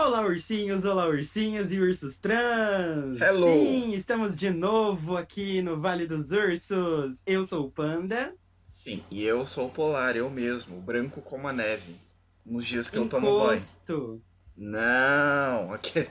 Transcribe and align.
Olá, 0.00 0.20
ursinhos, 0.20 0.84
olá, 0.84 1.08
ursinhas 1.08 1.72
e 1.72 1.80
ursos 1.80 2.16
trans! 2.18 3.20
Hello! 3.20 3.48
Sim, 3.48 3.94
estamos 3.94 4.36
de 4.36 4.48
novo 4.48 5.16
aqui 5.16 5.60
no 5.60 5.80
Vale 5.80 6.06
dos 6.06 6.30
Ursos. 6.30 7.20
Eu 7.26 7.44
sou 7.44 7.66
o 7.66 7.70
Panda. 7.70 8.32
Sim, 8.68 9.02
e 9.10 9.24
eu 9.24 9.44
sou 9.44 9.66
o 9.66 9.70
Polar, 9.70 10.16
eu 10.16 10.30
mesmo, 10.30 10.80
branco 10.80 11.20
como 11.20 11.48
a 11.48 11.52
neve. 11.52 11.96
Nos 12.46 12.64
dias 12.64 12.88
que 12.88 12.96
eu 12.96 13.08
tomo 13.08 13.26
banho. 13.26 13.54
Encosto. 13.54 14.22
Não, 14.56 15.72
aquele. 15.72 16.08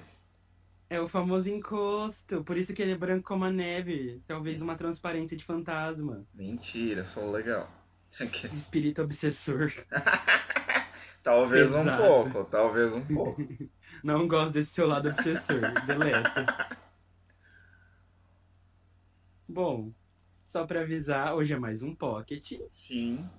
É 0.89 0.99
o 0.99 1.07
famoso 1.07 1.49
encosto, 1.49 2.43
por 2.43 2.57
isso 2.57 2.73
que 2.73 2.81
ele 2.81 2.91
é 2.91 2.97
branco 2.97 3.25
como 3.25 3.45
a 3.45 3.49
neve. 3.49 4.21
Talvez 4.27 4.61
uma 4.61 4.75
transparência 4.75 5.37
de 5.37 5.45
fantasma. 5.45 6.25
Mentira, 6.33 7.05
sou 7.05 7.31
legal. 7.31 7.71
Espírito 8.53 9.01
obsessor. 9.01 9.71
talvez 11.27 11.75
um 11.75 11.81
Exato. 11.81 12.01
pouco, 12.01 12.43
talvez 12.45 12.95
um 12.95 13.01
pouco. 13.01 13.35
Não 14.01 14.25
gosto 14.29 14.51
desse 14.51 14.71
seu 14.71 14.87
lado 14.87 15.09
obsessor. 15.09 15.59
Deleta. 15.85 16.77
Bom, 19.45 19.91
só 20.45 20.65
pra 20.65 20.81
avisar, 20.81 21.35
hoje 21.35 21.51
é 21.51 21.59
mais 21.59 21.83
um 21.83 21.93
pocket. 21.93 22.53
Sim. 22.71 23.29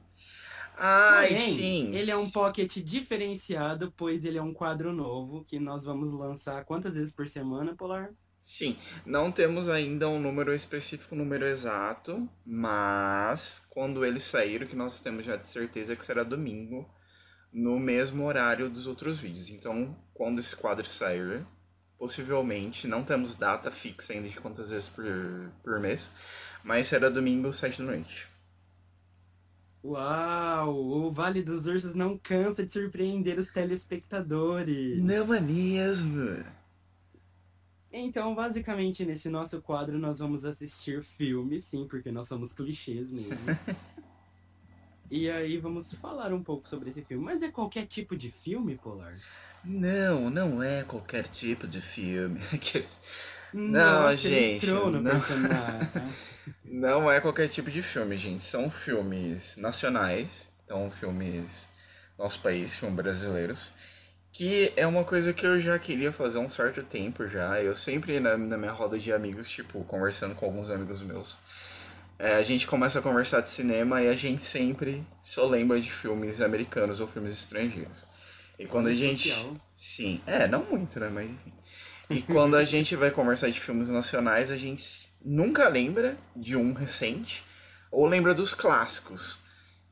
Ai, 0.76 1.28
Porém, 1.28 1.50
sim. 1.50 1.94
Ele 1.94 2.10
é 2.10 2.16
um 2.16 2.30
pocket 2.30 2.76
diferenciado, 2.76 3.90
pois 3.96 4.22
ele 4.26 4.36
é 4.36 4.42
um 4.42 4.52
quadro 4.52 4.92
novo 4.92 5.42
que 5.46 5.58
nós 5.58 5.82
vamos 5.84 6.12
lançar 6.12 6.66
quantas 6.66 6.92
vezes 6.94 7.14
por 7.14 7.26
semana, 7.26 7.74
Polar? 7.74 8.10
Sim, 8.42 8.76
não 9.04 9.32
temos 9.32 9.70
ainda 9.70 10.06
um 10.08 10.20
número 10.20 10.54
específico, 10.54 11.14
um 11.14 11.18
número 11.18 11.46
exato, 11.46 12.28
mas 12.44 13.66
quando 13.70 14.04
ele 14.04 14.20
sair, 14.20 14.62
o 14.62 14.68
que 14.68 14.76
nós 14.76 15.00
temos 15.00 15.24
já 15.24 15.36
de 15.36 15.46
certeza 15.46 15.94
é 15.94 15.96
que 15.96 16.04
será 16.04 16.22
domingo, 16.22 16.88
no 17.52 17.78
mesmo 17.78 18.24
horário 18.24 18.68
dos 18.68 18.86
outros 18.86 19.18
vídeos. 19.18 19.50
Então, 19.50 19.96
quando 20.14 20.38
esse 20.38 20.54
quadro 20.54 20.86
sair, 20.86 21.44
possivelmente, 21.98 22.86
não 22.86 23.02
temos 23.02 23.36
data 23.36 23.70
fixa 23.70 24.12
ainda 24.12 24.28
de 24.28 24.40
quantas 24.40 24.70
vezes 24.70 24.88
por, 24.88 25.04
por 25.62 25.80
mês, 25.80 26.12
mas 26.62 26.86
será 26.86 27.08
domingo, 27.08 27.52
sete 27.52 27.78
da 27.78 27.84
noite. 27.84 28.28
Uau! 29.84 30.74
O 30.74 31.12
Vale 31.12 31.42
dos 31.42 31.66
Ursos 31.66 31.94
não 31.94 32.18
cansa 32.18 32.66
de 32.66 32.72
surpreender 32.72 33.38
os 33.38 33.48
telespectadores. 33.48 35.02
Não 35.02 35.32
é 35.34 35.40
mesmo? 35.40 36.44
Então, 37.90 38.34
basicamente, 38.34 39.04
nesse 39.04 39.28
nosso 39.30 39.62
quadro, 39.62 39.98
nós 39.98 40.18
vamos 40.18 40.44
assistir 40.44 41.02
filmes, 41.02 41.64
sim, 41.64 41.86
porque 41.88 42.12
nós 42.12 42.28
somos 42.28 42.52
clichês 42.52 43.10
mesmo. 43.10 43.32
e 45.10 45.30
aí 45.30 45.58
vamos 45.58 45.92
falar 45.94 46.32
um 46.32 46.42
pouco 46.42 46.68
sobre 46.68 46.90
esse 46.90 47.02
filme. 47.02 47.24
Mas 47.24 47.42
é 47.42 47.50
qualquer 47.50 47.86
tipo 47.86 48.16
de 48.16 48.30
filme, 48.30 48.76
Polar? 48.76 49.20
Não, 49.64 50.30
não 50.30 50.62
é 50.62 50.84
qualquer 50.84 51.26
tipo 51.28 51.66
de 51.66 51.80
filme. 51.80 52.40
Nossa, 53.52 54.28
ele 54.28 54.58
gente, 54.60 54.66
não. 54.66 55.02
personagem. 55.02 55.88
Não 56.64 57.10
é 57.10 57.20
qualquer 57.20 57.48
tipo 57.48 57.70
de 57.70 57.82
filme, 57.82 58.16
gente. 58.16 58.42
São 58.42 58.70
filmes 58.70 59.56
nacionais, 59.56 60.48
então 60.64 60.90
filmes 60.90 61.68
nosso 62.18 62.40
país, 62.40 62.74
filmes 62.74 62.96
brasileiros, 62.96 63.74
que 64.32 64.72
é 64.76 64.86
uma 64.86 65.04
coisa 65.04 65.32
que 65.32 65.46
eu 65.46 65.58
já 65.60 65.78
queria 65.78 66.12
fazer 66.12 66.38
há 66.38 66.40
um 66.40 66.48
certo 66.48 66.82
tempo 66.82 67.26
já. 67.26 67.62
Eu 67.62 67.74
sempre 67.74 68.20
na, 68.20 68.36
na 68.36 68.56
minha 68.58 68.72
roda 68.72 68.98
de 68.98 69.12
amigos, 69.12 69.48
tipo, 69.50 69.82
conversando 69.84 70.34
com 70.34 70.46
alguns 70.46 70.70
amigos 70.70 71.02
meus, 71.02 71.38
é, 72.18 72.34
a 72.34 72.42
gente 72.42 72.66
começa 72.66 72.98
a 72.98 73.02
conversar 73.02 73.40
de 73.40 73.50
cinema 73.50 74.02
e 74.02 74.08
a 74.08 74.14
gente 74.14 74.42
sempre 74.42 75.06
só 75.22 75.46
lembra 75.46 75.80
de 75.80 75.90
filmes 75.90 76.40
americanos 76.40 76.98
ou 76.98 77.06
filmes 77.06 77.34
estrangeiros. 77.34 78.08
E 78.58 78.66
quando 78.66 78.88
a 78.88 78.94
gente. 78.94 79.32
Sim, 79.76 80.20
é, 80.26 80.48
não 80.48 80.64
muito, 80.64 80.98
né? 80.98 81.08
Mas 81.08 81.30
enfim. 81.30 81.52
E 82.10 82.22
quando 82.32 82.56
a 82.56 82.64
gente 82.64 82.96
vai 82.96 83.10
conversar 83.10 83.50
de 83.50 83.60
filmes 83.60 83.88
nacionais, 83.88 84.50
a 84.50 84.56
gente 84.56 85.12
nunca 85.24 85.68
lembra 85.68 86.18
de 86.34 86.56
um 86.56 86.72
recente, 86.72 87.44
ou 87.90 88.04
lembra 88.06 88.34
dos 88.34 88.52
clássicos. 88.52 89.38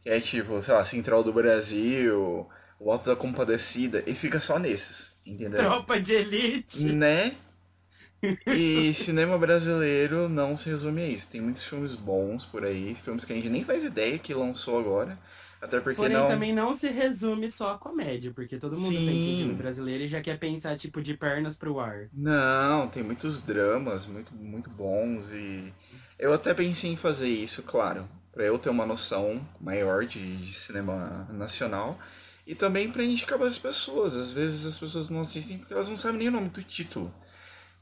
Que 0.01 0.11
é 0.11 0.21
tipo, 0.21 0.61
sei 0.61 0.75
lá, 0.75 0.85
Central 0.85 1.23
do 1.23 1.33
Brasil, 1.33 2.49
O 2.81 2.91
Alto 2.91 3.11
da 3.11 3.17
Compadecida, 3.17 4.03
e 4.07 4.15
fica 4.15 4.41
só 4.41 4.59
nesses, 4.59 5.17
entendeu? 5.25 5.59
Tropa 5.59 6.01
de 6.01 6.13
Elite! 6.13 6.85
Né? 6.85 7.37
E 8.47 8.93
cinema 8.95 9.39
brasileiro 9.39 10.29
não 10.29 10.57
se 10.57 10.69
resume 10.71 11.03
a 11.03 11.09
isso. 11.09 11.31
Tem 11.31 11.41
muitos 11.41 11.65
filmes 11.65 11.95
bons 11.95 12.45
por 12.45 12.65
aí, 12.65 12.95
filmes 12.95 13.25
que 13.25 13.33
a 13.33 13.37
gente 13.37 13.49
nem 13.49 13.65
faz 13.65 13.85
ideia 13.85 14.19
que 14.19 14.35
lançou 14.35 14.79
agora. 14.79 15.19
Até 15.61 15.81
porque 15.81 15.97
Porém, 15.97 16.17
não. 16.17 16.27
também 16.27 16.53
não 16.53 16.75
se 16.75 16.89
resume 16.89 17.51
só 17.51 17.73
a 17.75 17.79
comédia, 17.79 18.33
porque 18.33 18.59
todo 18.59 18.79
mundo 18.79 19.03
pensa 19.03 19.29
em 19.29 19.33
Sim. 19.33 19.37
filme 19.37 19.55
brasileiro 19.55 20.05
e 20.05 20.09
já 20.09 20.21
quer 20.21 20.39
pensar, 20.39 20.77
tipo, 20.77 21.01
de 21.03 21.17
pernas 21.17 21.57
pro 21.57 21.81
ar. 21.81 22.11
Não, 22.13 22.89
tem 22.89 23.03
muitos 23.03 23.41
dramas 23.41 24.07
muito, 24.07 24.35
muito 24.35 24.71
bons 24.71 25.31
e 25.33 25.73
eu 26.19 26.33
até 26.33 26.55
pensei 26.55 26.91
em 26.93 26.97
fazer 26.97 27.29
isso, 27.29 27.63
claro, 27.63 28.09
pra 28.33 28.45
eu 28.45 28.59
ter 28.59 28.71
uma 28.71 28.87
noção 28.87 29.47
maior 29.61 30.07
de, 30.07 30.37
de 30.39 30.55
cinema 30.55 31.29
nacional 31.31 31.99
e 32.47 32.55
também 32.55 32.91
pra 32.91 33.05
indicar 33.05 33.39
para 33.39 33.49
as 33.49 33.59
pessoas. 33.59 34.15
Às 34.15 34.31
vezes 34.31 34.65
as 34.67 34.79
pessoas 34.79 35.11
não 35.11 35.21
assistem 35.21 35.59
porque 35.59 35.75
elas 35.75 35.89
não 35.89 35.97
sabem 35.97 36.19
nem 36.19 36.29
o 36.29 36.33
nome 36.33 36.49
do 36.49 36.63
título. 36.63 37.13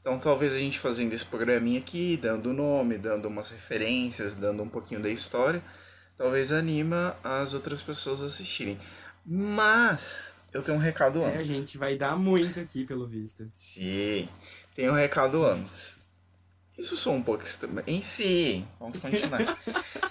Então 0.05 0.19
talvez 0.19 0.53
a 0.53 0.59
gente 0.59 0.77
fazendo 0.77 1.13
esse 1.13 1.25
programinha 1.25 1.79
aqui, 1.79 2.15
dando 2.15 2.51
o 2.51 2.53
nome, 2.53 2.95
dando 2.95 3.27
umas 3.27 3.49
referências, 3.49 4.35
dando 4.35 4.61
um 4.61 4.69
pouquinho 4.69 5.01
da 5.01 5.09
história, 5.09 5.63
talvez 6.15 6.51
anima 6.51 7.17
as 7.23 7.55
outras 7.55 7.81
pessoas 7.81 8.21
a 8.21 8.27
assistirem. 8.27 8.79
Mas 9.25 10.31
eu 10.53 10.61
tenho 10.61 10.77
um 10.77 10.81
recado 10.81 11.23
É, 11.23 11.25
a 11.25 11.39
antes. 11.39 11.47
gente 11.47 11.75
vai 11.79 11.97
dar 11.97 12.15
muito 12.15 12.59
aqui, 12.59 12.85
pelo 12.85 13.07
visto. 13.07 13.49
Sim, 13.51 14.29
tem 14.75 14.87
um 14.91 14.93
recado 14.93 15.43
antes. 15.43 15.97
Isso 16.77 16.95
sou 16.95 17.15
um 17.15 17.23
pouco 17.23 17.43
estranho. 17.43 17.81
Enfim, 17.87 18.67
vamos 18.79 18.97
continuar. 18.97 19.57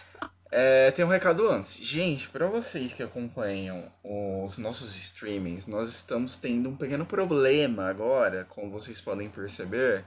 É, 0.56 0.92
tem 0.92 1.04
um 1.04 1.08
recado 1.08 1.48
antes. 1.48 1.84
Gente, 1.84 2.28
para 2.28 2.46
vocês 2.46 2.92
que 2.92 3.02
acompanham 3.02 3.90
os 4.04 4.56
nossos 4.56 4.94
streamings, 4.94 5.66
nós 5.66 5.88
estamos 5.88 6.36
tendo 6.36 6.68
um 6.68 6.76
pequeno 6.76 7.04
problema 7.04 7.88
agora, 7.88 8.44
como 8.44 8.70
vocês 8.70 9.00
podem 9.00 9.28
perceber. 9.28 10.04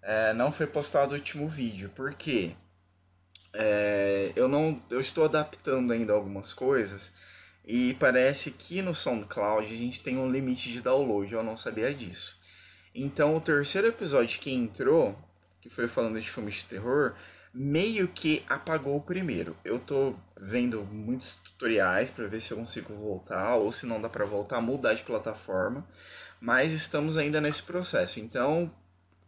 É, 0.00 0.32
não 0.32 0.52
foi 0.52 0.68
postado 0.68 1.12
o 1.12 1.16
último 1.16 1.48
vídeo. 1.48 1.88
Por 1.88 2.14
quê? 2.14 2.52
É, 3.52 4.30
eu 4.36 4.46
não, 4.46 4.80
eu 4.88 5.00
estou 5.00 5.24
adaptando 5.24 5.92
ainda 5.92 6.12
algumas 6.12 6.52
coisas 6.52 7.12
e 7.66 7.94
parece 7.94 8.52
que 8.52 8.80
no 8.80 8.94
SoundCloud 8.94 9.74
a 9.74 9.76
gente 9.76 10.04
tem 10.04 10.16
um 10.16 10.30
limite 10.30 10.70
de 10.70 10.80
download. 10.80 11.34
Eu 11.34 11.42
não 11.42 11.56
sabia 11.56 11.92
disso. 11.92 12.40
Então 12.94 13.36
o 13.36 13.40
terceiro 13.40 13.88
episódio 13.88 14.38
que 14.38 14.52
entrou, 14.52 15.18
que 15.60 15.68
foi 15.68 15.88
falando 15.88 16.20
de 16.20 16.30
filmes 16.30 16.58
de 16.58 16.66
terror, 16.66 17.16
meio 17.54 18.08
que 18.08 18.42
apagou 18.48 18.96
o 18.96 19.00
primeiro. 19.00 19.56
Eu 19.64 19.78
tô 19.78 20.14
vendo 20.36 20.84
muitos 20.84 21.36
tutoriais 21.36 22.10
para 22.10 22.26
ver 22.26 22.42
se 22.42 22.50
eu 22.50 22.58
consigo 22.58 22.92
voltar 22.92 23.54
ou 23.56 23.70
se 23.70 23.86
não 23.86 24.02
dá 24.02 24.08
para 24.08 24.24
voltar, 24.24 24.60
mudar 24.60 24.94
de 24.94 25.04
plataforma, 25.04 25.86
mas 26.40 26.72
estamos 26.72 27.16
ainda 27.16 27.40
nesse 27.40 27.62
processo. 27.62 28.18
Então, 28.18 28.70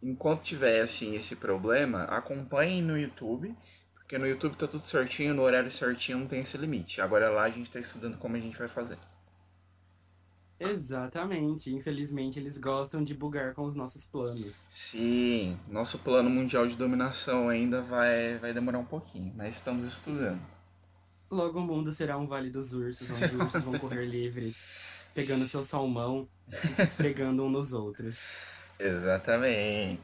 enquanto 0.03 0.43
tiver 0.43 0.81
assim 0.81 1.15
esse 1.15 1.37
problema, 1.37 2.03
acompanhem 2.03 2.81
no 2.81 2.99
YouTube, 2.99 3.55
porque 3.95 4.17
no 4.17 4.27
YouTube 4.27 4.57
tá 4.57 4.67
tudo 4.67 4.85
certinho, 4.85 5.33
no 5.33 5.41
horário 5.41 5.71
certinho, 5.71 6.19
não 6.19 6.27
tem 6.27 6.41
esse 6.41 6.57
limite. 6.57 6.99
Agora 6.99 7.29
lá 7.29 7.43
a 7.43 7.49
gente 7.49 7.71
tá 7.71 7.79
estudando 7.79 8.17
como 8.17 8.35
a 8.35 8.39
gente 8.39 8.57
vai 8.57 8.67
fazer. 8.67 8.97
Exatamente. 10.59 11.73
Infelizmente, 11.73 12.39
eles 12.39 12.57
gostam 12.57 13.03
de 13.03 13.13
bugar 13.13 13.53
com 13.53 13.65
os 13.65 13.75
nossos 13.75 14.05
planos. 14.05 14.55
Sim, 14.69 15.57
nosso 15.67 15.99
plano 15.99 16.29
mundial 16.29 16.67
de 16.67 16.75
dominação 16.75 17.49
ainda 17.49 17.81
vai, 17.81 18.37
vai 18.37 18.53
demorar 18.53 18.79
um 18.79 18.85
pouquinho, 18.85 19.31
mas 19.35 19.55
estamos 19.55 19.85
estudando. 19.85 20.41
Logo 21.29 21.59
o 21.59 21.63
mundo 21.63 21.91
será 21.91 22.17
um 22.17 22.25
vale 22.25 22.49
dos 22.49 22.73
ursos, 22.73 23.09
onde 23.11 23.25
os 23.25 23.33
ursos 23.33 23.63
vão 23.63 23.77
correr 23.79 24.05
livres, 24.05 24.55
pegando 25.13 25.45
seu 25.45 25.63
salmão 25.63 26.27
e 26.47 26.75
se 26.75 26.81
esfregando 26.83 27.43
um 27.43 27.49
nos 27.49 27.73
outros. 27.73 28.19
Exatamente. 28.79 30.01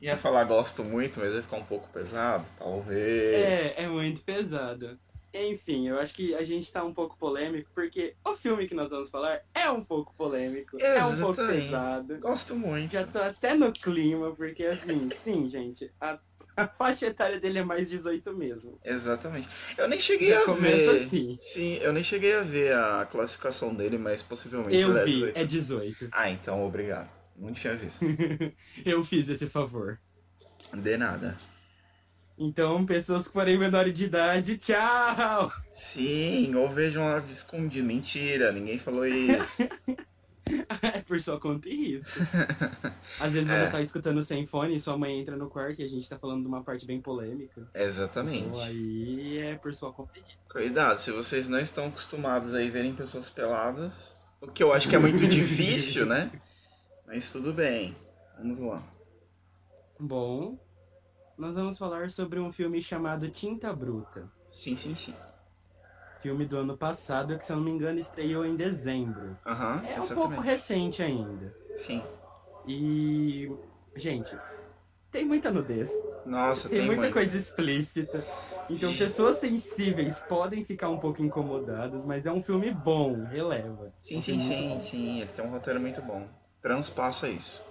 Ia 0.00 0.16
falar 0.16 0.44
gosto 0.44 0.84
muito, 0.84 1.20
mas 1.20 1.34
ia 1.34 1.42
ficar 1.42 1.56
um 1.56 1.64
pouco 1.64 1.88
pesado, 1.88 2.44
talvez. 2.56 3.34
É, 3.36 3.84
é 3.84 3.88
muito 3.88 4.22
pesado. 4.22 4.98
Enfim, 5.32 5.88
eu 5.88 5.98
acho 5.98 6.12
que 6.12 6.34
a 6.34 6.42
gente 6.44 6.70
tá 6.72 6.82
um 6.82 6.92
pouco 6.92 7.16
polêmico, 7.16 7.70
porque 7.74 8.14
o 8.24 8.34
filme 8.34 8.66
que 8.66 8.74
nós 8.74 8.90
vamos 8.90 9.10
falar 9.10 9.40
é 9.54 9.70
um 9.70 9.82
pouco 9.82 10.12
polêmico, 10.16 10.76
é 10.80 11.04
um 11.04 11.16
pouco 11.18 11.40
Exatamente. 11.40 11.64
pesado. 11.66 12.18
Gosto 12.18 12.56
muito. 12.56 12.92
Já 12.92 13.06
tô 13.06 13.18
até 13.20 13.54
no 13.54 13.72
clima, 13.72 14.34
porque 14.34 14.64
assim, 14.64 15.08
sim, 15.22 15.48
gente, 15.48 15.90
a, 16.00 16.18
a 16.56 16.66
faixa 16.66 17.06
etária 17.06 17.38
dele 17.38 17.60
é 17.60 17.64
mais 17.64 17.88
18 17.88 18.36
mesmo. 18.36 18.78
Exatamente. 18.84 19.48
Eu 19.78 19.88
nem 19.88 20.00
cheguei 20.00 20.30
Já 20.30 20.42
a 20.42 20.52
ver. 20.52 21.02
assim. 21.02 21.38
Sim, 21.40 21.74
eu 21.76 21.92
nem 21.92 22.02
cheguei 22.02 22.34
a 22.34 22.42
ver 22.42 22.74
a 22.74 23.06
classificação 23.10 23.74
dele, 23.74 23.98
mas 23.98 24.22
possivelmente 24.22 24.76
Eu 24.76 24.96
é 24.96 25.04
vi, 25.04 25.12
18. 25.12 25.36
é 25.36 25.44
18. 25.44 26.08
Ah, 26.10 26.30
então 26.30 26.64
obrigado. 26.66 27.08
Não 27.36 27.52
tinha 27.52 27.74
visto. 27.74 28.04
Eu 28.84 29.02
fiz 29.04 29.28
esse 29.28 29.48
favor. 29.48 29.98
De 30.74 30.96
nada. 30.96 31.38
Então, 32.42 32.86
pessoas 32.86 33.26
que 33.26 33.34
forem 33.34 33.58
menores 33.58 33.92
de 33.92 34.04
idade, 34.06 34.56
tchau! 34.56 35.52
Sim, 35.70 36.54
ou 36.54 36.70
vejam 36.70 37.06
a 37.06 37.18
escondido. 37.30 37.86
Mentira, 37.86 38.50
ninguém 38.50 38.78
falou 38.78 39.06
isso. 39.06 39.68
por 41.06 41.20
sua 41.20 41.38
conta 41.38 41.68
e 41.68 41.98
risco. 41.98 42.18
Às 43.20 43.30
vezes 43.30 43.48
É. 43.50 43.66
você 43.66 43.70
tá 43.70 43.82
escutando 43.82 44.22
sem 44.22 44.46
fone 44.46 44.74
e 44.74 44.80
sua 44.80 44.96
mãe 44.96 45.20
entra 45.20 45.36
no 45.36 45.50
quarto 45.50 45.82
e 45.82 45.84
a 45.84 45.88
gente 45.88 46.08
tá 46.08 46.18
falando 46.18 46.40
de 46.40 46.48
uma 46.48 46.64
parte 46.64 46.86
bem 46.86 46.98
polêmica. 46.98 47.68
Exatamente. 47.74 48.46
Então 48.48 48.60
aí 48.60 49.36
é 49.38 49.54
por 49.56 49.74
sua 49.74 49.92
conta 49.92 50.12
e 50.18 50.22
risco. 50.22 50.40
Cuidado, 50.48 50.98
se 50.98 51.12
vocês 51.12 51.46
não 51.46 51.60
estão 51.60 51.88
acostumados 51.88 52.54
a 52.54 52.58
verem 52.58 52.94
pessoas 52.94 53.28
peladas, 53.28 54.16
o 54.40 54.48
que 54.48 54.62
eu 54.62 54.72
acho 54.72 54.88
que 54.88 54.96
é 54.96 54.98
muito 54.98 55.24
difícil, 55.28 56.06
né? 56.06 56.30
Mas 57.06 57.30
tudo 57.30 57.52
bem. 57.52 57.94
Vamos 58.38 58.58
lá. 58.58 58.82
Bom, 60.00 60.58
nós 61.40 61.54
vamos 61.56 61.78
falar 61.78 62.10
sobre 62.10 62.38
um 62.38 62.52
filme 62.52 62.82
chamado 62.82 63.28
Tinta 63.30 63.72
Bruta. 63.72 64.28
Sim, 64.50 64.76
sim, 64.76 64.94
sim. 64.94 65.14
Filme 66.20 66.44
do 66.44 66.58
ano 66.58 66.76
passado 66.76 67.38
que, 67.38 67.44
se 67.46 67.50
eu 67.52 67.56
não 67.56 67.64
me 67.64 67.70
engano, 67.70 67.98
estreou 67.98 68.44
em 68.44 68.54
dezembro. 68.54 69.36
Aham, 69.46 69.76
É 69.78 69.94
um 69.94 70.02
exatamente. 70.02 70.14
pouco 70.14 70.40
recente 70.42 71.02
ainda. 71.02 71.54
Sim. 71.74 72.02
E. 72.66 73.50
Gente, 73.96 74.36
tem 75.10 75.24
muita 75.24 75.50
nudez. 75.50 75.90
Nossa, 76.26 76.68
Tem, 76.68 76.78
tem, 76.78 76.86
muita 76.86 77.02
muito. 77.02 77.14
coisa 77.14 77.36
explícita. 77.36 78.22
Então 78.68 78.94
pessoas 78.94 79.38
sensíveis 79.38 80.20
podem 80.20 80.64
ficar 80.64 80.90
um 80.90 80.98
pouco 80.98 81.22
incomodadas, 81.22 82.04
mas 82.04 82.24
é 82.26 82.30
um 82.30 82.42
filme 82.42 82.70
bom, 82.70 83.24
releva. 83.24 83.92
Sim, 84.00 84.18
Um 84.18 84.22
sim, 84.22 84.38
filme 84.38 84.56
sim, 84.56 84.68
bom. 84.68 84.80
sim. 84.80 85.20
Ele 85.22 85.30
tem 85.32 85.44
um 85.44 85.50
roteiro 85.50 85.80
muito 85.80 86.00
bom. 86.02 86.28
Transpassa 86.62 87.28
isso. 87.28 87.62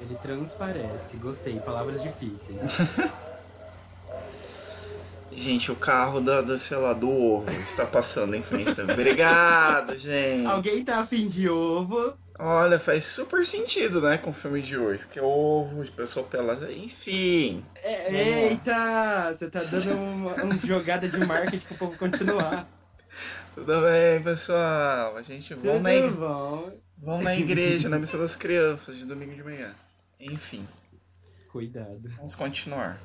Ele 0.00 0.14
transparece. 0.22 1.16
Gostei, 1.16 1.58
palavras 1.60 2.02
difíceis. 2.02 2.58
Gente, 5.32 5.70
o 5.70 5.76
carro 5.76 6.20
da, 6.20 6.40
da, 6.40 6.58
sei 6.58 6.76
lá, 6.76 6.92
do 6.92 7.08
ovo 7.08 7.50
está 7.50 7.86
passando 7.86 8.34
em 8.34 8.42
frente 8.42 8.74
também. 8.74 8.94
Obrigado, 8.94 9.96
gente. 9.96 10.44
Alguém 10.44 10.84
tá 10.84 10.98
afim 10.98 11.28
de 11.28 11.48
ovo? 11.48 12.14
Olha, 12.36 12.80
faz 12.80 13.04
super 13.04 13.46
sentido, 13.46 14.00
né, 14.00 14.18
com 14.18 14.30
o 14.30 14.32
filme 14.32 14.60
de 14.60 14.76
hoje. 14.76 14.98
Porque 15.04 15.20
ovo, 15.20 15.84
de 15.84 15.90
pessoa 15.92 16.26
pelada, 16.26 16.72
enfim. 16.72 17.64
É, 17.76 18.08
lá. 18.10 18.18
eita! 18.18 19.36
Você 19.36 19.48
tá 19.48 19.62
dando 19.62 19.94
uma, 19.94 20.44
uns 20.44 20.62
jogadas 20.62 21.12
de 21.12 21.24
marketing 21.24 21.66
pro 21.66 21.76
povo 21.76 21.98
continuar. 21.98 22.66
Tudo 23.54 23.80
bem, 23.82 24.22
pessoal? 24.22 25.16
A 25.16 25.22
gente 25.22 25.54
vamos 25.54 25.82
na, 25.82 26.08
bom? 26.08 26.72
vamos 26.98 27.24
na 27.24 27.36
igreja, 27.36 27.88
na 27.88 27.98
missa 27.98 28.18
das 28.18 28.34
crianças, 28.34 28.96
de 28.96 29.04
domingo 29.04 29.34
de 29.34 29.44
manhã. 29.44 29.74
Enfim, 30.20 30.66
Cuidado. 31.50 32.08
vamos 32.16 32.34
continuar. 32.34 33.00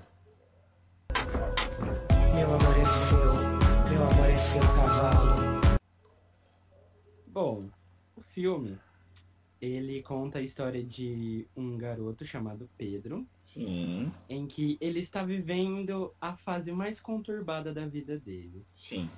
Meu 2.36 2.48
amor 2.54 2.78
é 2.80 2.86
seu, 2.86 3.90
meu 3.90 4.04
amor 4.04 4.30
é 4.30 4.38
seu 4.38 4.62
cavalo. 4.62 5.80
Bom, 7.28 7.70
o 8.16 8.22
filme, 8.22 8.78
ele 9.62 10.02
conta 10.04 10.40
a 10.40 10.42
história 10.42 10.84
de 10.84 11.48
um 11.56 11.78
garoto 11.78 12.26
chamado 12.26 12.70
Pedro, 12.78 13.26
Sim, 13.40 14.12
em 14.30 14.46
que 14.46 14.78
ele 14.82 15.00
está 15.00 15.24
vivendo 15.24 16.14
a 16.20 16.36
fase 16.36 16.72
mais 16.72 17.00
conturbada 17.00 17.74
da 17.74 17.86
vida 17.88 18.18
dele. 18.20 18.64
sim. 18.72 19.10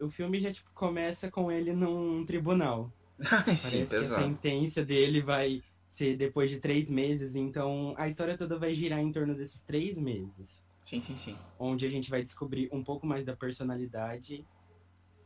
O 0.00 0.10
filme 0.10 0.40
já 0.40 0.52
tipo, 0.52 0.68
começa 0.74 1.30
com 1.30 1.50
ele 1.52 1.72
num 1.72 2.26
tribunal. 2.26 2.90
Ai, 3.46 3.56
sim, 3.56 3.86
Parece 3.86 3.88
que 3.88 3.94
a 3.94 4.00
pesado. 4.00 4.22
sentença 4.22 4.84
dele 4.84 5.22
vai 5.22 5.62
ser 5.92 6.16
depois 6.16 6.50
de 6.50 6.58
três 6.58 6.88
meses, 6.88 7.36
então 7.36 7.94
a 7.98 8.08
história 8.08 8.36
toda 8.36 8.58
vai 8.58 8.74
girar 8.74 8.98
em 8.98 9.12
torno 9.12 9.34
desses 9.34 9.62
três 9.62 9.98
meses. 9.98 10.64
Sim, 10.80 11.02
sim, 11.02 11.16
sim. 11.16 11.36
Onde 11.58 11.86
a 11.86 11.90
gente 11.90 12.08
vai 12.08 12.22
descobrir 12.22 12.68
um 12.72 12.82
pouco 12.82 13.06
mais 13.06 13.26
da 13.26 13.36
personalidade 13.36 14.46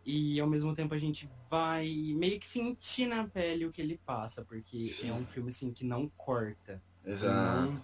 e 0.05 0.41
ao 0.41 0.49
mesmo 0.49 0.75
tempo 0.75 0.93
a 0.93 0.99
gente 0.99 1.31
vai 1.49 1.89
meio 2.17 2.41
que 2.41 2.47
sentir 2.49 3.07
na 3.07 3.29
pele 3.29 3.65
o 3.65 3.73
que 3.73 3.81
ele 3.81 4.01
passa, 4.05 4.45
porque 4.45 4.89
Sim. 4.89 5.09
é 5.09 5.13
um 5.13 5.25
filme 5.25 5.51
assim 5.51 5.73
que 5.73 5.85
não 5.85 6.11
corta, 6.17 6.83
Exato. 7.05 7.73
não 7.73 7.75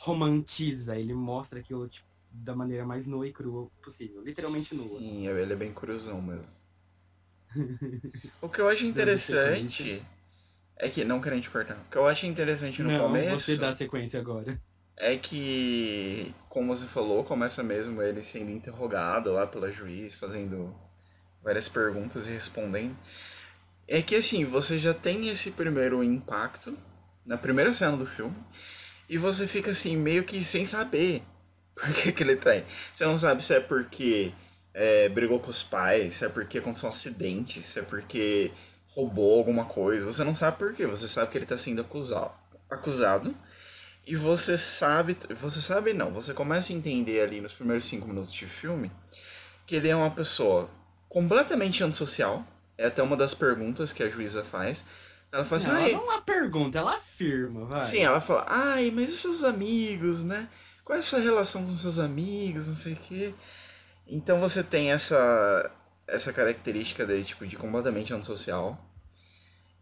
romantiza, 0.00 0.96
ele 0.96 1.14
mostra 1.14 1.58
aquilo 1.58 1.88
tipo, 1.88 2.06
da 2.30 2.54
maneira 2.54 2.86
mais 2.86 3.08
nua 3.08 3.26
e 3.26 3.32
crua 3.32 3.68
possível, 3.82 4.22
literalmente 4.22 4.76
nua. 4.76 5.00
Sim, 5.00 5.26
ele 5.26 5.52
é 5.52 5.56
bem 5.56 5.72
curiosão 5.72 6.22
mesmo. 6.22 6.52
o 8.40 8.48
que 8.48 8.60
eu 8.60 8.68
acho 8.68 8.86
interessante. 8.86 10.04
É 10.78 10.88
que, 10.88 11.04
não 11.04 11.20
querendo 11.20 11.42
te 11.42 11.50
cortar, 11.50 11.74
o 11.74 11.90
que 11.90 11.96
eu 11.96 12.06
acho 12.06 12.26
interessante 12.26 12.82
no 12.82 12.90
não, 12.90 13.00
começo 13.00 13.44
você 13.44 13.56
dá 13.56 13.74
sequência 13.74 14.20
agora. 14.20 14.60
é 14.96 15.16
que, 15.16 16.32
como 16.48 16.74
você 16.74 16.86
falou, 16.86 17.24
começa 17.24 17.62
mesmo 17.62 18.00
ele 18.00 18.22
sendo 18.22 18.50
interrogado 18.50 19.32
lá 19.32 19.46
pela 19.46 19.72
juiz, 19.72 20.14
fazendo 20.14 20.74
várias 21.42 21.68
perguntas 21.68 22.26
e 22.26 22.30
respondendo. 22.30 22.96
É 23.86 24.02
que 24.02 24.14
assim, 24.14 24.44
você 24.44 24.78
já 24.78 24.94
tem 24.94 25.28
esse 25.28 25.50
primeiro 25.50 26.04
impacto 26.04 26.76
na 27.24 27.36
primeira 27.36 27.72
cena 27.72 27.96
do 27.96 28.06
filme 28.06 28.36
e 29.08 29.18
você 29.18 29.46
fica 29.46 29.70
assim, 29.70 29.96
meio 29.96 30.24
que 30.24 30.44
sem 30.44 30.64
saber 30.66 31.22
por 31.74 31.92
que, 31.92 32.12
que 32.12 32.22
ele 32.22 32.36
tá 32.36 32.50
aí. 32.50 32.64
Você 32.94 33.04
não 33.04 33.18
sabe 33.18 33.44
se 33.44 33.54
é 33.54 33.60
porque 33.60 34.32
é, 34.74 35.08
brigou 35.08 35.40
com 35.40 35.50
os 35.50 35.62
pais, 35.62 36.16
se 36.16 36.24
é 36.24 36.28
porque 36.28 36.58
aconteceu 36.58 36.88
um 36.88 36.92
acidente, 36.92 37.62
se 37.62 37.80
é 37.80 37.82
porque 37.82 38.52
roubou 38.94 39.38
alguma 39.38 39.64
coisa. 39.64 40.06
Você 40.06 40.24
não 40.24 40.34
sabe 40.34 40.58
por 40.58 40.72
quê, 40.74 40.86
você 40.86 41.06
sabe 41.08 41.30
que 41.30 41.38
ele 41.38 41.46
tá 41.46 41.56
sendo 41.56 41.80
acusado. 41.80 42.32
acusado 42.70 43.34
e 44.06 44.16
você 44.16 44.56
sabe, 44.56 45.16
você 45.38 45.60
sabe 45.60 45.92
não, 45.92 46.10
você 46.12 46.32
começa 46.32 46.72
a 46.72 46.76
entender 46.76 47.20
ali 47.20 47.40
nos 47.40 47.52
primeiros 47.52 47.84
cinco 47.84 48.08
minutos 48.08 48.32
de 48.32 48.46
filme 48.46 48.90
que 49.66 49.76
ele 49.76 49.88
é 49.88 49.94
uma 49.94 50.10
pessoa 50.10 50.70
completamente 51.08 51.84
antissocial. 51.84 52.42
É 52.78 52.86
até 52.86 53.02
uma 53.02 53.16
das 53.16 53.34
perguntas 53.34 53.92
que 53.92 54.02
a 54.02 54.08
juíza 54.08 54.42
faz. 54.44 54.84
Ela 55.30 55.44
fala 55.44 55.56
assim, 55.58 55.68
não, 55.68 55.74
"Ai, 55.76 55.90
ela 55.90 55.92
não 55.92 56.10
é 56.10 56.14
uma 56.14 56.22
pergunta, 56.22 56.78
ela 56.78 56.96
afirma, 56.96 57.66
vai. 57.66 57.84
Sim, 57.84 57.98
ela 58.00 58.20
fala, 58.20 58.46
ai, 58.48 58.90
mas 58.90 59.12
os 59.12 59.20
seus 59.20 59.44
amigos, 59.44 60.24
né? 60.24 60.48
Qual 60.82 60.96
é 60.96 61.00
a 61.00 61.02
sua 61.02 61.18
relação 61.18 61.64
com 61.64 61.70
os 61.70 61.80
seus 61.80 61.98
amigos, 61.98 62.66
não 62.66 62.74
sei 62.74 62.94
o 62.94 62.96
quê. 62.96 63.34
Então 64.06 64.40
você 64.40 64.62
tem 64.62 64.90
essa, 64.90 65.70
essa 66.08 66.32
característica 66.32 67.06
dele, 67.06 67.24
tipo, 67.24 67.46
de 67.46 67.56
completamente 67.56 68.12
antissocial. 68.12 68.76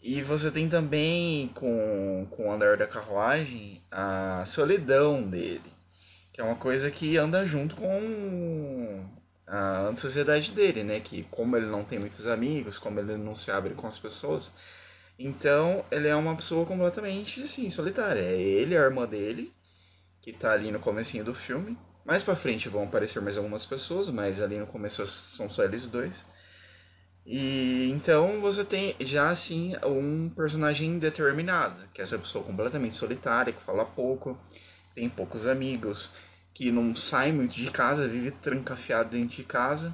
E 0.03 0.21
você 0.23 0.51
tem 0.51 0.69
também, 0.69 1.49
com, 1.55 2.27
com 2.31 2.49
o 2.49 2.53
andar 2.53 2.77
da 2.77 2.87
carruagem, 2.87 3.83
a 3.91 4.45
solidão 4.47 5.23
dele. 5.23 5.73
Que 6.33 6.41
é 6.41 6.45
uma 6.45 6.57
coisa 6.57 6.91
que 6.91 7.17
anda 7.17 7.47
junto 7.47 7.77
com 7.77 9.05
a 9.47 9.87
antissociedade 9.89 10.53
dele, 10.53 10.85
né? 10.85 11.01
Que 11.01 11.23
como 11.31 11.57
ele 11.57 11.67
não 11.67 11.85
tem 11.85 11.99
muitos 11.99 12.27
amigos, 12.27 12.79
como 12.79 13.01
ele 13.01 13.17
não 13.17 13.35
se 13.35 13.51
abre 13.51 13.75
com 13.75 13.87
as 13.87 13.99
pessoas, 13.99 14.53
então, 15.19 15.85
ele 15.91 16.09
é 16.09 16.15
uma 16.15 16.37
pessoa 16.37 16.67
completamente, 16.67 17.43
assim, 17.43 17.71
solitária. 17.71 18.21
É 18.21 18.35
ele, 18.35 18.77
a 18.77 18.81
irmã 18.81 19.07
dele, 19.07 19.53
que 20.21 20.33
tá 20.33 20.53
ali 20.53 20.71
no 20.71 20.79
comecinho 20.79 21.25
do 21.25 21.35
filme. 21.35 21.77
Mais 22.07 22.23
pra 22.23 22.37
frente 22.37 22.69
vão 22.69 22.85
aparecer 22.85 23.21
mais 23.21 23.37
algumas 23.37 23.67
pessoas, 23.67 24.09
mas 24.09 24.41
ali 24.41 24.57
no 24.57 24.67
começo 24.67 25.05
são 25.09 25.51
só 25.51 25.65
eles 25.65 25.89
dois. 25.89 26.25
E 27.27 27.91
então 27.91 28.41
você 28.41 28.65
tem 28.65 28.95
já 29.01 29.29
assim 29.29 29.75
um 29.85 30.31
personagem 30.31 31.01
determinado, 31.01 31.89
que 31.93 32.01
é 32.01 32.05
essa 32.05 32.17
pessoa 32.17 32.45
completamente 32.45 32.95
solitária, 32.95 33.53
que 33.53 33.61
fala 33.61 33.85
pouco, 33.85 34.39
tem 34.95 35.09
poucos 35.09 35.49
amigos, 35.49 36.13
que 36.55 36.71
não 36.71 36.95
sai 36.95 37.33
muito 37.33 37.57
de 37.57 37.69
casa, 37.73 38.07
vive 38.07 38.31
trancafiado 38.31 39.11
dentro 39.11 39.39
de 39.39 39.43
casa. 39.43 39.93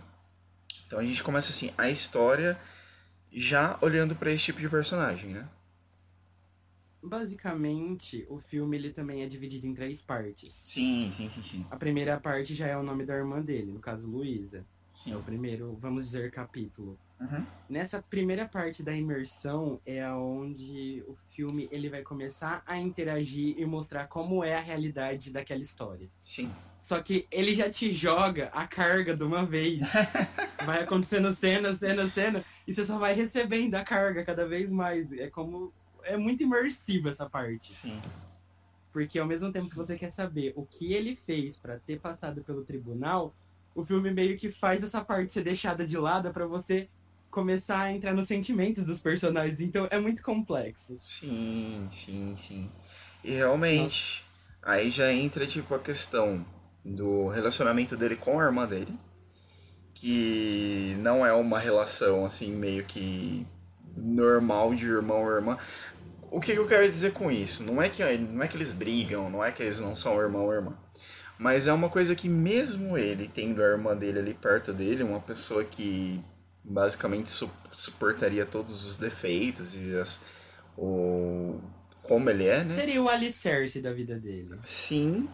Então 0.87 0.99
a 0.99 1.05
gente 1.05 1.23
começa 1.23 1.51
assim, 1.51 1.73
a 1.79 1.89
história 1.89 2.59
já 3.33 3.79
olhando 3.81 4.15
pra 4.15 4.31
esse 4.31 4.45
tipo 4.45 4.61
de 4.61 4.69
personagem, 4.69 5.31
né? 5.31 5.49
Basicamente, 7.03 8.25
o 8.29 8.39
filme 8.39 8.77
ele 8.77 8.91
também 8.91 9.23
é 9.23 9.27
dividido 9.27 9.67
em 9.67 9.75
três 9.75 10.03
partes. 10.03 10.61
Sim, 10.65 11.11
sim, 11.11 11.29
sim, 11.29 11.43
sim. 11.43 11.67
A 11.71 11.77
primeira 11.77 12.19
parte 12.21 12.55
já 12.55 12.67
é 12.67 12.77
o 12.77 12.83
nome 12.83 13.05
da 13.05 13.15
irmã 13.15 13.41
dele, 13.41 13.73
no 13.73 13.81
caso 13.81 14.09
Luísa. 14.09 14.59
É 14.59 14.95
Sim. 14.95 15.15
o 15.15 15.23
primeiro, 15.23 15.75
vamos 15.81 16.05
dizer, 16.05 16.31
capítulo. 16.31 16.99
Uhum. 17.19 17.47
Nessa 17.69 18.03
primeira 18.03 18.47
parte 18.47 18.83
da 18.83 18.95
imersão 18.95 19.81
é 19.87 20.07
onde 20.13 21.03
o 21.09 21.17
filme 21.31 21.67
ele 21.73 21.89
vai 21.89 22.03
começar 22.03 22.63
a 22.67 22.77
interagir 22.79 23.59
e 23.59 23.65
mostrar 23.65 24.07
como 24.07 24.45
é 24.45 24.55
a 24.55 24.61
realidade 24.61 25.31
daquela 25.31 25.63
história. 25.63 26.11
Sim. 26.21 26.53
Só 26.81 27.01
que 27.01 27.27
ele 27.31 27.55
já 27.55 27.71
te 27.71 27.91
joga 27.93 28.51
a 28.53 28.67
carga 28.67 29.17
de 29.17 29.23
uma 29.25 29.47
vez. 29.47 29.81
vai 30.67 30.83
acontecendo 30.83 31.33
cena, 31.33 31.73
cena, 31.75 32.07
cena, 32.09 32.45
e 32.67 32.75
você 32.75 32.85
só 32.85 32.99
vai 32.99 33.15
recebendo 33.15 33.75
a 33.77 33.85
carga 33.85 34.25
cada 34.25 34.47
vez 34.47 34.71
mais. 34.71 35.11
É 35.13 35.31
como. 35.31 35.73
É 36.05 36.17
muito 36.17 36.43
imersiva 36.43 37.11
essa 37.11 37.29
parte. 37.29 37.73
Sim. 37.73 38.01
Porque 38.93 39.19
ao 39.19 39.27
mesmo 39.27 39.51
tempo 39.51 39.71
que 39.71 39.77
você 39.77 39.97
quer 39.97 40.11
saber 40.11 40.53
o 40.55 40.67
que 40.67 40.93
ele 40.93 41.17
fez 41.17 41.57
pra 41.57 41.79
ter 41.79 41.99
passado 41.99 42.43
pelo 42.43 42.65
tribunal, 42.65 43.35
o 43.75 43.85
filme 43.85 44.11
meio 44.11 44.37
que 44.37 44.51
faz 44.51 44.85
essa 44.85 45.03
parte 45.03 45.33
ser 45.33 45.45
deixada 45.45 45.87
de 45.87 45.97
lado 45.97 46.31
pra 46.33 46.47
você 46.47 46.89
começar 47.31 47.81
a 47.81 47.93
entrar 47.93 48.13
nos 48.13 48.29
sentimentos 48.29 48.85
dos 48.85 49.01
personagens. 49.01 49.61
Então 49.61 49.89
é 49.91 49.99
muito 49.99 50.23
complexo. 50.23 50.99
Sim, 51.01 51.89
sim, 51.91 52.35
sim. 52.37 52.71
E 53.25 53.33
realmente, 53.33 54.25
aí 54.63 54.91
já 54.91 55.11
entra 55.13 55.47
tipo 55.47 55.75
a 55.75 55.79
questão 55.79 56.45
do 56.85 57.29
relacionamento 57.29 57.97
dele 57.97 58.17
com 58.17 58.39
a 58.39 58.45
irmã 58.45 58.69
dele, 58.69 58.95
que 59.95 60.97
não 60.99 61.25
é 61.25 61.33
uma 61.33 61.59
relação 61.59 62.27
assim 62.27 62.53
meio 62.53 62.85
que 62.85 63.47
normal 63.97 64.75
de 64.75 64.85
irmão 64.85 65.23
ou 65.23 65.31
irmã. 65.31 65.57
O 66.33 66.41
que, 66.41 66.53
eu 66.53 66.67
quero 66.67 66.89
dizer 66.89 67.13
com 67.13 67.31
isso? 67.31 67.63
Não 67.63 67.81
é, 67.83 67.91
que, 67.91 68.03
não 68.17 68.43
é 68.43 68.49
que 68.49 68.57
eles 68.57 68.73
brigam, 68.73 69.29
não 69.29 69.45
é 69.45 69.53
que 69.53 69.63
eles 69.63 69.79
não 69.81 69.95
são 69.95 70.19
irmão 70.19 70.47
ou 70.47 70.55
irmã. 70.55 70.73
Mas 71.39 71.67
é 71.67 71.73
uma 71.73 71.91
coisa 71.91 72.15
que 72.15 72.27
mesmo 72.27 72.97
ele 72.97 73.29
tendo 73.29 73.63
a 73.63 73.67
irmã 73.67 73.95
dele 73.95 74.19
ali 74.19 74.33
perto 74.33 74.73
dele, 74.73 75.03
uma 75.03 75.21
pessoa 75.21 75.63
que 75.63 76.25
basicamente 76.65 77.31
su 77.31 77.51
suportaria 77.73 78.47
todos 78.47 78.87
os 78.87 78.97
defeitos 78.97 79.77
e 79.77 79.95
as, 79.99 80.21
o 80.77 81.61
como 82.03 82.31
ele 82.31 82.47
é, 82.47 82.65
né? 82.65 82.77
Seria 82.77 83.03
o 83.03 83.11
alicerce 83.11 83.83
da 83.83 83.93
vida 83.93 84.19
dele. 84.19 84.59
Sim, 84.63 85.29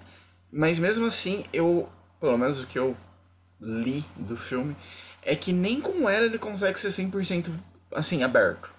mas 0.51 0.81
mesmo 0.81 1.07
assim, 1.07 1.45
eu, 1.53 1.89
pelo 2.21 2.37
menos 2.37 2.61
o 2.61 2.67
que 2.67 2.79
eu 2.79 2.97
li 3.61 4.05
do 4.17 4.37
filme, 4.37 4.77
é 5.23 5.37
que 5.37 5.53
nem 5.53 5.81
com 5.81 6.09
ela 6.09 6.27
ele 6.27 6.39
consegue 6.39 6.79
ser 6.81 6.89
100% 6.89 7.53
assim, 7.93 8.25
aberto. 8.25 8.78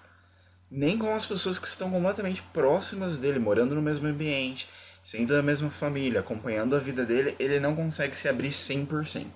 Nem 0.70 0.96
com 0.96 1.12
as 1.12 1.26
pessoas 1.26 1.58
que 1.58 1.66
estão 1.66 1.90
completamente 1.90 2.42
próximas 2.52 3.18
dele, 3.18 3.38
morando 3.38 3.74
no 3.74 3.82
mesmo 3.82 4.06
ambiente, 4.06 4.68
sendo 5.02 5.34
da 5.34 5.42
mesma 5.42 5.70
família, 5.70 6.20
acompanhando 6.20 6.76
a 6.76 6.78
vida 6.78 7.04
dele, 7.04 7.34
ele 7.38 7.58
não 7.58 7.74
consegue 7.74 8.16
se 8.16 8.28
abrir 8.28 8.50
100%. 8.50 9.26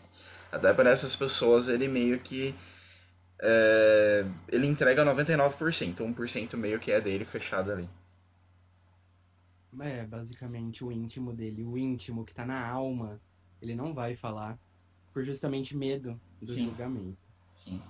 Até 0.52 0.72
para 0.72 0.90
essas 0.90 1.16
pessoas 1.16 1.68
ele 1.68 1.88
meio 1.88 2.20
que 2.20 2.54
é, 3.42 4.24
ele 4.48 4.66
entrega 4.66 5.04
99%, 5.04 5.96
1% 5.96 6.56
meio 6.56 6.78
que 6.78 6.92
é 6.92 7.00
dele 7.00 7.24
fechado 7.24 7.72
ali. 7.72 7.88
É, 9.80 10.06
basicamente 10.06 10.84
o 10.84 10.92
íntimo 10.92 11.32
dele, 11.32 11.64
o 11.64 11.76
íntimo 11.76 12.24
que 12.24 12.32
tá 12.32 12.46
na 12.46 12.64
alma, 12.66 13.20
ele 13.60 13.74
não 13.74 13.92
vai 13.92 14.14
falar 14.14 14.56
por 15.12 15.24
justamente 15.24 15.76
medo 15.76 16.20
do 16.40 16.52
Sim. 16.52 16.66
julgamento. 16.66 17.18
Sim. 17.54 17.82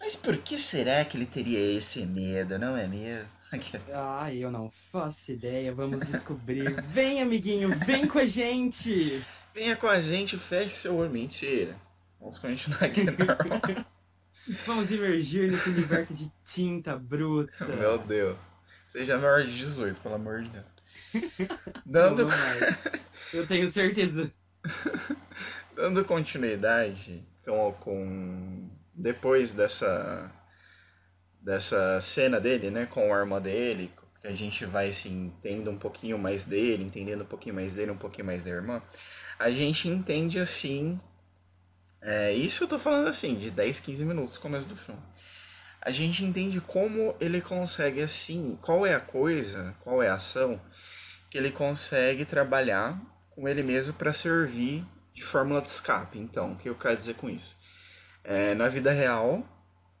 Mas 0.00 0.14
por 0.16 0.36
que 0.38 0.58
será 0.58 1.04
que 1.04 1.16
ele 1.16 1.26
teria 1.26 1.76
esse 1.76 2.04
medo, 2.06 2.58
não 2.58 2.76
é 2.76 2.86
mesmo? 2.86 3.38
Ah, 3.94 4.32
eu 4.32 4.50
não 4.50 4.70
faço 4.92 5.32
ideia, 5.32 5.74
vamos 5.74 6.06
descobrir. 6.06 6.82
vem, 6.88 7.22
amiguinho, 7.22 7.70
vem 7.86 8.06
com 8.06 8.18
a 8.18 8.26
gente! 8.26 9.24
Venha 9.54 9.74
com 9.74 9.88
a 9.88 10.00
gente, 10.02 10.36
feche 10.36 10.74
seu 10.74 10.94
olho. 10.96 11.10
Mentira. 11.10 11.74
Vamos 12.20 12.36
continuar 12.38 12.84
aqui 12.84 13.04
normal. 13.08 13.86
Vamos 14.66 14.90
emergir 14.90 15.50
nesse 15.50 15.70
universo 15.70 16.14
de 16.14 16.30
tinta 16.44 16.94
bruta. 16.96 17.64
Meu 17.64 17.98
Deus. 17.98 18.36
Seja 18.86 19.18
maior 19.18 19.42
de 19.44 19.56
18, 19.56 20.00
pelo 20.00 20.14
amor 20.14 20.42
de 20.42 20.50
Deus. 20.50 20.66
Dando, 21.84 22.22
Não 22.22 22.28
mais. 22.28 22.78
Eu 23.32 23.46
tenho 23.46 23.70
certeza. 23.72 24.30
dando 25.74 26.04
continuidade 26.04 27.24
com, 27.44 27.72
com 27.80 28.70
depois 28.98 29.52
dessa 29.52 30.30
dessa 31.40 32.00
cena 32.00 32.40
dele, 32.40 32.70
né, 32.70 32.84
com 32.84 33.12
a 33.12 33.16
arma 33.16 33.40
dele, 33.40 33.90
que 34.20 34.26
a 34.26 34.34
gente 34.34 34.66
vai 34.66 34.88
assim 34.88 35.26
entendendo 35.26 35.70
um 35.70 35.78
pouquinho 35.78 36.18
mais 36.18 36.44
dele, 36.44 36.84
entendendo 36.84 37.22
um 37.22 37.26
pouquinho 37.26 37.54
mais 37.54 37.74
dele, 37.74 37.92
um 37.92 37.96
pouquinho 37.96 38.26
mais 38.26 38.44
da 38.44 38.50
irmã, 38.50 38.82
a 39.38 39.50
gente 39.50 39.88
entende 39.88 40.40
assim, 40.40 41.00
é, 42.02 42.34
isso 42.34 42.64
eu 42.64 42.68
tô 42.68 42.78
falando 42.78 43.06
assim, 43.06 43.36
de 43.36 43.50
10, 43.50 43.80
15 43.80 44.04
minutos 44.04 44.36
começo 44.36 44.68
do 44.68 44.76
filme. 44.76 45.00
A 45.80 45.92
gente 45.92 46.24
entende 46.24 46.60
como 46.60 47.14
ele 47.20 47.40
consegue 47.40 48.02
assim, 48.02 48.58
qual 48.60 48.84
é 48.84 48.94
a 48.94 49.00
coisa, 49.00 49.74
qual 49.80 50.02
é 50.02 50.08
a 50.08 50.14
ação 50.14 50.60
que 51.30 51.38
ele 51.38 51.52
consegue 51.52 52.24
trabalhar 52.24 53.00
com 53.30 53.48
ele 53.48 53.62
mesmo 53.62 53.94
para 53.94 54.12
servir 54.12 54.84
de 55.14 55.22
fórmula 55.22 55.62
de 55.62 55.68
escape. 55.68 56.18
Então, 56.18 56.52
o 56.52 56.56
que 56.56 56.68
eu 56.68 56.74
quero 56.74 56.96
dizer 56.96 57.14
com 57.14 57.30
isso? 57.30 57.57
É, 58.28 58.54
na 58.54 58.68
vida 58.68 58.92
real, 58.92 59.42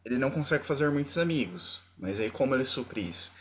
ele 0.04 0.18
não 0.18 0.30
consegue 0.30 0.62
fazer 0.66 0.90
muitos 0.90 1.16
amigos, 1.16 1.80
mas 1.98 2.20
aí 2.20 2.30
como 2.30 2.54
ele 2.54 2.64
supre 2.66 3.00
isso? 3.08 3.32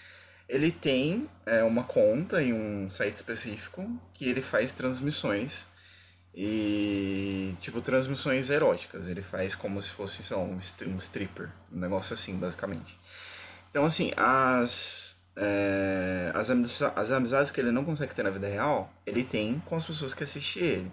Ele 0.48 0.72
tem 0.72 1.30
é, 1.46 1.62
uma 1.64 1.84
conta 1.84 2.42
em 2.42 2.54
um 2.54 2.90
site 2.90 3.16
específico 3.16 3.86
que 4.14 4.30
ele 4.30 4.42
faz 4.42 4.72
transmissões 4.72 5.66
e 6.34 7.54
tipo 7.60 7.82
transmissões 7.82 8.50
eróticas. 8.50 9.10
Ele 9.10 9.22
faz 9.22 9.56
como 9.56 9.82
se 9.82 9.90
fosse 9.92 10.24
sei 10.24 10.38
lá, 10.38 10.44
um, 10.44 10.58
um 10.88 10.98
stripper, 10.98 11.50
um 11.74 11.80
negócio 11.80 12.14
assim, 12.14 12.38
basicamente. 12.38 12.98
Então 13.70 13.86
assim, 13.86 14.14
as 14.16 15.20
é, 15.36 16.32
as, 16.34 16.50
amiza- 16.50 16.94
as 16.96 17.12
amizades 17.12 17.52
que 17.52 17.60
ele 17.60 17.72
não 17.72 17.86
consegue 17.86 18.14
ter 18.16 18.24
na 18.24 18.30
vida 18.30 18.48
real, 18.48 18.92
ele 19.06 19.24
tem 19.24 19.60
com 19.66 19.76
as 19.76 19.86
pessoas 19.86 20.14
que 20.14 20.24
assistem 20.24 20.64
ele. 20.64 20.92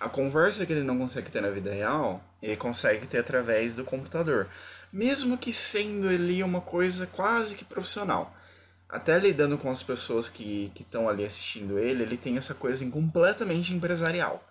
A 0.00 0.08
conversa 0.08 0.64
que 0.64 0.72
ele 0.72 0.82
não 0.82 0.98
consegue 0.98 1.30
ter 1.30 1.42
na 1.42 1.50
vida 1.50 1.72
real, 1.72 2.24
ele 2.42 2.56
consegue 2.56 3.06
ter 3.06 3.18
através 3.18 3.74
do 3.74 3.84
computador. 3.84 4.48
Mesmo 4.90 5.36
que 5.36 5.52
sendo 5.52 6.08
ali 6.08 6.42
uma 6.42 6.62
coisa 6.62 7.06
quase 7.06 7.54
que 7.54 7.64
profissional. 7.64 8.34
Até 8.88 9.18
lidando 9.18 9.58
com 9.58 9.70
as 9.70 9.82
pessoas 9.82 10.28
que 10.28 10.72
estão 10.80 11.08
ali 11.08 11.24
assistindo 11.24 11.78
ele, 11.78 12.02
ele 12.02 12.16
tem 12.16 12.38
essa 12.38 12.54
coisa 12.54 12.84
completamente 12.90 13.74
empresarial. 13.74 14.42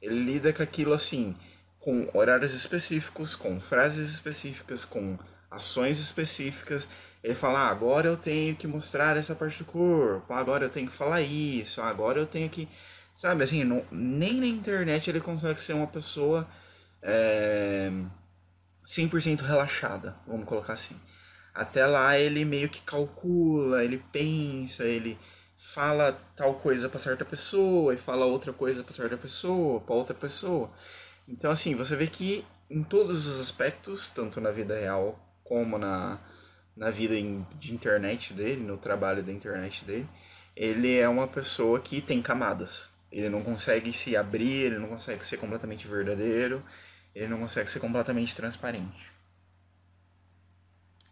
Ele 0.00 0.18
lida 0.18 0.52
com 0.52 0.62
aquilo 0.62 0.92
assim, 0.92 1.36
com 1.78 2.08
horários 2.14 2.54
específicos, 2.54 3.36
com 3.36 3.60
frases 3.60 4.10
específicas, 4.10 4.86
com 4.86 5.18
ações 5.50 5.98
específicas. 6.00 6.88
Ele 7.22 7.34
fala, 7.34 7.60
ah, 7.60 7.68
agora 7.68 8.08
eu 8.08 8.16
tenho 8.16 8.56
que 8.56 8.66
mostrar 8.66 9.16
essa 9.16 9.34
parte 9.34 9.58
do 9.58 9.64
corpo, 9.66 10.32
agora 10.32 10.64
eu 10.64 10.70
tenho 10.70 10.88
que 10.88 10.96
falar 10.96 11.20
isso, 11.20 11.80
agora 11.82 12.18
eu 12.18 12.26
tenho 12.26 12.48
que. 12.48 12.68
Sabe, 13.14 13.44
assim, 13.44 13.64
não- 13.64 13.84
nem 13.90 14.34
na 14.40 14.46
internet 14.46 15.08
ele 15.08 15.20
consegue 15.20 15.60
ser 15.62 15.72
uma 15.74 15.86
pessoa 15.86 16.46
é, 17.06 17.90
100% 18.86 19.42
relaxada, 19.42 20.16
vamos 20.26 20.46
colocar 20.46 20.72
assim. 20.74 20.96
Até 21.54 21.86
lá 21.86 22.18
ele 22.18 22.44
meio 22.44 22.68
que 22.68 22.80
calcula, 22.82 23.84
ele 23.84 24.02
pensa, 24.12 24.84
ele 24.84 25.18
fala 25.58 26.12
tal 26.36 26.54
coisa 26.56 26.88
pra 26.88 26.98
certa 26.98 27.24
pessoa 27.24 27.94
e 27.94 27.98
fala 27.98 28.26
outra 28.26 28.52
coisa 28.52 28.82
pra 28.82 28.92
certa 28.94 29.16
pessoa, 29.16 29.80
pra 29.80 29.94
outra 29.94 30.14
pessoa. 30.14 30.70
Então 31.28 31.50
assim, 31.50 31.74
você 31.74 31.96
vê 31.96 32.06
que 32.06 32.44
em 32.70 32.82
todos 32.82 33.26
os 33.26 33.40
aspectos, 33.40 34.08
tanto 34.08 34.40
na 34.40 34.50
vida 34.50 34.78
real 34.78 35.18
como 35.44 35.78
na, 35.78 36.18
na 36.76 36.90
vida 36.90 37.14
de 37.58 37.74
internet 37.74 38.32
dele, 38.34 38.62
no 38.62 38.78
trabalho 38.78 39.22
da 39.22 39.32
internet 39.32 39.84
dele, 39.84 40.08
ele 40.56 40.96
é 40.98 41.08
uma 41.08 41.28
pessoa 41.28 41.80
que 41.80 42.00
tem 42.00 42.22
camadas. 42.22 42.93
Ele 43.14 43.28
não 43.28 43.44
consegue 43.44 43.92
se 43.92 44.16
abrir, 44.16 44.66
ele 44.66 44.78
não 44.78 44.88
consegue 44.88 45.24
ser 45.24 45.36
completamente 45.36 45.86
verdadeiro, 45.86 46.60
ele 47.14 47.28
não 47.28 47.38
consegue 47.38 47.70
ser 47.70 47.78
completamente 47.78 48.34
transparente. 48.34 49.12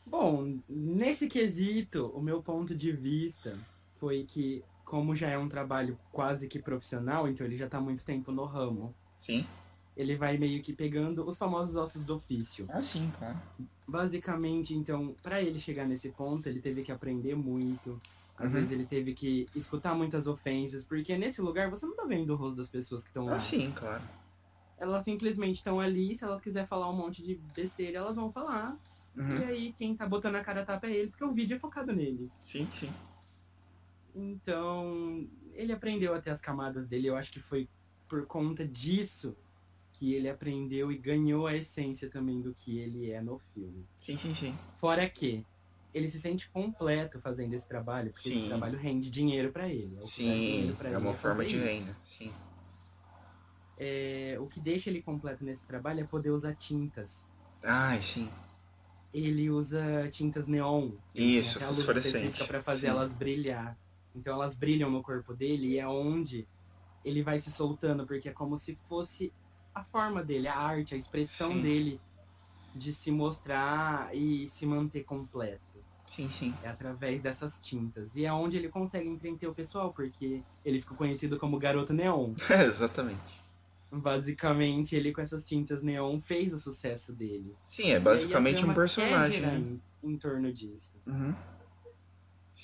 Bom, 0.05 0.59
nesse 0.69 1.29
quesito, 1.29 2.09
o 2.09 2.21
meu 2.21 2.43
ponto 2.43 2.75
de 2.75 2.91
vista 2.91 3.57
foi 4.01 4.25
que, 4.25 4.65
como 4.85 5.15
já 5.15 5.29
é 5.29 5.39
um 5.39 5.49
trabalho 5.49 5.97
quase 6.11 6.49
que 6.49 6.59
profissional, 6.59 7.29
então 7.29 7.47
ele 7.47 7.57
já 7.57 7.69
tá 7.69 7.79
há 7.79 7.81
muito 7.81 8.05
tempo 8.05 8.33
no 8.33 8.45
ramo, 8.47 8.93
Sim? 9.17 9.47
ele 9.97 10.17
vai 10.17 10.37
meio 10.37 10.61
que 10.61 10.73
pegando 10.73 11.25
os 11.25 11.39
famosos 11.39 11.77
ossos 11.77 12.05
do 12.05 12.17
ofício. 12.17 12.67
Ah, 12.69 12.83
sim, 12.83 13.13
claro. 13.17 13.39
Basicamente, 13.87 14.75
então, 14.75 15.15
pra 15.23 15.41
ele 15.41 15.61
chegar 15.61 15.87
nesse 15.87 16.11
ponto, 16.11 16.49
ele 16.49 16.61
teve 16.61 16.83
que 16.83 16.91
aprender 16.91 17.37
muito. 17.37 17.97
Às 18.43 18.51
Uhum. 18.51 18.59
vezes 18.59 18.73
ele 18.73 18.87
teve 18.87 19.15
que 19.15 19.47
escutar 19.55 19.95
muitas 19.95 20.27
ofensas, 20.27 20.85
porque 20.85 21.17
nesse 21.17 21.41
lugar 21.41 21.71
você 21.71 21.87
não 21.87 21.95
tá 21.95 22.05
vendo 22.05 22.31
o 22.31 22.37
rosto 22.37 22.57
das 22.57 22.69
pessoas 22.69 23.03
que 23.05 23.09
estão 23.11 23.27
lá. 23.27 23.37
Ah, 23.37 23.39
sim, 23.39 23.71
claro. 23.71 24.03
Elas 24.77 25.05
simplesmente 25.05 25.59
estão 25.59 25.79
ali, 25.79 26.17
se 26.17 26.25
elas 26.25 26.41
quiserem 26.41 26.67
falar 26.67 26.91
um 26.91 26.97
monte 26.97 27.23
de 27.23 27.37
besteira, 27.55 27.99
elas 27.99 28.17
vão 28.17 28.33
falar. 28.33 28.77
E 29.15 29.21
Uhum. 29.21 29.45
aí 29.47 29.73
quem 29.75 29.95
tá 29.95 30.09
botando 30.09 30.35
a 30.37 30.43
cara 30.43 30.65
tapa 30.67 30.89
é 30.89 30.93
ele, 30.93 31.11
porque 31.11 31.25
o 31.25 31.33
vídeo 31.33 31.57
é 31.57 31.61
focado 31.61 31.93
nele. 31.93 32.33
Sim, 32.43 32.67
sim. 32.73 32.91
Então, 34.13 35.29
ele 35.53 35.73
aprendeu 35.73 36.13
até 36.13 36.31
as 36.33 36.41
camadas 36.41 36.89
dele. 36.89 37.07
Eu 37.09 37.17
acho 37.17 37.31
que 37.31 37.41
foi 37.41 37.69
por 38.09 38.27
conta 38.27 38.67
disso 38.67 39.37
que 39.93 40.15
ele 40.15 40.29
aprendeu 40.29 40.91
e 40.91 40.99
ganhou 40.99 41.47
a 41.47 41.55
essência 41.55 42.11
também 42.11 42.43
do 42.43 42.53
que 42.57 42.77
ele 42.79 43.09
é 43.11 43.23
no 43.23 43.39
filme. 43.39 43.87
Sim, 43.97 44.19
sim, 44.19 44.35
sim. 44.35 44.55
Fora 44.79 45.09
que 45.09 45.47
ele 45.95 46.11
se 46.11 46.21
sente 46.21 46.51
completo 46.51 47.21
fazendo 47.21 47.53
esse 47.55 47.69
trabalho, 47.69 48.11
porque 48.11 48.29
Sim. 48.29 48.39
esse 48.41 48.49
trabalho 48.49 48.79
rende 48.79 49.11
dinheiro 49.11 49.53
pra 49.53 49.69
ele. 49.69 49.97
É 49.99 50.01
Sim, 50.01 50.77
é 50.85 50.99
uma 50.99 51.15
forma 51.15 51.43
fazer 51.43 51.49
de 51.49 51.59
renda. 51.59 51.97
Sim. 52.01 52.33
É, 53.79 54.37
o 54.41 54.47
que 54.47 54.61
deixa 54.61 54.91
ele 54.91 55.03
completo 55.03 55.45
nesse 55.45 55.65
trabalho 55.65 56.01
é 56.01 56.05
poder 56.05 56.31
usar 56.31 56.55
tintas. 56.55 57.27
Ai, 57.63 58.01
sim. 58.01 58.29
Ele 59.13 59.51
usa 59.51 60.09
tintas 60.11 60.49
neon. 60.49 60.93
Isso, 61.15 61.59
luz 61.59 61.69
fosforescente. 61.69 62.45
pra 62.47 62.63
fazer 62.63 62.87
Sim. 62.87 62.93
elas 62.93 63.13
brilhar. 63.15 63.77
Então 64.15 64.35
elas 64.35 64.57
brilham 64.57 64.91
no 64.91 65.03
corpo 65.03 65.35
dele 65.35 65.69
e 65.69 65.79
é 65.79 65.87
onde 65.87 66.47
ele 67.05 67.23
vai 67.23 67.41
se 67.41 67.51
soltando, 67.51 68.07
porque 68.07 68.29
é 68.29 68.33
como 68.33 68.57
se 68.57 68.79
fosse 68.89 69.33
a 69.75 69.85
forma 69.85 70.23
dele, 70.23 70.49
a 70.49 70.57
arte, 70.57 70.95
a 70.95 70.99
expressão 70.99 71.53
Sim. 71.53 71.63
dele 71.63 72.01
de 72.75 72.95
se 72.95 73.11
mostrar 73.11 74.15
e 74.15 74.49
se 74.49 74.65
manter 74.65 75.05
completo. 75.05 75.72
Sim, 76.15 76.29
sim. 76.29 76.55
É 76.63 76.69
através 76.69 77.23
dessas 77.23 77.59
tintas. 77.59 78.15
E 78.15 78.27
é 78.27 78.33
onde 78.33 78.57
ele 78.59 78.69
consegue 78.69 79.09
entreter 79.09 79.49
o 79.49 79.55
pessoal, 79.55 79.93
porque 79.95 80.43
ele 80.63 80.81
ficou 80.81 80.95
conhecido 80.97 81.39
como 81.39 81.59
Garoto 81.59 81.95
Neon. 81.95 82.35
Exatamente. 82.67 83.41
Basicamente, 83.91 84.95
ele 84.95 85.13
com 85.13 85.21
essas 85.23 85.45
tintas 85.45 85.83
neon 85.83 86.21
fez 86.21 86.53
o 86.55 86.59
sucesso 86.59 87.15
dele. 87.15 87.55
Sim, 87.65 87.93
é 87.93 88.01
basicamente 88.01 88.65
um 88.65 88.73
personagem, 88.75 89.41
né? 89.41 89.57
em, 90.03 90.11
em 90.11 90.17
torno 90.19 90.53
disso. 90.53 90.93
Uhum. 91.07 91.35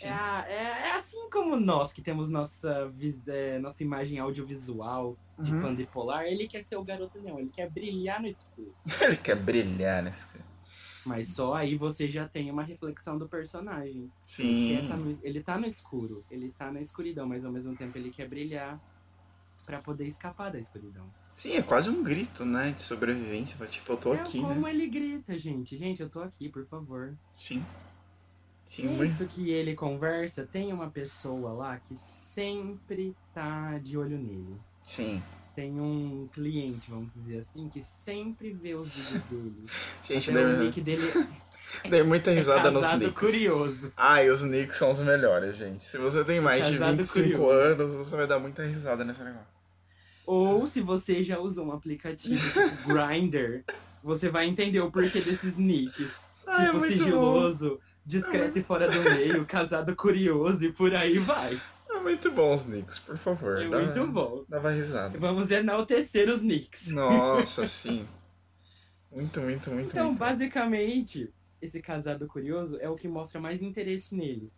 É, 0.02 0.08
é- 0.08 0.88
é 0.88 0.92
assim 0.92 1.28
como 1.30 1.58
nós 1.58 1.92
que 1.92 2.00
temos 2.02 2.30
nossa, 2.30 2.92
é, 3.26 3.58
nossa 3.58 3.82
imagem 3.82 4.18
audiovisual 4.18 5.16
de 5.38 5.52
Uhum. 5.52 5.60
panda 5.60 5.82
e 5.82 5.86
polar, 5.86 6.26
ele 6.26 6.46
quer 6.48 6.62
ser 6.64 6.76
o 6.76 6.84
garoto 6.84 7.20
neon, 7.20 7.38
ele 7.38 7.50
quer 7.50 7.70
brilhar 7.70 8.20
no 8.20 8.28
escuro. 8.28 8.74
Ele 9.02 9.16
quer 9.16 9.36
brilhar 9.36 10.02
nesse. 10.02 10.26
Mas 11.08 11.28
só 11.28 11.54
aí 11.54 11.74
você 11.74 12.06
já 12.06 12.28
tem 12.28 12.50
uma 12.50 12.62
reflexão 12.62 13.16
do 13.16 13.26
personagem. 13.26 14.12
Sim. 14.22 14.76
Ele, 14.76 14.88
tá 14.88 14.96
no, 14.96 15.18
ele 15.22 15.42
tá 15.42 15.58
no 15.58 15.66
escuro, 15.66 16.22
ele 16.30 16.52
tá 16.52 16.70
na 16.70 16.82
escuridão, 16.82 17.26
mas 17.26 17.44
ao 17.46 17.50
mesmo 17.50 17.74
tempo 17.74 17.96
ele 17.96 18.10
quer 18.10 18.28
brilhar 18.28 18.78
pra 19.64 19.80
poder 19.80 20.06
escapar 20.06 20.50
da 20.50 20.58
escuridão. 20.58 21.06
Sim, 21.32 21.54
é 21.54 21.62
quase 21.62 21.88
um 21.88 22.02
grito, 22.02 22.44
né? 22.44 22.72
De 22.72 22.82
sobrevivência. 22.82 23.66
Tipo, 23.66 23.92
eu 23.92 23.96
tô 23.96 24.14
é 24.14 24.20
aqui, 24.20 24.38
como 24.40 24.60
né? 24.60 24.70
ele 24.70 24.86
grita, 24.86 25.38
gente. 25.38 25.78
Gente, 25.78 26.02
eu 26.02 26.10
tô 26.10 26.20
aqui, 26.20 26.48
por 26.50 26.66
favor. 26.66 27.16
Sim. 27.32 27.64
Sim, 28.66 28.88
muito. 28.88 29.04
Isso 29.04 29.26
que 29.26 29.50
ele 29.50 29.74
conversa, 29.74 30.46
tem 30.46 30.72
uma 30.74 30.90
pessoa 30.90 31.52
lá 31.52 31.78
que 31.78 31.96
sempre 31.96 33.16
tá 33.32 33.78
de 33.78 33.96
olho 33.96 34.18
nele. 34.18 34.60
Sim. 34.84 35.22
Tem 35.58 35.72
um 35.80 36.28
cliente, 36.32 36.88
vamos 36.88 37.12
dizer 37.12 37.40
assim, 37.40 37.68
que 37.68 37.82
sempre 37.82 38.52
vê 38.52 38.76
os 38.76 38.88
vídeos 38.90 39.24
dele. 39.28 39.64
Gente, 40.04 40.30
Até 40.30 40.46
o 40.46 40.58
nick 40.60 40.80
dele 40.80 41.02
dei 41.90 42.04
muita 42.04 42.30
é 42.30 42.34
risada 42.34 42.70
nos 42.70 42.84
casado 42.84 43.00
nicks. 43.00 43.18
curioso. 43.18 43.92
Ai, 43.96 44.30
os 44.30 44.44
nicks 44.44 44.76
são 44.76 44.92
os 44.92 45.00
melhores, 45.00 45.56
gente. 45.56 45.84
Se 45.84 45.98
você 45.98 46.22
tem 46.22 46.40
mais 46.40 46.68
de 46.68 46.78
Casado 46.78 46.98
25 46.98 47.38
curioso. 47.38 47.50
anos, 47.50 47.92
você 47.92 48.14
vai 48.14 48.28
dar 48.28 48.38
muita 48.38 48.64
risada 48.64 49.02
nesse 49.02 49.20
negócio. 49.20 49.48
Ou 50.24 50.64
se 50.68 50.80
você 50.80 51.24
já 51.24 51.40
usou 51.40 51.66
um 51.66 51.72
aplicativo 51.72 52.38
tipo 52.38 52.86
Grindr, 52.94 53.64
você 54.00 54.28
vai 54.28 54.46
entender 54.46 54.78
o 54.78 54.92
porquê 54.92 55.20
desses 55.20 55.56
nicks. 55.56 56.20
Ai, 56.46 56.62
é 56.62 56.66
tipo 56.66 56.78
muito 56.78 56.92
sigiloso, 56.92 57.80
discreto 58.06 58.60
e 58.60 58.62
fora 58.62 58.88
do 58.88 59.02
meio, 59.02 59.44
casado 59.44 59.96
curioso 59.96 60.64
e 60.64 60.70
por 60.70 60.94
aí 60.94 61.18
vai. 61.18 61.60
Muito 62.08 62.30
bom 62.30 62.52
os 62.52 62.66
nicks, 62.66 62.98
por 62.98 63.16
favor. 63.18 63.60
É 63.60 63.68
dá- 63.68 63.78
muito 63.80 64.06
bom. 64.12 64.44
Dava 64.48 64.70
risada. 64.70 65.18
Vamos 65.18 65.50
enaltecer 65.50 66.28
os 66.28 66.42
nicks. 66.42 66.88
Nossa, 66.88 67.66
sim. 67.68 68.06
Muito, 69.10 69.40
muito, 69.40 69.70
muito, 69.70 69.88
Então, 69.90 70.06
muito. 70.06 70.18
basicamente, 70.18 71.32
esse 71.62 71.80
casado 71.80 72.26
curioso 72.26 72.76
é 72.80 72.88
o 72.88 72.96
que 72.96 73.08
mostra 73.08 73.40
mais 73.40 73.62
interesse 73.62 74.14
nele. 74.14 74.50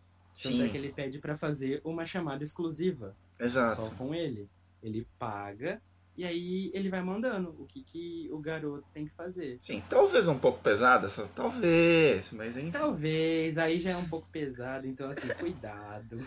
Tanto 0.42 0.62
é 0.62 0.66
que 0.66 0.72
Sim, 0.72 0.78
ele 0.78 0.92
pede 0.92 1.18
pra 1.18 1.36
fazer 1.36 1.80
uma 1.84 2.06
chamada 2.06 2.42
exclusiva 2.42 3.14
só 3.38 3.44
exato. 3.44 3.90
com 3.96 4.14
ele. 4.14 4.48
Ele 4.82 5.06
paga 5.18 5.80
e 6.16 6.24
aí 6.24 6.70
ele 6.74 6.88
vai 6.88 7.02
mandando 7.02 7.54
o 7.58 7.66
que, 7.66 7.82
que 7.82 8.28
o 8.32 8.38
garoto 8.38 8.84
tem 8.92 9.04
que 9.06 9.12
fazer. 9.14 9.58
Sim, 9.60 9.82
talvez 9.88 10.28
um 10.28 10.38
pouco 10.38 10.60
pesada, 10.62 11.06
essa- 11.06 11.28
talvez, 11.28 12.32
mas 12.32 12.56
enfim. 12.56 12.70
Talvez, 12.70 13.56
aí 13.58 13.80
já 13.80 13.90
é 13.90 13.96
um 13.96 14.08
pouco 14.08 14.26
pesado, 14.30 14.86
então 14.86 15.10
assim, 15.10 15.28
cuidado. 15.38 16.18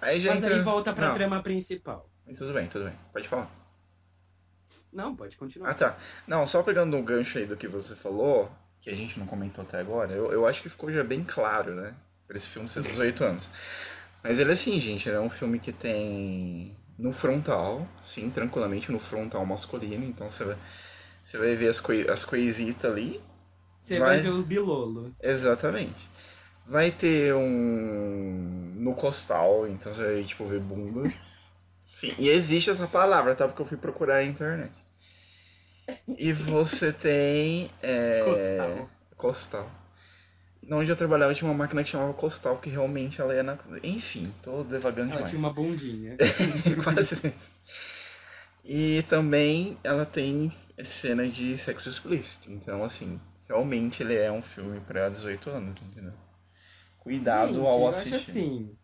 Aí 0.00 0.20
já 0.20 0.34
Mas 0.34 0.44
entra... 0.44 0.54
aí 0.54 0.62
volta 0.62 0.92
pra 0.94 1.08
Não, 1.08 1.14
trama 1.14 1.42
principal. 1.42 2.10
mas 2.26 2.38
tudo 2.38 2.52
bem, 2.52 2.66
tudo 2.68 2.84
bem. 2.86 2.94
Pode 3.12 3.28
falar. 3.28 3.50
Não, 4.92 5.14
pode 5.14 5.36
continuar. 5.36 5.70
Ah, 5.70 5.74
tá. 5.74 5.96
Não, 6.26 6.46
só 6.46 6.62
pegando 6.62 6.96
um 6.96 7.04
gancho 7.04 7.38
aí 7.38 7.46
do 7.46 7.56
que 7.56 7.68
você 7.68 7.94
falou, 7.94 8.50
que 8.80 8.90
a 8.90 8.96
gente 8.96 9.18
não 9.18 9.26
comentou 9.26 9.64
até 9.64 9.78
agora, 9.78 10.12
eu, 10.12 10.32
eu 10.32 10.46
acho 10.46 10.62
que 10.62 10.68
ficou 10.68 10.92
já 10.92 11.04
bem 11.04 11.22
claro, 11.24 11.74
né? 11.74 11.94
Pra 12.26 12.36
esse 12.36 12.48
filme 12.48 12.68
ser 12.68 12.82
18 12.82 13.24
anos. 13.24 13.48
Mas 14.22 14.40
ele 14.40 14.50
é 14.50 14.52
assim, 14.54 14.78
gente, 14.80 15.08
ele 15.08 15.16
é 15.16 15.20
um 15.20 15.30
filme 15.30 15.58
que 15.58 15.72
tem 15.72 16.76
no 16.98 17.12
frontal, 17.12 17.86
sim, 18.00 18.30
tranquilamente 18.30 18.90
no 18.90 18.98
frontal 18.98 19.44
masculino, 19.46 20.04
então 20.04 20.30
você 20.30 20.44
vai, 20.44 20.56
você 21.22 21.38
vai 21.38 21.54
ver 21.54 21.68
as, 21.68 21.80
coi 21.80 22.08
as 22.08 22.24
coisitas 22.24 22.90
ali. 22.90 23.20
Você 23.82 23.98
vai- 23.98 24.16
vai 24.16 24.22
ver 24.22 24.30
o 24.30 24.42
Bilolo. 24.42 25.14
Exatamente. 25.22 26.08
Vai 26.68 26.90
ter 26.90 27.34
um 27.34 28.72
no 28.76 28.94
costal, 28.94 29.66
então 29.68 29.92
você 29.92 30.04
vai, 30.04 30.24
tipo, 30.24 30.44
ver 30.44 30.60
bunda. 30.60 31.12
Sim, 31.82 32.12
e 32.18 32.28
existe 32.28 32.70
essa 32.70 32.86
palavra, 32.86 33.34
tá? 33.34 33.46
Porque 33.46 33.62
eu 33.62 33.66
fui 33.66 33.76
procurar 33.76 34.16
na 34.16 34.24
internet. 34.24 34.72
E 36.18 36.32
você 36.32 36.92
tem. 36.92 37.70
É... 37.82 38.22
Costal. 38.24 38.90
Costal. 39.16 39.70
Onde 40.68 40.90
eu 40.90 40.96
trabalhava 40.96 41.32
tinha 41.32 41.48
uma 41.48 41.56
máquina 41.56 41.84
que 41.84 41.90
chamava 41.90 42.12
Costal, 42.12 42.58
que 42.58 42.68
realmente 42.68 43.20
ela 43.20 43.32
ia 43.32 43.42
na. 43.42 43.56
Enfim, 43.84 44.32
tô 44.42 44.64
devagando 44.64 45.12
Ela 45.12 45.22
demais. 45.22 45.30
tinha 45.30 45.38
uma 45.38 45.52
bundinha. 45.52 46.16
Quase 46.82 47.28
isso. 47.28 47.52
E 48.64 49.04
também 49.08 49.78
ela 49.84 50.04
tem 50.04 50.52
cenas 50.82 51.32
de 51.32 51.56
sexo 51.56 51.88
explícito. 51.88 52.50
Então, 52.50 52.82
assim, 52.82 53.20
realmente 53.48 54.02
ele 54.02 54.16
é 54.16 54.30
um 54.30 54.42
filme 54.42 54.80
pra 54.80 55.08
18 55.08 55.50
anos, 55.50 55.76
entendeu? 55.80 56.12
Cuidado 57.06 57.54
Gente, 57.54 57.66
ao 57.66 57.80
eu 57.82 57.86
assistir. 57.86 58.14
Acho 58.16 58.30
assim, 58.32 58.76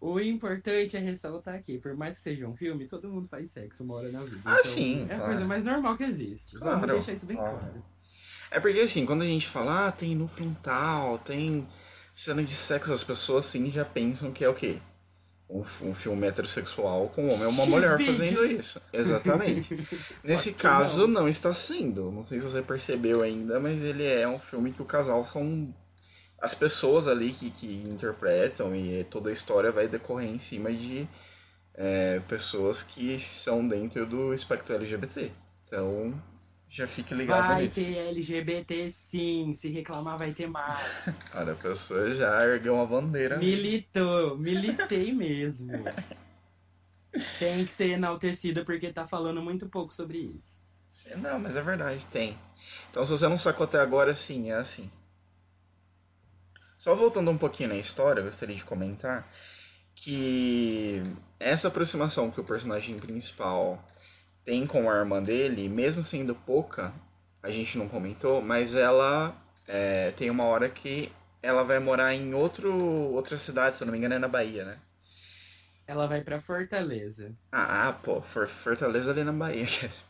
o 0.00 0.20
importante 0.20 0.96
é 0.96 1.00
ressaltar 1.00 1.56
aqui, 1.56 1.76
por 1.76 1.96
mais 1.96 2.16
que 2.16 2.22
seja 2.22 2.46
um 2.46 2.54
filme, 2.56 2.86
todo 2.86 3.08
mundo 3.08 3.26
faz 3.28 3.50
sexo 3.50 3.82
uma 3.82 3.94
hora 3.96 4.12
na 4.12 4.22
vida. 4.22 4.38
Ah, 4.44 4.58
Então, 4.60 4.64
sim, 4.64 5.00
É 5.08 5.14
a 5.14 5.16
claro. 5.16 5.32
coisa 5.32 5.44
mais 5.44 5.64
normal 5.64 5.96
que 5.96 6.04
existe. 6.04 6.56
Claro, 6.56 6.78
Vamos 6.78 6.94
deixar 6.94 7.12
isso 7.14 7.26
bem 7.26 7.36
claro. 7.36 7.58
claro. 7.58 7.82
É 8.52 8.60
porque 8.60 8.78
assim, 8.78 9.04
quando 9.04 9.22
a 9.22 9.26
gente 9.26 9.48
fala, 9.48 9.88
ah, 9.88 9.92
tem 9.92 10.14
no 10.14 10.28
frontal, 10.28 11.18
tem 11.18 11.66
cena 12.14 12.44
de 12.44 12.52
sexo, 12.54 12.92
as 12.92 13.02
pessoas 13.02 13.46
assim 13.46 13.72
já 13.72 13.84
pensam 13.84 14.30
que 14.30 14.44
é 14.44 14.48
o 14.48 14.54
quê? 14.54 14.78
Um, 15.50 15.64
um 15.82 15.94
filme 15.94 16.28
heterossexual 16.28 17.08
com 17.08 17.24
um 17.24 17.32
homem 17.32 17.46
ou 17.46 17.50
uma 17.50 17.66
mulher 17.66 18.00
fazendo 18.00 18.44
isso. 18.44 18.80
Exatamente. 18.92 19.76
Nesse 20.22 20.52
caso, 20.52 21.08
não. 21.08 21.22
não. 21.22 21.28
está 21.28 21.52
sendo. 21.52 22.12
Não 22.12 22.24
sei 22.24 22.38
se 22.38 22.44
você 22.44 22.62
percebeu 22.62 23.20
ainda, 23.20 23.58
mas 23.58 23.82
ele 23.82 24.04
é 24.04 24.28
um 24.28 24.38
filme 24.38 24.70
que 24.70 24.80
o 24.80 24.84
casal 24.84 25.24
são 25.24 25.74
as 26.40 26.54
pessoas 26.54 27.08
ali 27.08 27.32
que, 27.32 27.50
que 27.50 27.82
interpretam 27.88 28.74
e 28.74 29.04
toda 29.04 29.30
a 29.30 29.32
história 29.32 29.72
vai 29.72 29.88
decorrer 29.88 30.28
em 30.28 30.38
cima 30.38 30.72
de 30.72 31.08
é, 31.74 32.20
pessoas 32.28 32.82
que 32.82 33.18
são 33.18 33.66
dentro 33.66 34.06
do 34.06 34.32
espectro 34.32 34.74
LGBT. 34.74 35.32
Então, 35.64 36.14
já 36.68 36.86
fique 36.86 37.14
ligado 37.14 37.48
Vai 37.48 37.62
nisso. 37.64 37.74
ter 37.74 37.96
LGBT 37.96 38.92
sim, 38.92 39.54
se 39.54 39.68
reclamar 39.70 40.18
vai 40.18 40.32
ter 40.32 40.46
mais. 40.46 41.04
Cara, 41.32 41.52
a 41.52 41.56
pessoa 41.56 42.10
já 42.10 42.38
ergueu 42.44 42.74
uma 42.74 42.86
bandeira. 42.86 43.38
Militou, 43.38 44.36
militei 44.36 45.12
mesmo. 45.12 45.72
Tem 47.38 47.64
que 47.64 47.72
ser 47.72 47.90
enaltecida 47.90 48.64
porque 48.64 48.92
tá 48.92 49.06
falando 49.06 49.42
muito 49.42 49.68
pouco 49.68 49.94
sobre 49.94 50.18
isso. 50.18 50.58
Não, 51.16 51.38
mas 51.38 51.56
é 51.56 51.62
verdade, 51.62 52.04
tem. 52.06 52.38
Então, 52.90 53.04
se 53.04 53.10
você 53.10 53.28
não 53.28 53.38
sacou 53.38 53.64
até 53.64 53.80
agora, 53.80 54.14
sim, 54.14 54.50
é 54.50 54.54
assim. 54.56 54.90
Só 56.78 56.94
voltando 56.94 57.30
um 57.30 57.38
pouquinho 57.38 57.70
na 57.70 57.76
história, 57.76 58.20
eu 58.20 58.24
gostaria 58.24 58.56
de 58.56 58.64
comentar 58.64 59.28
que 59.94 61.02
essa 61.40 61.68
aproximação 61.68 62.30
que 62.30 62.40
o 62.40 62.44
personagem 62.44 62.96
principal 62.96 63.82
tem 64.44 64.66
com 64.66 64.90
a 64.90 64.96
irmã 64.96 65.22
dele, 65.22 65.68
mesmo 65.68 66.02
sendo 66.02 66.34
pouca, 66.34 66.92
a 67.42 67.50
gente 67.50 67.76
não 67.78 67.88
comentou, 67.88 68.40
mas 68.40 68.74
ela 68.74 69.34
é, 69.66 70.12
tem 70.12 70.30
uma 70.30 70.44
hora 70.46 70.68
que 70.70 71.12
ela 71.42 71.64
vai 71.64 71.78
morar 71.80 72.14
em 72.14 72.34
outro, 72.34 72.72
outra 73.12 73.38
cidade, 73.38 73.76
se 73.76 73.82
eu 73.82 73.86
não 73.86 73.92
me 73.92 73.98
engano 73.98 74.14
é 74.14 74.18
na 74.18 74.28
Bahia, 74.28 74.64
né? 74.64 74.78
Ela 75.86 76.06
vai 76.06 76.22
pra 76.22 76.40
Fortaleza. 76.40 77.34
Ah, 77.52 77.92
pô, 78.02 78.20
For- 78.22 78.46
Fortaleza 78.48 79.10
ali 79.10 79.24
na 79.24 79.32
Bahia. 79.32 79.66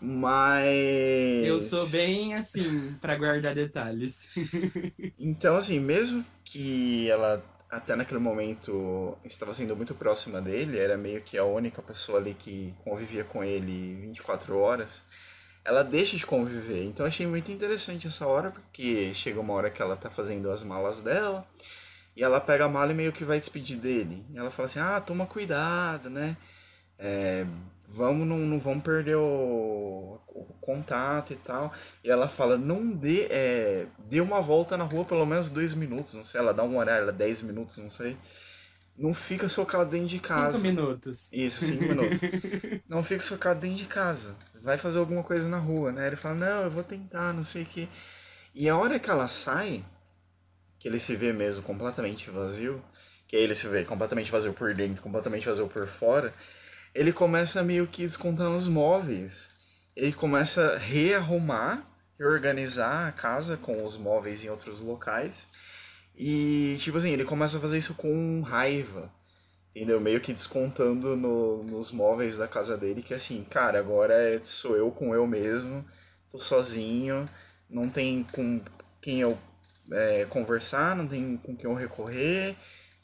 Mas. 0.00 1.46
Eu 1.46 1.60
sou 1.60 1.86
bem 1.88 2.34
assim, 2.34 2.94
pra 3.00 3.16
guardar 3.16 3.54
detalhes. 3.54 4.28
Então, 5.18 5.56
assim, 5.56 5.78
mesmo 5.80 6.24
que 6.44 7.10
ela 7.10 7.44
até 7.70 7.94
naquele 7.94 8.20
momento 8.20 9.18
estava 9.24 9.52
sendo 9.52 9.76
muito 9.76 9.94
próxima 9.94 10.40
dele, 10.40 10.78
era 10.78 10.96
meio 10.96 11.20
que 11.20 11.36
a 11.36 11.44
única 11.44 11.82
pessoa 11.82 12.18
ali 12.18 12.34
que 12.34 12.74
convivia 12.82 13.24
com 13.24 13.44
ele 13.44 13.94
24 14.00 14.56
horas, 14.56 15.02
ela 15.64 15.82
deixa 15.82 16.16
de 16.16 16.24
conviver. 16.24 16.84
Então, 16.84 17.04
eu 17.04 17.08
achei 17.08 17.26
muito 17.26 17.52
interessante 17.52 18.06
essa 18.06 18.26
hora, 18.26 18.50
porque 18.50 19.12
chega 19.12 19.40
uma 19.40 19.52
hora 19.52 19.70
que 19.70 19.82
ela 19.82 19.96
tá 19.96 20.08
fazendo 20.08 20.50
as 20.50 20.62
malas 20.62 21.02
dela, 21.02 21.46
e 22.16 22.22
ela 22.22 22.40
pega 22.40 22.64
a 22.64 22.68
mala 22.68 22.92
e 22.92 22.94
meio 22.94 23.12
que 23.12 23.24
vai 23.24 23.38
despedir 23.38 23.76
dele. 23.76 24.24
E 24.32 24.38
ela 24.38 24.50
fala 24.50 24.66
assim: 24.66 24.80
ah, 24.80 25.00
toma 25.00 25.26
cuidado, 25.26 26.08
né? 26.10 26.36
É, 26.98 27.46
vamos, 27.88 28.26
não, 28.26 28.38
não 28.38 28.60
vamos 28.60 28.84
perder 28.84 29.16
o, 29.16 30.20
o 30.28 30.44
contato 30.60 31.32
e 31.32 31.36
tal. 31.36 31.72
E 32.04 32.10
ela 32.10 32.28
fala, 32.28 32.58
não 32.58 32.90
dê, 32.92 33.26
é, 33.30 33.86
dê 33.98 34.20
uma 34.20 34.40
volta 34.40 34.76
na 34.76 34.84
rua 34.84 35.04
pelo 35.04 35.24
menos 35.24 35.50
dois 35.50 35.74
minutos, 35.74 36.14
não 36.14 36.22
sei, 36.22 36.40
ela 36.40 36.52
dá 36.52 36.62
um 36.62 36.76
horário, 36.76 37.04
ela 37.04 37.12
10 37.12 37.42
minutos, 37.42 37.78
não 37.78 37.90
sei. 37.90 38.16
Não 38.96 39.14
fica 39.14 39.48
socado 39.48 39.90
dentro 39.90 40.08
de 40.08 40.18
casa. 40.18 40.58
Cinco 40.58 40.80
minutos. 40.80 41.28
Isso, 41.32 41.64
cinco 41.64 41.84
minutos. 41.84 42.18
Não 42.88 43.04
fica 43.04 43.22
socado 43.22 43.60
dentro 43.60 43.76
de 43.76 43.84
casa. 43.84 44.34
Vai 44.60 44.76
fazer 44.76 44.98
alguma 44.98 45.22
coisa 45.22 45.48
na 45.48 45.56
rua, 45.56 45.92
né? 45.92 46.08
Ele 46.08 46.16
fala, 46.16 46.34
não, 46.34 46.62
eu 46.64 46.70
vou 46.70 46.82
tentar, 46.82 47.32
não 47.32 47.44
sei 47.44 47.62
o 47.62 47.66
que. 47.66 47.88
E 48.52 48.68
a 48.68 48.76
hora 48.76 48.98
que 48.98 49.08
ela 49.08 49.28
sai, 49.28 49.84
que 50.80 50.88
ele 50.88 50.98
se 50.98 51.14
vê 51.14 51.32
mesmo 51.32 51.62
completamente 51.62 52.28
vazio, 52.28 52.82
que 53.28 53.36
aí 53.36 53.42
ele 53.44 53.54
se 53.54 53.68
vê 53.68 53.84
completamente 53.84 54.32
vazio 54.32 54.52
por 54.52 54.74
dentro, 54.74 55.00
completamente 55.00 55.46
vazio 55.46 55.68
por 55.68 55.86
fora, 55.86 56.32
ele 56.94 57.12
começa 57.12 57.62
meio 57.62 57.86
que 57.86 58.02
descontando 58.02 58.56
os 58.56 58.66
móveis. 58.66 59.48
Ele 59.94 60.12
começa 60.12 60.74
a 60.74 60.78
rearrumar, 60.78 61.86
reorganizar 62.18 63.08
a 63.08 63.12
casa 63.12 63.56
com 63.56 63.84
os 63.84 63.96
móveis 63.96 64.44
em 64.44 64.48
outros 64.48 64.80
locais. 64.80 65.48
E, 66.16 66.76
tipo 66.80 66.98
assim, 66.98 67.10
ele 67.10 67.24
começa 67.24 67.58
a 67.58 67.60
fazer 67.60 67.78
isso 67.78 67.94
com 67.94 68.40
raiva. 68.42 69.12
Entendeu? 69.74 70.00
Meio 70.00 70.20
que 70.20 70.32
descontando 70.32 71.16
no, 71.16 71.62
nos 71.62 71.92
móveis 71.92 72.36
da 72.36 72.48
casa 72.48 72.76
dele, 72.76 73.02
que 73.02 73.14
assim, 73.14 73.44
cara, 73.44 73.78
agora 73.78 74.14
é, 74.14 74.40
sou 74.42 74.76
eu 74.76 74.90
com 74.90 75.14
eu 75.14 75.26
mesmo, 75.26 75.84
tô 76.30 76.38
sozinho, 76.38 77.24
não 77.70 77.88
tem 77.88 78.24
com 78.32 78.60
quem 79.00 79.20
eu 79.20 79.38
é, 79.92 80.24
conversar, 80.24 80.96
não 80.96 81.06
tem 81.06 81.36
com 81.36 81.56
quem 81.56 81.70
eu 81.70 81.76
recorrer. 81.76 82.56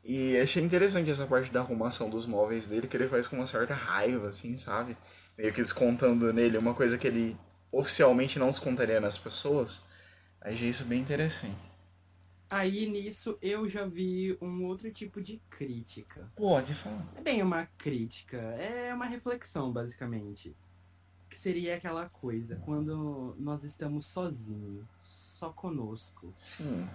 E 0.04 0.36
achei 0.38 0.62
interessante 0.62 1.10
essa 1.10 1.26
parte 1.26 1.50
da 1.50 1.60
arrumação 1.60 2.10
dos 2.10 2.26
móveis 2.26 2.66
dele, 2.66 2.86
que 2.86 2.94
ele 2.94 3.08
faz 3.08 3.26
com 3.26 3.36
uma 3.36 3.46
certa 3.46 3.72
raiva, 3.72 4.28
assim, 4.28 4.58
sabe? 4.58 4.96
Meio 5.36 5.52
que 5.52 5.62
descontando 5.62 6.30
nele 6.30 6.58
uma 6.58 6.74
coisa 6.74 6.98
que 6.98 7.06
ele 7.06 7.36
oficialmente 7.72 8.38
não 8.38 8.48
descontaria 8.48 9.00
nas 9.00 9.16
pessoas. 9.16 9.82
Achei 10.42 10.68
isso 10.68 10.84
bem 10.84 11.00
interessante. 11.00 11.56
Aí 12.50 12.86
nisso 12.86 13.38
eu 13.40 13.68
já 13.68 13.86
vi 13.86 14.36
um 14.42 14.64
outro 14.66 14.92
tipo 14.92 15.22
de 15.22 15.40
crítica. 15.48 16.30
Pode 16.36 16.74
falar. 16.74 17.06
É 17.16 17.22
bem 17.22 17.42
uma 17.42 17.66
crítica, 17.78 18.36
é 18.36 18.92
uma 18.92 19.06
reflexão, 19.06 19.72
basicamente. 19.72 20.54
Que 21.30 21.38
seria 21.38 21.76
aquela 21.76 22.10
coisa, 22.10 22.56
quando 22.56 23.34
nós 23.38 23.64
estamos 23.64 24.04
sozinhos, 24.06 24.84
só 25.02 25.50
conosco. 25.50 26.32
Sim. 26.36 26.86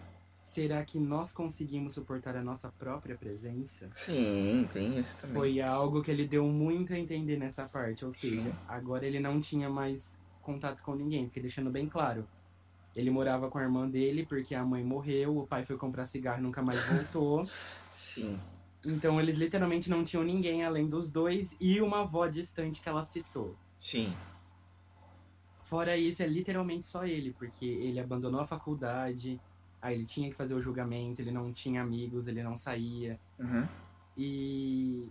Será 0.60 0.84
que 0.84 1.00
nós 1.00 1.32
conseguimos 1.32 1.94
suportar 1.94 2.36
a 2.36 2.44
nossa 2.44 2.68
própria 2.68 3.16
presença? 3.16 3.88
Sim, 3.94 4.68
tem 4.74 5.00
isso 5.00 5.16
também. 5.16 5.34
Foi 5.34 5.62
algo 5.62 6.04
que 6.04 6.12
ele 6.12 6.28
deu 6.28 6.46
muito 6.48 6.92
a 6.92 7.00
entender 7.00 7.38
nessa 7.38 7.64
parte. 7.64 8.04
Ou 8.04 8.12
seja, 8.12 8.44
Sim. 8.44 8.54
agora 8.68 9.06
ele 9.06 9.22
não 9.22 9.40
tinha 9.40 9.70
mais 9.70 10.20
contato 10.42 10.84
com 10.84 10.96
ninguém, 10.96 11.28
porque 11.28 11.40
deixando 11.40 11.70
bem 11.70 11.88
claro. 11.88 12.28
Ele 12.94 13.10
morava 13.10 13.50
com 13.50 13.58
a 13.58 13.62
irmã 13.62 13.90
dele 13.90 14.26
porque 14.26 14.54
a 14.54 14.66
mãe 14.66 14.84
morreu, 14.84 15.38
o 15.38 15.48
pai 15.48 15.66
foi 15.66 15.78
comprar 15.78 16.06
cigarro 16.08 16.40
e 16.40 16.44
nunca 16.44 16.62
mais 16.62 16.84
voltou. 16.88 17.46
Sim. 17.90 18.38
Então 18.86 19.18
eles 19.18 19.38
literalmente 19.38 19.90
não 19.90 20.04
tinham 20.04 20.26
ninguém 20.26 20.66
além 20.66 20.90
dos 20.90 21.10
dois 21.10 21.56
e 21.58 21.80
uma 21.80 22.02
avó 22.02 22.28
distante 22.28 22.82
que 22.82 22.90
ela 22.90 23.06
citou. 23.06 23.56
Sim. 23.80 24.14
Fora 25.64 25.96
isso, 25.96 26.22
é 26.22 26.28
literalmente 26.28 26.86
só 26.86 27.06
ele, 27.06 27.32
porque 27.32 27.66
ele 27.66 27.98
abandonou 27.98 28.42
a 28.42 28.48
faculdade, 28.48 29.40
aí 29.82 29.96
ele 29.96 30.06
tinha 30.06 30.30
que 30.30 30.36
fazer 30.36 30.54
o 30.54 30.62
julgamento, 30.62 31.22
ele 31.22 31.32
não 31.32 31.52
tinha 31.54 31.82
amigos, 31.82 32.28
ele 32.28 32.44
não 32.44 32.56
saía. 32.58 33.20
Uhum. 33.40 33.68
E 34.18 35.08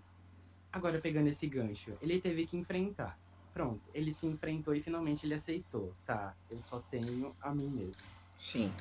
agora 0.72 1.00
pegando 1.00 1.28
esse 1.28 1.46
gancho, 1.46 1.92
ele 2.02 2.20
teve 2.20 2.46
que 2.46 2.56
enfrentar. 2.56 3.18
Pronto, 3.54 3.80
ele 3.94 4.12
se 4.14 4.26
enfrentou 4.26 4.74
e 4.74 4.82
finalmente 4.82 5.26
ele 5.26 5.34
aceitou. 5.34 5.92
Tá, 6.06 6.34
eu 6.50 6.60
só 6.62 6.80
tenho 6.90 7.34
a 7.40 7.52
mim 7.54 7.68
mesmo. 7.70 8.02
Sim. 8.38 8.72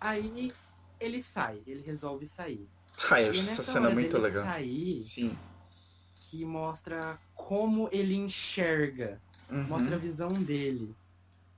Aí 0.00 0.52
ele 1.00 1.22
sai, 1.22 1.62
ele 1.66 1.82
resolve 1.82 2.26
sair. 2.26 2.68
Ai, 3.10 3.28
essa 3.28 3.62
cena 3.62 3.90
é 3.90 3.94
muito 3.94 4.18
legal. 4.18 4.44
sair, 4.44 5.00
Sim. 5.02 5.36
que 6.14 6.44
mostra 6.44 7.18
como 7.34 7.88
ele 7.90 8.14
enxerga, 8.14 9.20
Uhum. 9.50 9.64
mostra 9.64 9.96
a 9.96 9.98
visão 9.98 10.28
dele. 10.28 10.94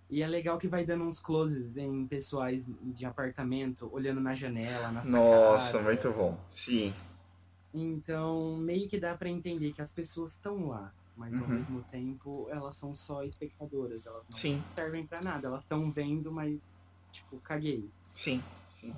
E 0.09 0.23
é 0.23 0.27
legal 0.27 0.57
que 0.59 0.69
vai 0.69 0.85
dando 0.85 1.05
uns 1.05 1.19
closes 1.19 1.77
em 1.77 2.07
pessoais 2.07 2.64
de 2.95 3.05
apartamento, 3.05 3.88
olhando 3.92 4.21
na 4.21 4.35
janela, 4.35 4.92
na 4.92 5.05
Nossa, 5.05 5.73
sacada. 5.73 5.85
muito 5.85 6.12
bom. 6.12 6.38
Sim. 6.49 6.95
Então, 7.75 8.57
meio 8.57 8.88
que 8.88 8.99
dá 8.99 9.16
pra 9.16 9.29
entender 9.29 9.73
que 9.73 9.83
as 9.83 9.92
pessoas 9.92 10.33
estão 10.33 10.69
lá, 10.69 10.92
mas 11.16 11.35
ao 11.35 11.42
Uhum. 11.49 11.55
mesmo 11.55 11.83
tempo 11.90 12.47
elas 12.51 12.77
são 12.77 12.95
só 12.95 13.23
espectadoras, 13.25 14.05
elas 14.07 14.23
não 14.31 14.37
Sim. 14.38 14.62
servem 14.75 15.07
pra 15.07 15.21
nada, 15.21 15.49
elas 15.49 15.64
estão 15.64 15.90
vendo, 15.90 16.31
mas 16.33 16.59
tipo, 17.12 17.38
caguei. 17.40 17.90
Sim. 18.14 18.42
Sim. 18.71 18.95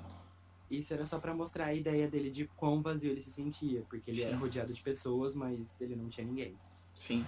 Isso 0.69 0.93
era 0.93 1.05
só 1.05 1.17
pra 1.19 1.33
mostrar 1.33 1.65
a 1.65 1.73
ideia 1.73 2.07
dele 2.07 2.29
de 2.29 2.47
quão 2.55 2.81
vazio 2.81 3.11
ele 3.11 3.21
se 3.23 3.31
sentia, 3.31 3.81
porque 3.89 4.11
ele 4.11 4.19
Sim. 4.21 4.27
era 4.27 4.37
rodeado 4.37 4.71
de 4.71 4.81
pessoas, 4.83 5.33
mas 5.33 5.73
ele 5.81 5.95
não 5.95 6.07
tinha 6.07 6.25
ninguém. 6.27 6.55
Sim. 6.93 7.25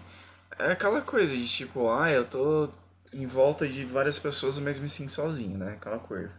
É 0.59 0.71
aquela 0.73 1.01
coisa 1.01 1.35
de 1.35 1.47
tipo, 1.47 1.89
ah, 1.89 2.11
eu 2.11 2.23
tô 2.23 2.69
em 3.13 3.25
volta 3.25 3.67
de 3.67 3.83
várias 3.83 4.17
pessoas, 4.17 4.57
mas 4.59 4.79
me 4.79 4.87
sinto 4.87 5.11
sozinho, 5.11 5.57
né? 5.57 5.73
Aquela 5.73 5.99
coisa. 5.99 6.33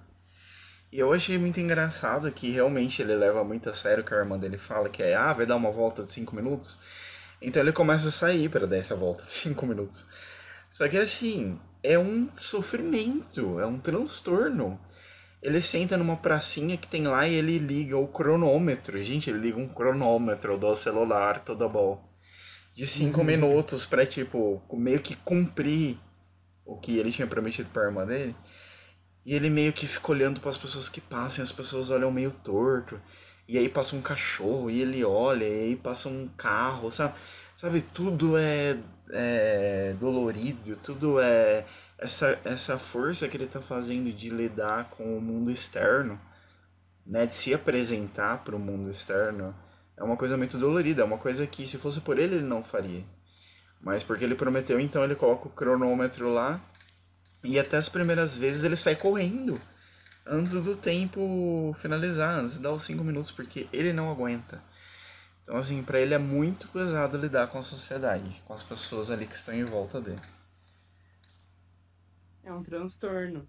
E 0.90 0.98
eu 0.98 1.12
achei 1.12 1.38
muito 1.38 1.58
engraçado 1.58 2.30
que 2.30 2.50
realmente 2.50 3.00
ele 3.00 3.14
leva 3.14 3.42
muito 3.42 3.70
a 3.70 3.74
sério 3.74 4.02
o 4.02 4.06
que 4.06 4.12
a 4.12 4.18
irmã 4.18 4.38
dele 4.38 4.58
fala, 4.58 4.90
que 4.90 5.02
é, 5.02 5.14
ah, 5.14 5.32
vai 5.32 5.46
dar 5.46 5.56
uma 5.56 5.70
volta 5.70 6.02
de 6.02 6.12
5 6.12 6.36
minutos. 6.36 6.78
Então 7.40 7.62
ele 7.62 7.72
começa 7.72 8.08
a 8.08 8.12
sair 8.12 8.48
para 8.48 8.66
dar 8.66 8.76
essa 8.76 8.94
volta 8.94 9.24
de 9.24 9.32
5 9.32 9.66
minutos. 9.66 10.06
Só 10.70 10.88
que 10.88 10.98
assim, 10.98 11.58
é 11.82 11.98
um 11.98 12.28
sofrimento, 12.36 13.58
é 13.58 13.66
um 13.66 13.78
transtorno. 13.78 14.78
Ele 15.42 15.60
senta 15.60 15.96
numa 15.96 16.16
pracinha 16.16 16.76
que 16.76 16.86
tem 16.86 17.06
lá 17.06 17.26
e 17.26 17.34
ele 17.34 17.58
liga 17.58 17.98
o 17.98 18.06
cronômetro. 18.06 19.02
Gente, 19.02 19.28
ele 19.28 19.40
liga 19.40 19.58
um 19.58 19.68
cronômetro 19.68 20.56
do 20.56 20.76
celular 20.76 21.40
toda 21.40 21.68
bom. 21.68 22.06
De 22.72 22.86
5 22.86 23.24
minutos 23.24 23.84
pra, 23.84 24.06
tipo, 24.06 24.62
meio 24.72 25.00
que 25.00 25.16
cumprir 25.16 25.98
o 26.72 26.78
que 26.78 26.98
ele 26.98 27.12
tinha 27.12 27.26
prometido 27.26 27.68
pra 27.70 27.84
irmã 27.84 28.06
dele. 28.06 28.34
E 29.24 29.34
ele 29.34 29.50
meio 29.50 29.72
que 29.72 29.86
fica 29.86 30.12
olhando 30.12 30.40
para 30.40 30.50
as 30.50 30.58
pessoas 30.58 30.88
que 30.88 31.00
passam, 31.00 31.42
as 31.44 31.52
pessoas 31.52 31.90
olham 31.90 32.10
meio 32.10 32.32
torto. 32.32 33.00
E 33.48 33.58
aí 33.58 33.68
passa 33.68 33.96
um 33.96 34.02
cachorro, 34.02 34.70
e 34.70 34.80
ele 34.80 35.04
olha, 35.04 35.44
e 35.44 35.62
aí 35.64 35.76
passa 35.76 36.08
um 36.08 36.28
carro, 36.36 36.90
sabe? 36.90 37.14
Sabe, 37.56 37.82
tudo 37.82 38.36
é, 38.36 38.78
é 39.10 39.94
dolorido, 40.00 40.76
tudo 40.76 41.20
é 41.20 41.64
essa, 41.98 42.38
essa 42.44 42.78
força 42.78 43.28
que 43.28 43.36
ele 43.36 43.46
tá 43.46 43.60
fazendo 43.60 44.12
de 44.12 44.30
lidar 44.30 44.90
com 44.90 45.16
o 45.16 45.20
mundo 45.20 45.50
externo, 45.50 46.20
né? 47.06 47.26
De 47.26 47.34
se 47.34 47.54
apresentar 47.54 48.42
para 48.44 48.56
o 48.56 48.58
mundo 48.58 48.90
externo, 48.90 49.54
é 49.96 50.02
uma 50.02 50.16
coisa 50.16 50.36
muito 50.36 50.58
dolorida, 50.58 51.02
é 51.02 51.04
uma 51.04 51.18
coisa 51.18 51.46
que 51.46 51.66
se 51.66 51.78
fosse 51.78 52.00
por 52.00 52.18
ele 52.18 52.36
ele 52.36 52.44
não 52.44 52.62
faria. 52.62 53.04
Mas 53.82 54.02
porque 54.02 54.24
ele 54.24 54.34
prometeu, 54.34 54.78
então 54.78 55.02
ele 55.02 55.16
coloca 55.16 55.48
o 55.48 55.50
cronômetro 55.50 56.32
lá 56.32 56.60
e 57.42 57.58
até 57.58 57.76
as 57.76 57.88
primeiras 57.88 58.36
vezes 58.36 58.62
ele 58.62 58.76
sai 58.76 58.94
correndo 58.94 59.58
antes 60.24 60.52
do 60.52 60.76
tempo 60.76 61.74
finalizar, 61.78 62.38
antes 62.38 62.54
de 62.54 62.60
dar 62.60 62.72
os 62.72 62.84
5 62.84 63.02
minutos, 63.02 63.32
porque 63.32 63.68
ele 63.72 63.92
não 63.92 64.10
aguenta. 64.10 64.62
Então, 65.42 65.56
assim, 65.56 65.82
pra 65.82 66.00
ele 66.00 66.14
é 66.14 66.18
muito 66.18 66.68
pesado 66.68 67.18
lidar 67.18 67.48
com 67.48 67.58
a 67.58 67.62
sociedade, 67.62 68.40
com 68.44 68.54
as 68.54 68.62
pessoas 68.62 69.10
ali 69.10 69.26
que 69.26 69.34
estão 69.34 69.52
em 69.52 69.64
volta 69.64 70.00
dele. 70.00 70.20
É 72.44 72.52
um 72.52 72.62
transtorno. 72.62 73.48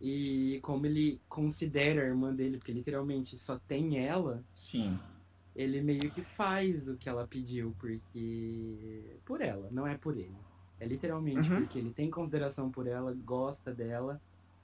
E 0.00 0.58
como 0.62 0.86
ele 0.86 1.20
considera 1.28 2.00
a 2.00 2.06
irmã 2.06 2.34
dele, 2.34 2.56
porque 2.56 2.72
literalmente 2.72 3.36
só 3.36 3.58
tem 3.58 3.98
ela, 3.98 4.42
Sim, 4.54 4.98
ele 5.54 5.80
meio 5.82 6.10
que 6.12 6.22
faz 6.22 6.88
o 6.88 6.96
que 6.96 7.08
ela 7.08 7.26
pediu, 7.26 7.74
porque. 7.78 9.20
Por 9.24 9.40
ela, 9.40 9.70
não 9.70 9.86
é 9.86 9.96
por 9.98 10.16
ele. 10.16 10.36
É 10.78 10.86
literalmente 10.86 11.50
Uhum. 11.50 11.56
porque 11.56 11.78
ele 11.78 11.92
tem 11.92 12.10
consideração 12.10 12.70
por 12.70 12.86
ela, 12.86 13.12
gosta 13.14 13.74
dela 13.74 14.20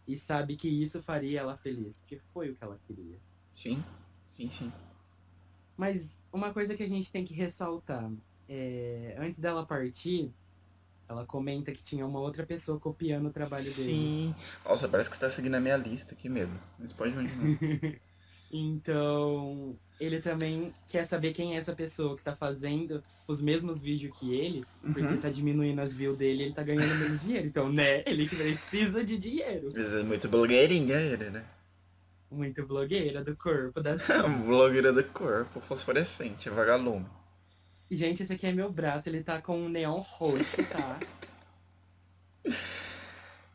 e 0.07 0.16
sabe 0.18 0.57
que 0.57 0.68
isso 0.68 1.03
faria 1.03 1.40
ela 1.40 1.57
feliz, 1.59 1.99
porque 1.99 2.18
foi 2.33 2.51
o 2.51 2.57
que 2.57 2.64
ela 2.64 2.79
queria. 2.87 3.18
sim, 3.53 3.83
sim, 4.27 4.51
sim. 4.51 4.72
Mas 5.77 6.25
uma 6.33 6.53
coisa 6.53 6.75
que 6.75 6.83
a 6.83 6.88
gente 6.88 7.11
tem 7.12 7.25
que 7.25 7.35
ressaltar, 7.35 8.11
é, 8.49 9.14
antes 9.18 9.38
dela 9.38 9.66
partir, 9.66 10.33
ela 11.09 11.27
comenta 11.27 11.72
que 11.72 11.83
tinha 11.83 12.07
uma 12.07 12.20
outra 12.20 12.46
pessoa 12.46 12.81
copiando 12.81 13.27
o 13.27 13.33
trabalho 13.33 13.62
dele. 13.64 13.72
Sim. 13.72 14.35
Nossa, 14.64 14.88
parece 14.88 15.11
que 15.11 15.16
você 15.16 15.20
tá 15.20 15.29
seguindo 15.31 15.55
a 15.55 15.61
minha 15.61 15.77
lista, 15.77 16.14
que 16.14 16.29
medo. 16.29 16.53
Mas 16.79 16.92
pode 16.92 17.14
continuar. 17.14 17.46
Então, 18.52 19.76
ele 19.98 20.20
também 20.20 20.72
quer 20.88 21.04
saber 21.06 21.32
quem 21.32 21.56
é 21.56 21.59
essa 21.59 21.74
pessoa 21.74 22.16
que 22.16 22.22
tá 22.22 22.35
fazendo 22.37 23.02
os 23.26 23.40
mesmos 23.42 23.80
vídeos 23.82 24.16
que 24.18 24.35
ele, 24.35 24.64
porque 24.82 25.00
Uhum. 25.00 25.20
tá 25.20 25.28
diminuindo 25.30 25.80
as 25.80 25.92
views 25.92 26.16
dele 26.16 26.42
e 26.42 26.46
ele 26.46 26.54
tá 26.54 26.62
ganhando 26.62 26.94
menos 26.94 27.20
dinheiro. 27.20 27.46
Então, 27.46 27.68
né, 27.72 28.02
ele 28.06 28.28
que 28.28 28.37
precisa 28.37 29.04
de 29.04 29.18
dinheiro. 29.18 29.68
Mas 29.74 29.94
é 29.94 30.02
muito 30.02 30.28
blogueirinha 30.28 30.96
ele, 30.96 31.30
né? 31.30 31.44
Muito 32.30 32.66
blogueira 32.66 33.22
do 33.24 33.37
corpo 33.37 33.80
da 33.80 33.96
Blogueira 34.46 34.92
do 34.92 35.02
corpo, 35.04 35.61
fosforescente, 35.61 36.50
vagalume. 36.50 37.06
Gente, 37.90 38.22
esse 38.24 38.32
aqui 38.32 38.46
é 38.46 38.52
meu 38.52 38.70
braço, 38.70 39.09
ele 39.09 39.22
tá 39.22 39.40
com 39.40 39.59
um 39.61 39.68
neon 39.68 40.00
roxo, 40.00 40.56
tá? 40.70 40.98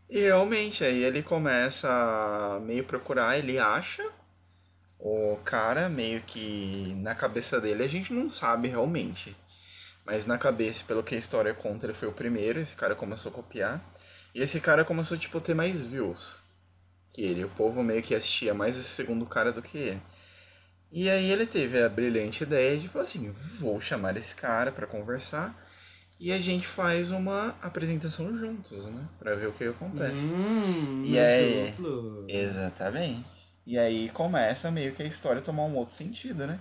E 0.09 0.19
realmente, 0.19 0.83
aí 0.83 1.03
ele 1.03 1.23
começa 1.23 1.87
a 1.89 2.59
meio 2.59 2.83
procurar, 2.83 3.37
ele 3.37 3.57
acha 3.57 4.03
o 5.01 5.37
cara 5.43 5.89
meio 5.89 6.21
que 6.21 6.93
na 6.99 7.15
cabeça 7.15 7.59
dele 7.59 7.83
a 7.83 7.87
gente 7.87 8.13
não 8.13 8.29
sabe 8.29 8.67
realmente. 8.67 9.35
Mas 10.05 10.25
na 10.25 10.37
cabeça, 10.37 10.83
pelo 10.87 11.03
que 11.03 11.15
a 11.15 11.17
história 11.17 11.53
conta, 11.53 11.85
ele 11.85 11.93
foi 11.93 12.07
o 12.07 12.11
primeiro, 12.13 12.59
esse 12.59 12.75
cara 12.75 12.95
começou 12.95 13.31
a 13.31 13.35
copiar. 13.35 13.81
E 14.33 14.41
esse 14.41 14.59
cara 14.59 14.85
começou, 14.85 15.17
tipo, 15.17 15.37
a 15.37 15.41
ter 15.41 15.53
mais 15.53 15.81
views 15.83 16.39
que 17.11 17.21
ele. 17.21 17.43
O 17.43 17.49
povo 17.49 17.83
meio 17.83 18.01
que 18.01 18.15
assistia 18.15 18.53
mais 18.53 18.77
esse 18.77 18.89
segundo 18.89 19.25
cara 19.25 19.51
do 19.51 19.61
que 19.61 19.77
ele. 19.77 20.01
E 20.91 21.09
aí 21.09 21.31
ele 21.31 21.45
teve 21.45 21.81
a 21.81 21.89
brilhante 21.89 22.43
ideia 22.43 22.77
de 22.77 22.87
falar 22.87 23.03
assim, 23.03 23.31
vou 23.31 23.79
chamar 23.79 24.17
esse 24.17 24.35
cara 24.35 24.71
pra 24.71 24.85
conversar 24.85 25.55
e 26.19 26.31
a 26.31 26.39
gente 26.39 26.67
faz 26.67 27.11
uma 27.11 27.55
apresentação 27.61 28.37
juntos, 28.37 28.85
né? 28.85 29.07
Pra 29.17 29.33
ver 29.35 29.47
o 29.47 29.53
que 29.53 29.63
acontece. 29.63 30.25
Hum, 30.25 31.03
E 31.05 31.17
aí? 31.17 31.71
duplo. 31.71 32.25
Exatamente. 32.27 33.40
E 33.65 33.77
aí 33.77 34.09
começa 34.09 34.71
meio 34.71 34.93
que 34.93 35.03
a 35.03 35.07
história 35.07 35.41
tomar 35.41 35.63
um 35.63 35.75
outro 35.75 35.93
sentido, 35.93 36.47
né? 36.47 36.59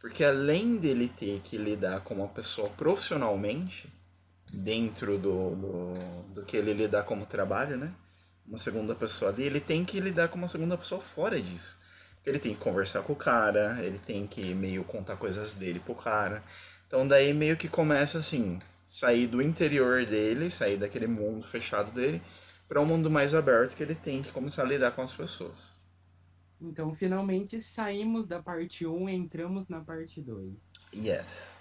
Porque 0.00 0.22
além 0.22 0.76
dele 0.76 1.08
ter 1.08 1.40
que 1.42 1.56
lidar 1.56 2.00
com 2.00 2.14
uma 2.14 2.28
pessoa 2.28 2.68
profissionalmente, 2.70 3.92
dentro 4.52 5.18
do, 5.18 5.54
do, 5.56 5.92
do 6.34 6.42
que 6.44 6.56
ele 6.56 6.72
lidar 6.72 7.04
como 7.04 7.26
trabalho, 7.26 7.76
né? 7.76 7.92
Uma 8.46 8.58
segunda 8.58 8.94
pessoa 8.94 9.30
ali, 9.30 9.42
ele 9.42 9.60
tem 9.60 9.84
que 9.84 10.00
lidar 10.00 10.28
com 10.28 10.38
uma 10.38 10.48
segunda 10.48 10.78
pessoa 10.78 11.00
fora 11.00 11.40
disso. 11.40 11.76
Ele 12.24 12.38
tem 12.38 12.54
que 12.54 12.60
conversar 12.60 13.02
com 13.02 13.12
o 13.12 13.16
cara, 13.16 13.78
ele 13.82 13.98
tem 13.98 14.26
que 14.26 14.54
meio 14.54 14.84
contar 14.84 15.16
coisas 15.16 15.54
dele 15.54 15.80
pro 15.80 15.94
cara. 15.94 16.42
Então 16.86 17.06
daí 17.06 17.32
meio 17.34 17.56
que 17.56 17.68
começa 17.68 18.18
assim, 18.18 18.58
sair 18.86 19.26
do 19.26 19.42
interior 19.42 20.04
dele, 20.04 20.50
sair 20.50 20.76
daquele 20.76 21.06
mundo 21.06 21.46
fechado 21.46 21.90
dele, 21.90 22.22
para 22.68 22.80
um 22.80 22.86
mundo 22.86 23.10
mais 23.10 23.34
aberto 23.34 23.76
que 23.76 23.82
ele 23.82 23.94
tem 23.94 24.22
que 24.22 24.30
começar 24.30 24.62
a 24.62 24.66
lidar 24.66 24.92
com 24.92 25.02
as 25.02 25.12
pessoas. 25.12 25.75
Então, 26.60 26.94
finalmente 26.94 27.60
saímos 27.60 28.26
da 28.26 28.42
parte 28.42 28.86
1 28.86 29.08
e 29.08 29.14
entramos 29.14 29.68
na 29.68 29.80
parte 29.80 30.20
2. 30.22 30.54
Yes. 30.94 31.58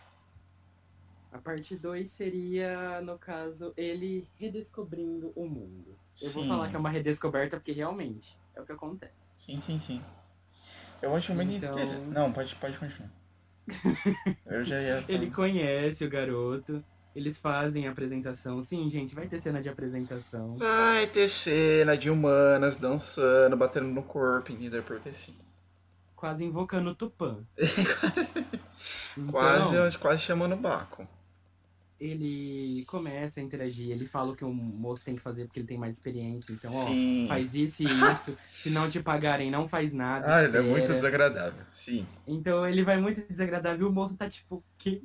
A 1.31 1.37
parte 1.37 1.75
2 1.75 2.09
seria, 2.09 3.01
no 3.01 3.17
caso, 3.17 3.73
ele 3.75 4.25
redescobrindo 4.37 5.33
o 5.35 5.45
mundo. 5.47 5.97
Eu 6.21 6.29
vou 6.31 6.43
Sim. 6.43 6.47
falar 6.49 6.69
que 6.69 6.75
é 6.77 6.79
uma 6.79 6.89
redescoberta 6.89 7.57
porque 7.57 7.73
realmente 7.73 8.37
é 8.55 8.61
o 8.61 8.65
que 8.65 8.71
acontece. 8.71 9.13
Sim, 9.35 9.59
sim, 9.59 9.79
sim. 9.79 10.01
Eu 11.01 11.13
acho 11.13 11.33
muito 11.35 11.51
Então- 11.53 11.69
interessante. 11.71 12.07
Não, 12.07 12.31
pode, 12.31 12.55
pode 12.55 12.77
continuar. 12.79 13.11
Eu 14.45 14.63
já 14.63 14.79
ia. 14.81 15.03
Ele 15.09 15.29
conhece 15.29 16.05
o 16.05 16.09
garoto, 16.09 16.81
eles 17.15 17.37
fazem 17.37 17.87
a 17.87 17.91
apresentação. 17.91 18.61
Sim, 18.61 18.89
gente, 18.89 19.15
vai 19.15 19.27
ter 19.27 19.39
cena 19.39 19.61
de 19.61 19.69
apresentação. 19.69 20.51
Vai 20.53 21.07
ter 21.07 21.29
cena 21.29 21.97
de 21.97 22.09
humanas 22.09 22.77
dançando, 22.77 23.55
batendo 23.55 23.87
no 23.87 24.03
corpo, 24.03 24.51
entendeu? 24.51 24.83
Porque 24.83 25.11
sim. 25.13 25.35
Quase 26.15 26.43
invocando 26.43 26.89
o 26.91 26.95
Tupã. 26.95 27.37
Então, 29.17 29.31
Quase, 29.31 29.97
quase 29.97 30.21
chamando 30.21 30.53
o 30.53 30.57
Baco. 30.57 31.07
ele 31.99 32.83
começa 32.85 33.39
a 33.39 33.43
interagir, 33.43 33.89
ele 33.89 34.05
fala 34.05 34.33
o 34.33 34.35
que 34.35 34.43
o 34.43 34.53
moço 34.53 35.05
tem 35.05 35.15
que 35.15 35.21
fazer 35.21 35.45
porque 35.45 35.59
ele 35.61 35.67
tem 35.67 35.77
mais 35.77 35.95
experiência. 35.95 36.51
Então, 36.51 36.69
Sim. 36.69 37.25
ó, 37.25 37.27
faz 37.29 37.53
isso 37.53 37.83
e 37.83 37.85
isso. 38.11 38.35
Se 38.51 38.69
não 38.69 38.89
te 38.89 39.01
pagarem, 39.01 39.49
não 39.49 39.67
faz 39.67 39.93
nada. 39.93 40.35
Ah, 40.35 40.43
ele 40.43 40.57
é 40.57 40.61
muito 40.61 40.79
espera. 40.81 40.93
desagradável. 40.93 41.65
Sim. 41.71 42.05
Então 42.27 42.67
ele 42.67 42.83
vai 42.83 42.99
muito 42.99 43.21
desagradável 43.25 43.87
e 43.87 43.89
o 43.89 43.93
moço 43.93 44.15
tá 44.17 44.29
tipo, 44.29 44.61
que? 44.77 45.01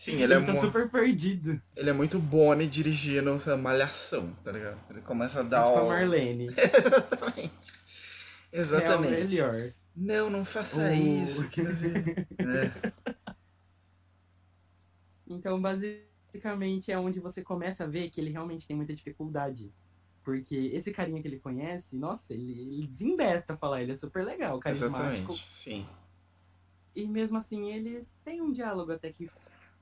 Sim, 0.00 0.22
ele 0.22 0.32
é, 0.32 0.40
tá 0.40 0.52
mu- 0.54 0.60
super 0.60 0.88
perdido. 0.90 1.60
ele 1.76 1.90
é 1.90 1.92
muito 1.92 2.18
Bonnie 2.18 2.66
dirigindo 2.66 3.30
essa 3.34 3.56
malhação, 3.56 4.32
tá 4.42 4.50
ligado? 4.50 4.78
Ele 4.90 5.02
começa 5.02 5.40
a 5.40 5.44
É 5.44 5.48
dar 5.48 5.64
tipo 5.66 5.78
a 5.78 5.82
o- 5.82 5.88
Marlene. 5.88 6.46
Exatamente. 6.56 7.52
É 8.52 8.56
o 8.56 8.60
Exatamente. 8.60 9.10
melhor. 9.10 9.72
Não, 9.94 10.30
não 10.30 10.44
faça 10.44 10.80
O- 10.80 10.92
isso. 10.92 11.42
É. 12.38 12.92
Então, 15.26 15.60
basicamente, 15.60 16.90
é 16.90 16.98
onde 16.98 17.20
você 17.20 17.42
começa 17.42 17.84
a 17.84 17.86
ver 17.86 18.10
que 18.10 18.20
ele 18.20 18.30
realmente 18.30 18.66
tem 18.66 18.76
muita 18.76 18.94
dificuldade. 18.94 19.72
Porque 20.24 20.54
esse 20.72 20.92
carinha 20.92 21.22
que 21.22 21.28
ele 21.28 21.38
conhece, 21.38 21.96
nossa, 21.96 22.34
ele, 22.34 22.52
ele 22.52 22.86
desembesta 22.86 23.56
falar, 23.56 23.82
ele 23.82 23.92
é 23.92 23.96
super 23.96 24.24
legal, 24.24 24.58
carismático. 24.58 25.32
Exatamente. 25.32 25.48
Sim. 25.48 25.86
E 26.94 27.06
mesmo 27.06 27.38
assim, 27.38 27.72
ele 27.72 28.02
tem 28.24 28.40
um 28.42 28.52
diálogo 28.52 28.92
até 28.92 29.12
que 29.12 29.30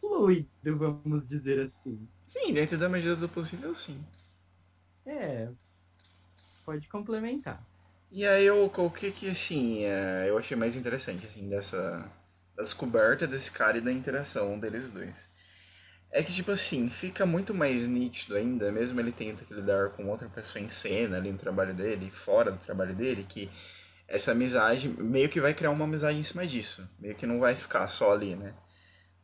fluido, 0.01 0.79
vamos 0.79 1.27
dizer 1.27 1.71
assim. 1.71 2.09
Sim, 2.23 2.53
dentro 2.53 2.79
da 2.79 2.89
medida 2.89 3.17
do 3.17 3.29
possível, 3.29 3.75
sim. 3.75 3.99
É. 5.07 5.49
Pode 6.65 6.89
complementar. 6.89 7.63
E 8.11 8.27
aí, 8.27 8.47
eu, 8.47 8.65
o 8.65 8.91
que 8.91 9.11
que, 9.11 9.29
assim, 9.29 9.85
é, 9.85 10.27
eu 10.29 10.39
achei 10.39 10.57
mais 10.57 10.77
interessante, 10.77 11.27
assim, 11.27 11.49
dessa 11.49 12.11
da 12.59 12.65
descoberta 12.65 13.25
desse 13.25 13.53
cara 13.53 13.79
e 13.79 13.81
da 13.81 13.93
interação 13.93 14.59
deles 14.59 14.91
dois. 14.91 15.29
É 16.11 16.23
que, 16.23 16.33
tipo 16.33 16.51
assim, 16.51 16.91
fica 16.91 17.25
muito 17.25 17.55
mais 17.55 17.87
nítido 17.87 18.35
ainda, 18.35 18.73
mesmo 18.73 18.99
ele 18.99 19.13
tendo 19.13 19.45
que 19.45 19.55
lidar 19.55 19.91
com 19.91 20.09
outra 20.09 20.29
pessoa 20.29 20.63
em 20.63 20.69
cena 20.69 21.19
ali 21.19 21.31
no 21.31 21.39
trabalho 21.39 21.73
dele, 21.73 22.11
fora 22.11 22.51
do 22.51 22.59
trabalho 22.59 22.95
dele, 22.95 23.25
que 23.29 23.49
essa 24.09 24.33
amizade 24.33 24.89
meio 24.89 25.29
que 25.29 25.41
vai 25.41 25.55
criar 25.55 25.71
uma 25.71 25.85
amizade 25.85 26.19
em 26.19 26.23
cima 26.23 26.47
disso. 26.47 26.89
Meio 26.99 27.15
que 27.15 27.27
não 27.27 27.39
vai 27.39 27.55
ficar 27.55 27.87
só 27.87 28.13
ali, 28.13 28.35
né? 28.35 28.55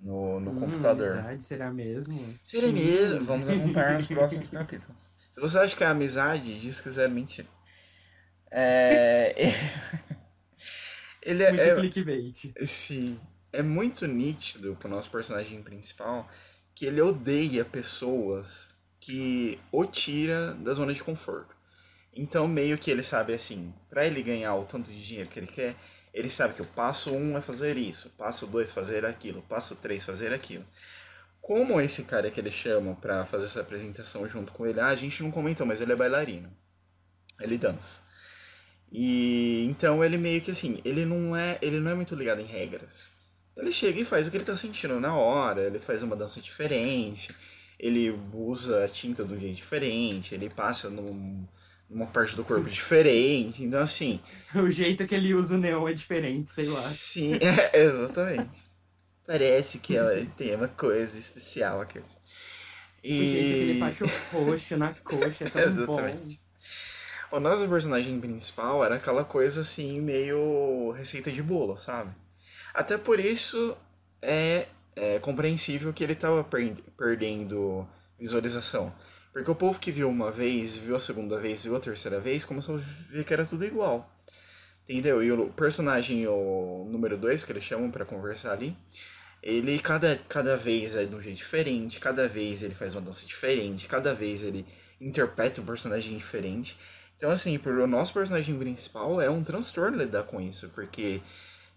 No, 0.04 0.38
no 0.38 0.50
Hum, 0.50 0.60
computador. 0.60 1.12
amizade, 1.18 1.42
será 1.44 1.72
mesmo? 1.72 2.38
Seria 2.44 2.70
mesmo? 2.70 3.24
Vamos 3.24 3.48
acompanhar 3.48 3.94
nos 3.94 4.06
próximos 4.06 4.50
capítulos. 4.50 5.00
Se 5.32 5.40
você 5.40 5.58
acha 5.58 5.74
que 5.74 5.82
é 5.82 5.86
amizade, 5.86 6.60
diz 6.60 6.80
que 6.80 6.90
zero 6.90 7.10
mentira. 7.10 7.48
É... 8.50 9.34
Ele 11.22 11.42
é, 11.42 11.50
Muito 11.50 11.62
é- 11.62 11.74
clickbait. 11.76 12.52
Sim. 12.66 13.18
É 13.52 13.62
muito 13.62 14.06
nítido 14.06 14.76
pro 14.76 14.88
nosso 14.88 15.08
personagem 15.10 15.62
principal 15.62 16.28
que 16.74 16.84
ele 16.86 17.00
odeia 17.00 17.64
pessoas 17.64 18.68
que 19.00 19.58
o 19.70 19.84
tira 19.86 20.54
da 20.54 20.74
zona 20.74 20.92
de 20.92 21.02
conforto. 21.02 21.54
Então, 22.12 22.46
meio 22.48 22.76
que 22.76 22.90
ele 22.90 23.02
sabe 23.02 23.32
assim, 23.32 23.72
pra 23.88 24.04
ele 24.06 24.22
ganhar 24.22 24.54
o 24.56 24.64
tanto 24.64 24.90
de 24.92 25.04
dinheiro 25.06 25.30
que 25.30 25.38
ele 25.38 25.46
quer, 25.46 25.76
ele 26.14 26.30
sabe 26.30 26.54
que 26.54 26.62
o 26.62 26.66
passo 26.66 27.10
um 27.10 27.36
é 27.36 27.40
fazer 27.40 27.76
isso, 27.76 28.08
passo 28.10 28.46
dois 28.46 28.70
fazer 28.70 29.04
aquilo, 29.04 29.42
passo 29.42 29.74
três 29.74 30.04
fazer 30.04 30.32
aquilo. 30.32 30.64
Como 31.40 31.80
esse 31.80 32.04
cara 32.04 32.30
que 32.30 32.38
ele 32.38 32.52
chama 32.52 32.94
pra 32.94 33.26
fazer 33.26 33.46
essa 33.46 33.60
apresentação 33.60 34.26
junto 34.28 34.52
com 34.52 34.64
ele, 34.64 34.80
ah, 34.80 34.86
a 34.86 34.96
gente 34.96 35.24
não 35.24 35.32
comentou, 35.32 35.66
mas 35.66 35.80
ele 35.80 35.92
é 35.92 35.96
bailarino. 35.96 36.50
Ele 37.40 37.58
dança. 37.58 38.00
E 38.92 39.66
então 39.68 40.04
ele 40.04 40.16
meio 40.16 40.40
que 40.40 40.52
assim, 40.52 40.80
ele 40.84 41.04
não 41.04 41.36
é, 41.36 41.58
ele 41.60 41.80
não 41.80 41.90
é 41.90 41.94
muito 41.94 42.14
ligado 42.14 42.40
em 42.40 42.46
regras. 42.46 43.10
Ele 43.56 43.72
chega 43.72 44.00
e 44.00 44.04
faz 44.04 44.28
o 44.28 44.30
que 44.30 44.36
ele 44.36 44.44
tá 44.44 44.56
sentindo 44.56 45.00
na 45.00 45.16
hora, 45.16 45.62
ele 45.62 45.80
faz 45.80 46.02
uma 46.04 46.14
dança 46.14 46.40
diferente, 46.40 47.34
ele 47.78 48.10
usa 48.32 48.84
a 48.84 48.88
tinta 48.88 49.24
de 49.24 49.34
um 49.34 49.40
jeito 49.40 49.56
diferente, 49.56 50.32
ele 50.34 50.48
passa 50.48 50.88
num, 50.88 51.44
numa 51.88 52.06
parte 52.06 52.34
do 52.36 52.44
corpo 52.44 52.68
diferente. 52.70 53.62
Então 53.64 53.80
assim, 53.80 54.20
O 54.54 54.70
jeito 54.70 55.06
que 55.06 55.14
ele 55.14 55.34
usa 55.34 55.54
o 55.54 55.58
neon 55.58 55.88
é 55.88 55.92
diferente, 55.94 56.50
sei 56.52 56.68
lá. 56.68 56.96
Sim, 56.96 57.34
é, 57.40 57.78
exatamente. 57.84 58.64
Parece 59.26 59.78
que 59.80 59.96
ela 59.96 60.24
tem 60.36 60.54
uma 60.54 60.68
coisa 60.68 61.18
especial 61.18 61.80
aqui. 61.80 62.00
O 63.16 63.26
jeito 63.26 63.56
que 63.56 63.62
ele 63.62 63.74
E 63.74 63.74
baixa 63.74 64.04
o 64.04 64.08
roxo 64.32 64.76
na 64.76 64.94
coxa 64.94 65.44
é 65.44 65.48
tão 65.48 65.76
bom. 65.80 66.16
Exatamente. 66.16 66.40
o 67.30 67.40
nosso 67.40 67.68
personagem 67.68 68.20
principal 68.20 68.84
era 68.84 68.96
aquela 68.96 69.24
coisa 69.24 69.60
assim, 69.62 70.00
meio 70.00 70.92
receita 70.92 71.30
de 71.32 71.42
bolo, 71.42 71.76
sabe? 71.76 72.12
Até 72.72 72.96
por 72.98 73.20
isso 73.20 73.76
é, 74.22 74.68
é 74.96 75.18
compreensível 75.18 75.92
que 75.92 76.04
ele 76.04 76.14
tava 76.14 76.44
per- 76.44 76.76
perdendo 76.96 77.86
visualização. 78.18 78.94
Porque 79.34 79.50
o 79.50 79.54
povo 79.56 79.80
que 79.80 79.90
viu 79.90 80.08
uma 80.08 80.30
vez, 80.30 80.76
viu 80.76 80.94
a 80.94 81.00
segunda 81.00 81.40
vez, 81.40 81.64
viu 81.64 81.74
a 81.74 81.80
terceira 81.80 82.20
vez, 82.20 82.44
começou 82.44 82.76
a 82.76 82.78
ver 82.78 83.24
que 83.24 83.32
era 83.32 83.44
tudo 83.44 83.64
igual. 83.64 84.08
Entendeu? 84.88 85.24
E 85.24 85.32
o 85.32 85.48
personagem, 85.50 86.24
o 86.28 86.86
número 86.88 87.18
2, 87.18 87.42
que 87.42 87.50
eles 87.50 87.64
chamam 87.64 87.90
pra 87.90 88.04
conversar 88.04 88.52
ali, 88.52 88.76
ele 89.42 89.80
cada, 89.80 90.20
cada 90.28 90.56
vez 90.56 90.94
é 90.94 91.04
de 91.04 91.12
um 91.12 91.20
jeito 91.20 91.38
diferente, 91.38 91.98
cada 91.98 92.28
vez 92.28 92.62
ele 92.62 92.74
faz 92.76 92.94
uma 92.94 93.00
dança 93.00 93.26
diferente, 93.26 93.88
cada 93.88 94.14
vez 94.14 94.40
ele 94.40 94.64
interpreta 95.00 95.60
um 95.60 95.66
personagem 95.66 96.16
diferente. 96.16 96.78
Então, 97.16 97.28
assim, 97.28 97.58
pro 97.58 97.88
nosso 97.88 98.14
personagem 98.14 98.56
principal 98.56 99.20
é 99.20 99.28
um 99.28 99.42
transtorno 99.42 99.98
lidar 99.98 100.22
com 100.22 100.40
isso, 100.40 100.68
porque 100.68 101.20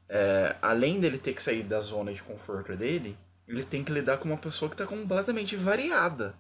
é, 0.07 0.55
além 0.61 0.99
dele 0.99 1.17
ter 1.17 1.33
que 1.33 1.41
sair 1.41 1.63
da 1.63 1.81
zona 1.81 2.13
de 2.13 2.21
conforto 2.21 2.75
dele, 2.75 3.17
ele 3.47 3.63
tem 3.63 3.83
que 3.83 3.91
lidar 3.91 4.17
com 4.17 4.27
uma 4.29 4.37
pessoa 4.37 4.69
que 4.69 4.77
tá 4.77 4.85
completamente 4.85 5.55
variada 5.55 6.35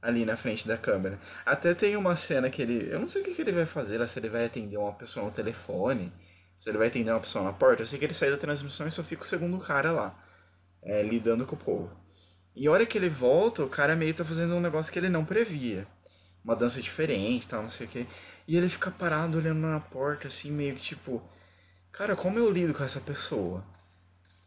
ali 0.00 0.24
na 0.24 0.36
frente 0.36 0.66
da 0.66 0.76
câmera. 0.76 1.18
Até 1.44 1.74
tem 1.74 1.96
uma 1.96 2.16
cena 2.16 2.50
que 2.50 2.62
ele. 2.62 2.88
Eu 2.90 3.00
não 3.00 3.08
sei 3.08 3.22
o 3.22 3.24
que, 3.24 3.34
que 3.34 3.42
ele 3.42 3.52
vai 3.52 3.66
fazer, 3.66 4.06
se 4.08 4.18
ele 4.18 4.28
vai 4.28 4.46
atender 4.46 4.76
uma 4.76 4.92
pessoa 4.92 5.26
no 5.26 5.32
telefone, 5.32 6.12
se 6.56 6.70
ele 6.70 6.78
vai 6.78 6.88
atender 6.88 7.10
uma 7.10 7.20
pessoa 7.20 7.44
na 7.44 7.52
porta. 7.52 7.82
Eu 7.82 7.86
sei 7.86 7.98
que 7.98 8.04
ele 8.04 8.14
sai 8.14 8.30
da 8.30 8.36
transmissão 8.36 8.86
e 8.86 8.90
só 8.90 9.02
fica 9.02 9.22
o 9.22 9.26
segundo 9.26 9.58
cara 9.58 9.92
lá, 9.92 10.18
é, 10.82 11.02
lidando 11.02 11.46
com 11.46 11.56
o 11.56 11.58
povo. 11.58 11.90
E 12.54 12.66
a 12.66 12.72
hora 12.72 12.86
que 12.86 12.98
ele 12.98 13.08
volta, 13.08 13.62
o 13.62 13.68
cara 13.68 13.94
meio 13.94 14.14
tá 14.14 14.24
fazendo 14.24 14.54
um 14.54 14.60
negócio 14.60 14.92
que 14.92 14.98
ele 14.98 15.08
não 15.08 15.24
previa. 15.24 15.86
Uma 16.44 16.56
dança 16.56 16.80
diferente 16.80 17.46
tal, 17.46 17.62
não 17.62 17.68
sei 17.68 17.86
o 17.86 17.90
que. 17.90 18.06
E 18.46 18.56
ele 18.56 18.68
fica 18.68 18.90
parado 18.90 19.38
olhando 19.38 19.60
na 19.60 19.78
porta, 19.78 20.28
assim, 20.28 20.50
meio 20.50 20.74
que 20.74 20.82
tipo. 20.82 21.22
Cara, 21.92 22.16
como 22.16 22.38
eu 22.38 22.50
lido 22.50 22.74
com 22.74 22.84
essa 22.84 23.00
pessoa? 23.00 23.64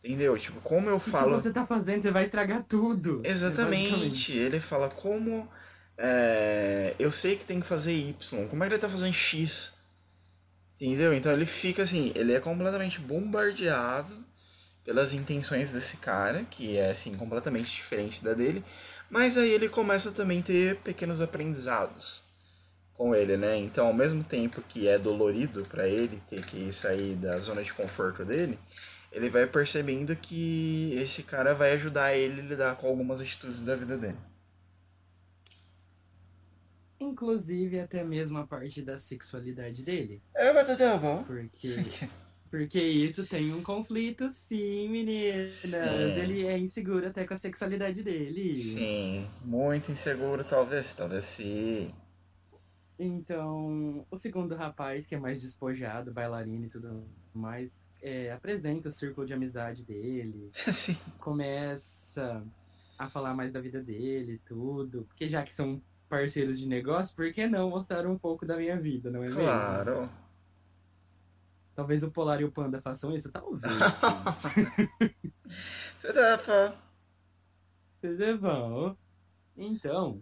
Entendeu? 0.03 0.37
Tipo, 0.37 0.59
como 0.61 0.89
eu 0.89 0.97
O 0.97 0.99
que 0.99 1.09
falo. 1.11 1.41
você 1.41 1.51
tá 1.51 1.65
fazendo? 1.65 2.01
Você 2.01 2.11
vai 2.11 2.25
estragar 2.25 2.63
tudo. 2.67 3.21
Exatamente. 3.23 4.31
Ele 4.35 4.59
fala 4.59 4.89
como 4.89 5.47
é, 5.97 6.95
eu 6.97 7.11
sei 7.11 7.35
que 7.37 7.45
tem 7.45 7.59
que 7.59 7.65
fazer 7.67 7.93
Y. 7.93 8.47
Como 8.47 8.63
é 8.63 8.67
que 8.67 8.73
ele 8.73 8.81
tá 8.81 8.89
fazendo 8.89 9.13
X? 9.13 9.73
Entendeu? 10.79 11.13
Então 11.13 11.31
ele 11.31 11.45
fica 11.45 11.83
assim, 11.83 12.11
ele 12.15 12.33
é 12.33 12.39
completamente 12.39 12.99
bombardeado 12.99 14.25
pelas 14.83 15.13
intenções 15.13 15.71
desse 15.71 15.97
cara, 15.97 16.43
que 16.49 16.77
é 16.77 16.89
assim 16.89 17.13
completamente 17.13 17.69
diferente 17.71 18.23
da 18.23 18.33
dele, 18.33 18.63
mas 19.09 19.37
aí 19.37 19.51
ele 19.51 19.69
começa 19.69 20.11
também 20.11 20.39
a 20.39 20.43
ter 20.43 20.75
pequenos 20.77 21.21
aprendizados 21.21 22.23
com 22.95 23.13
ele, 23.15 23.37
né? 23.37 23.57
Então, 23.57 23.87
ao 23.87 23.93
mesmo 23.93 24.23
tempo 24.23 24.61
que 24.67 24.87
é 24.87 24.97
dolorido 24.97 25.63
para 25.67 25.87
ele 25.87 26.19
ter 26.27 26.43
que 26.43 26.73
sair 26.73 27.15
da 27.15 27.37
zona 27.37 27.63
de 27.63 27.71
conforto 27.73 28.25
dele, 28.25 28.57
ele 29.11 29.29
vai 29.29 29.45
percebendo 29.45 30.15
que 30.15 30.93
esse 30.95 31.23
cara 31.23 31.53
vai 31.53 31.73
ajudar 31.73 32.15
ele 32.15 32.39
a 32.39 32.43
lidar 32.43 32.75
com 32.77 32.87
algumas 32.87 33.19
atitudes 33.19 33.61
da 33.61 33.75
vida 33.75 33.97
dele. 33.97 34.17
Inclusive 36.99 37.79
até 37.79 38.03
mesmo 38.03 38.37
a 38.37 38.47
parte 38.47 38.81
da 38.81 38.97
sexualidade 38.97 39.83
dele. 39.83 40.21
É, 40.35 40.53
mas 40.53 40.77
tá 40.77 40.97
bom. 40.97 41.23
Porque, 41.23 41.75
porque 42.49 42.79
isso 42.79 43.25
tem 43.25 43.53
um 43.53 43.63
conflito, 43.63 44.31
sim, 44.31 44.87
meninas. 44.87 45.51
Sim. 45.51 45.77
Ele 45.77 46.45
é 46.45 46.57
inseguro 46.57 47.07
até 47.07 47.25
com 47.25 47.33
a 47.33 47.39
sexualidade 47.39 48.03
dele. 48.03 48.55
Sim, 48.55 49.27
muito 49.43 49.91
inseguro, 49.91 50.43
talvez, 50.43 50.93
talvez 50.93 51.25
sim. 51.25 51.91
Então, 52.99 54.05
o 54.11 54.17
segundo 54.17 54.55
rapaz, 54.55 55.07
que 55.07 55.15
é 55.15 55.19
mais 55.19 55.41
despojado, 55.41 56.13
bailarino 56.13 56.65
e 56.65 56.69
tudo 56.69 57.03
mais, 57.33 57.80
é, 58.01 58.31
apresenta 58.31 58.89
o 58.89 58.91
círculo 58.91 59.27
de 59.27 59.33
amizade 59.33 59.83
dele, 59.83 60.49
Sim. 60.71 60.97
começa 61.19 62.43
a 62.97 63.09
falar 63.09 63.33
mais 63.33 63.51
da 63.51 63.61
vida 63.61 63.81
dele 63.81 64.41
tudo. 64.45 65.05
Porque 65.07 65.29
já 65.29 65.43
que 65.43 65.53
são 65.53 65.81
parceiros 66.09 66.59
de 66.59 66.67
negócio, 66.67 67.15
por 67.15 67.31
que 67.31 67.47
não 67.47 67.69
mostrar 67.69 68.05
um 68.05 68.17
pouco 68.17 68.45
da 68.45 68.57
minha 68.57 68.79
vida, 68.79 69.09
não 69.09 69.23
é 69.23 69.27
mesmo? 69.27 69.41
Claro. 69.41 70.09
Talvez 71.73 72.03
o 72.03 72.11
Polar 72.11 72.41
e 72.41 72.43
o 72.43 72.51
Panda 72.51 72.81
façam 72.81 73.15
isso? 73.15 73.31
Talvez. 73.31 73.73
Tafa. 76.01 76.75
Tudo 78.01 78.37
bom? 78.39 78.97
Então, 79.55 80.21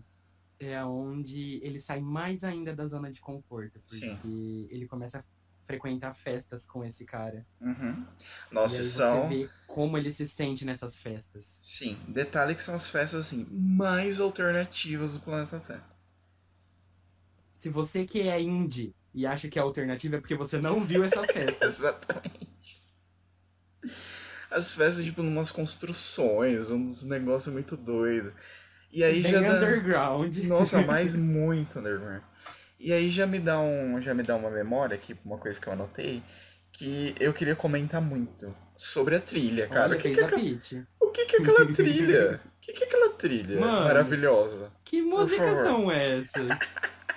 é 0.59 0.83
onde 0.83 1.59
ele 1.63 1.79
sai 1.79 2.01
mais 2.01 2.43
ainda 2.43 2.75
da 2.75 2.85
zona 2.85 3.11
de 3.11 3.19
conforto. 3.19 3.79
Porque 3.79 4.11
Sim. 4.21 4.67
ele 4.69 4.85
começa 4.85 5.19
a 5.19 5.23
frequentar 5.69 6.15
festas 6.15 6.65
com 6.65 6.83
esse 6.83 7.05
cara. 7.05 7.45
Uhum. 7.61 8.03
e 8.51 8.55
Nossa, 8.55 8.79
aí 8.79 8.83
são. 8.83 9.27
você 9.29 9.35
vê 9.43 9.49
como 9.67 9.99
ele 9.99 10.11
se 10.11 10.27
sente 10.27 10.65
nessas 10.65 10.97
festas. 10.97 11.59
Sim, 11.61 11.95
detalhe 12.07 12.55
que 12.55 12.63
são 12.63 12.73
as 12.73 12.89
festas 12.89 13.27
assim 13.27 13.45
mais 13.51 14.19
alternativas 14.19 15.13
do 15.13 15.19
planeta 15.19 15.59
Terra. 15.59 15.87
Se 17.53 17.69
você 17.69 18.03
que 18.03 18.27
é 18.27 18.41
indie 18.41 18.95
e 19.13 19.27
acha 19.27 19.47
que 19.47 19.59
é 19.59 19.61
alternativa 19.61 20.15
é 20.15 20.19
porque 20.19 20.33
você 20.33 20.57
não 20.57 20.79
viu 20.83 21.03
essa 21.03 21.21
festa. 21.31 21.63
Exatamente. 21.63 22.81
As 24.49 24.73
festas, 24.73 25.05
tipo, 25.05 25.21
numas 25.21 25.51
construções, 25.51 26.71
uns 26.71 27.03
negócios 27.05 27.53
muito 27.53 27.77
doidos. 27.77 28.33
E 28.91 29.03
aí 29.03 29.21
Bem 29.21 29.31
já 29.33 29.39
dá... 29.39 29.57
underground. 29.57 30.35
Nossa, 30.45 30.81
mas 30.81 31.13
muito 31.13 31.77
underground. 31.77 32.23
E 32.79 32.93
aí 32.93 33.09
já 33.09 33.27
me 33.27 33.39
dá 33.39 33.59
um, 33.59 34.01
já 34.01 34.13
me 34.13 34.23
dá 34.23 34.35
uma 34.35 34.49
memória 34.49 34.95
aqui, 34.95 35.15
uma 35.25 35.37
coisa 35.37 35.59
que 35.59 35.67
eu 35.67 35.73
anotei, 35.73 36.23
que 36.71 37.13
eu 37.19 37.33
queria 37.33 37.55
comentar 37.55 38.01
muito 38.01 38.55
sobre 38.77 39.15
a 39.15 39.19
trilha, 39.19 39.67
cara. 39.67 39.89
Olha, 39.89 39.97
o 39.97 40.01
que, 40.01 40.13
que, 40.13 40.19
é, 40.19 40.23
aquela- 40.23 40.41
o 41.01 41.11
que, 41.11 41.25
que 41.25 41.35
é 41.35 41.39
aquela 41.39 41.65
trilha? 41.73 42.39
O 42.59 42.71
que, 42.71 42.73
que 42.77 42.83
é 42.83 42.87
aquela 42.87 43.09
trilha 43.13 43.59
Mano. 43.59 43.83
maravilhosa? 43.85 44.71
Que 44.85 45.01
músicas 45.01 45.57
são 45.63 45.89
essas? 45.91 46.47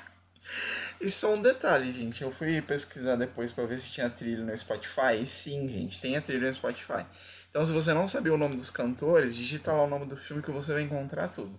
E 1.01 1.11
só 1.11 1.35
um 1.35 1.43
detalhe, 1.43 1.91
gente. 1.91 2.23
Eu 2.23 2.31
fui 2.31 2.63
pesquisar 2.63 3.17
depois 3.17 3.51
pra 3.51 3.65
ver 3.67 3.79
se 3.81 3.91
tinha 3.91 4.09
trilha 4.09 4.45
no 4.45 4.57
Spotify. 4.57 5.21
E 5.21 5.27
sim, 5.27 5.69
gente, 5.69 6.01
tem 6.01 6.17
a 6.17 6.23
trilha 6.23 6.47
no 6.47 6.55
Spotify. 6.55 7.05
Então, 7.51 7.65
se 7.67 7.73
você 7.73 7.93
não 7.93 8.07
sabia 8.07 8.33
o 8.33 8.39
nome 8.39 8.55
dos 8.55 8.71
cantores, 8.71 9.35
digita 9.37 9.73
lá 9.73 9.83
o 9.83 9.89
nome 9.91 10.07
do 10.07 10.17
filme 10.17 10.43
que 10.43 10.51
você 10.51 10.73
vai 10.73 10.83
encontrar 10.83 11.29
tudo. 11.29 11.59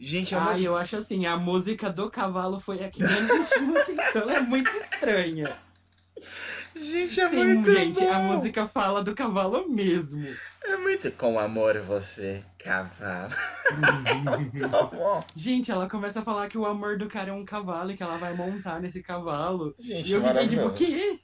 Gente, 0.00 0.34
é 0.34 0.38
uma. 0.38 0.52
Ah, 0.52 0.58
eu 0.58 0.74
acho 0.74 0.96
assim, 0.96 1.26
a 1.26 1.36
música 1.36 1.90
do 1.90 2.10
cavalo 2.10 2.58
foi 2.58 2.82
a 2.82 2.88
que 2.88 3.02
menos 3.02 3.30
atenção. 3.76 4.30
É 4.30 4.40
muito 4.40 4.70
estranha. 4.70 5.58
Gente, 6.74 7.20
é 7.20 7.28
Sim, 7.28 7.36
muito 7.36 7.70
gente, 7.70 8.00
bom. 8.00 8.10
a 8.10 8.18
música 8.18 8.66
fala 8.66 9.04
do 9.04 9.14
cavalo 9.14 9.68
mesmo. 9.68 10.26
É 10.64 10.76
muito 10.78 11.10
com 11.12 11.38
amor 11.38 11.78
você, 11.80 12.40
cavalo. 12.58 13.34
Tá 14.70 14.82
bom. 14.84 15.22
gente, 15.36 15.70
ela 15.70 15.88
começa 15.88 16.20
a 16.20 16.22
falar 16.22 16.48
que 16.48 16.56
o 16.56 16.64
amor 16.64 16.98
do 16.98 17.06
cara 17.06 17.30
é 17.30 17.32
um 17.32 17.44
cavalo 17.44 17.90
e 17.90 17.96
que 17.96 18.02
ela 18.02 18.16
vai 18.16 18.32
montar 18.34 18.80
nesse 18.80 19.02
cavalo. 19.02 19.74
Gente, 19.78 20.08
e 20.08 20.12
eu 20.12 20.22
fiquei 20.22 20.48
tipo, 20.48 20.62
maravilhoso. 20.62 20.74
que? 20.74 21.20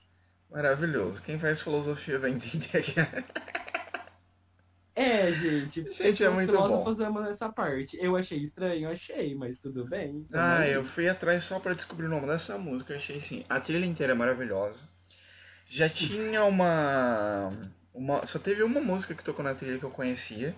Maravilhoso. 0.50 1.22
Quem 1.22 1.38
faz 1.38 1.62
filosofia 1.62 2.18
vai 2.18 2.30
entender 2.30 2.82
que 2.82 3.00
É, 4.96 5.30
gente. 5.30 5.92
Gente, 5.92 6.24
é 6.24 6.30
muito 6.30 6.50
filósofos 6.50 7.00
amam 7.02 7.26
essa 7.26 7.52
parte. 7.52 7.98
Eu 8.00 8.16
achei 8.16 8.38
estranho, 8.38 8.88
achei, 8.88 9.34
mas 9.34 9.60
tudo 9.60 9.84
bem. 9.84 10.26
Ah, 10.32 10.66
eu 10.66 10.82
fui 10.82 11.06
atrás 11.06 11.44
só 11.44 11.60
pra 11.60 11.74
descobrir 11.74 12.06
o 12.06 12.08
nome 12.08 12.26
dessa 12.26 12.56
música. 12.56 12.94
Eu 12.94 12.96
achei 12.96 13.18
assim, 13.18 13.44
a 13.46 13.60
trilha 13.60 13.84
inteira 13.84 14.14
é 14.14 14.16
maravilhosa. 14.16 14.88
Já 15.66 15.86
tinha 15.86 16.44
uma, 16.44 17.52
uma. 17.92 18.24
Só 18.24 18.38
teve 18.38 18.62
uma 18.62 18.80
música 18.80 19.14
que 19.14 19.22
tocou 19.22 19.44
na 19.44 19.54
trilha 19.54 19.78
que 19.78 19.84
eu 19.84 19.90
conhecia, 19.90 20.56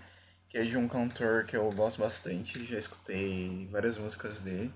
que 0.48 0.57
é 0.57 0.62
de 0.62 0.77
um 0.77 0.87
cantor 0.87 1.44
que 1.44 1.57
eu 1.57 1.68
gosto 1.72 1.98
bastante. 1.98 2.64
Já 2.64 2.79
escutei 2.79 3.68
várias 3.72 3.98
músicas 3.98 4.38
dele, 4.38 4.72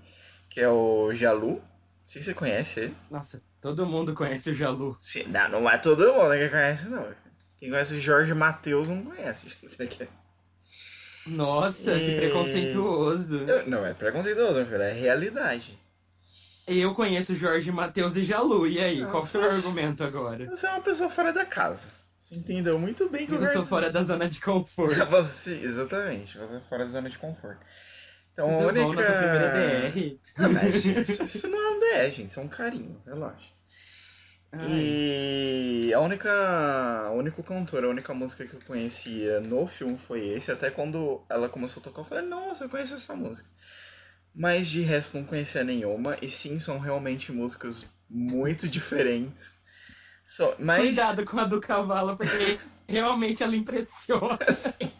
que 0.49 0.59
é 0.59 0.67
o 0.67 1.13
Jalu. 1.13 1.53
Não 1.53 1.61
sei 2.05 2.21
se 2.21 2.25
você 2.25 2.33
conhece 2.33 2.79
ele. 2.81 2.97
Nossa, 3.09 3.41
todo 3.61 3.85
mundo 3.85 4.13
conhece 4.13 4.49
o 4.49 4.55
Jalu. 4.55 4.97
Se, 4.99 5.23
não, 5.23 5.47
não 5.47 5.69
é 5.69 5.77
todo 5.77 6.11
mundo 6.13 6.33
que 6.33 6.49
conhece, 6.49 6.89
não. 6.89 7.22
Quem 7.63 7.69
conhece 7.71 7.97
Jorge 7.97 8.33
Matheus 8.33 8.89
não 8.89 9.01
conhece. 9.03 9.47
É- 9.79 10.07
Nossa, 11.25 11.93
que 11.97 12.11
E- 12.11 12.17
preconceituoso. 12.17 13.35
Eu- 13.37 13.67
Não 13.69 13.85
é 13.85 13.93
preconceituoso, 13.93 14.55
meu 14.55 14.65
filho, 14.65 14.81
é 14.81 14.91
realidade. 14.91 15.79
Eu 16.67 16.93
conheço 16.93 17.33
Jorge 17.37 17.71
Matheus 17.71 18.17
e 18.17 18.23
Jalu. 18.25 18.67
E 18.67 18.79
aí, 18.83 18.99
Não, 18.99 19.11
qual 19.11 19.25
foi 19.25 19.39
o 19.39 19.49
você- 19.49 19.65
argumento 19.65 20.03
agora? 20.03 20.45
Você 20.47 20.67
é 20.67 20.71
uma 20.71 20.81
pessoa 20.81 21.09
fora 21.09 21.31
da 21.31 21.45
casa. 21.45 21.87
Você 22.17 22.35
entendeu 22.35 22.77
muito 22.77 23.07
bem 23.07 23.25
que 23.25 23.31
eu 23.33 23.41
Eu 23.41 23.53
sou 23.53 23.63
fora 23.63 23.89
da 23.89 24.03
zona 24.03 24.27
de 24.27 24.41
conforto. 24.41 24.95
Você, 25.09 25.53
exatamente, 25.63 26.37
você 26.37 26.57
é 26.57 26.59
fora 26.59 26.83
da 26.83 26.91
zona 26.91 27.09
de 27.09 27.17
conforto. 27.17 27.61
Então 28.33 28.49
a 28.49 28.57
única. 28.67 28.83
bom, 28.87 28.91
primeira 28.91 29.89
DR. 29.89 30.19
Ah, 30.35 30.49
mas 30.49 30.83
isso, 30.85 31.23
isso 31.23 31.47
não 31.47 31.57
é 31.61 31.69
um 31.71 31.79
DR, 31.79 32.11
gente, 32.11 32.27
isso 32.29 32.41
é 32.41 32.43
um 32.43 32.49
carinho, 32.49 33.01
relaxa. 33.05 33.53
Ai, 34.53 34.93
E 35.87 35.93
a 35.93 35.99
única. 35.99 37.09
O 37.11 37.17
único 37.17 37.43
cantor, 37.43 37.83
a 37.85 37.89
única 37.89 38.13
música 38.13 38.45
que 38.45 38.53
eu 38.55 38.59
conhecia 38.65 39.39
no 39.41 39.67
filme 39.67 39.97
foi 39.97 40.27
esse. 40.29 40.51
Até 40.51 40.71
quando 40.71 41.23
ela 41.29 41.49
começou 41.49 41.81
a 41.81 41.83
tocar, 41.83 42.01
eu 42.01 42.05
falei, 42.05 42.25
nossa, 42.25 42.65
eu 42.65 42.69
conheço 42.69 42.93
essa 42.93 43.15
música. 43.15 43.49
Mas 44.35 44.69
de 44.69 44.81
resto 44.81 45.17
não 45.17 45.25
conhecia 45.25 45.63
nenhuma. 45.63 46.17
E 46.21 46.29
sim, 46.29 46.59
são 46.59 46.79
realmente 46.79 47.31
músicas 47.31 47.85
muito 48.09 48.67
diferentes. 48.69 49.51
Só, 50.25 50.55
mas. 50.59 50.81
Cuidado 50.81 51.25
com 51.25 51.39
a 51.39 51.45
do 51.45 51.61
cavalo, 51.61 52.17
porque 52.17 52.59
realmente 52.87 53.43
ela 53.43 53.55
impressiona. 53.55 54.39
Assim. 54.47 54.91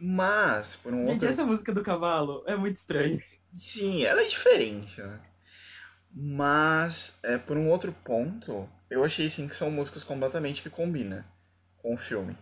Mas, 0.00 0.76
por 0.76 0.94
um 0.94 1.06
Gente, 1.06 1.24
outro. 1.24 1.28
essa 1.28 1.44
música 1.44 1.72
do 1.72 1.82
cavalo 1.82 2.44
é 2.46 2.56
muito 2.56 2.76
estranha. 2.76 3.22
Sim, 3.54 4.04
ela 4.04 4.22
é 4.22 4.26
diferente, 4.26 5.00
né? 5.02 5.20
Mas, 6.20 7.16
é, 7.22 7.38
por 7.38 7.56
um 7.56 7.68
outro 7.70 7.92
ponto, 7.92 8.68
eu 8.90 9.04
achei 9.04 9.28
sim 9.28 9.46
que 9.46 9.54
são 9.54 9.70
músicas 9.70 10.02
completamente 10.02 10.60
que 10.60 10.68
combinam 10.68 11.22
com 11.76 11.94
o 11.94 11.96
filme. 11.96 12.36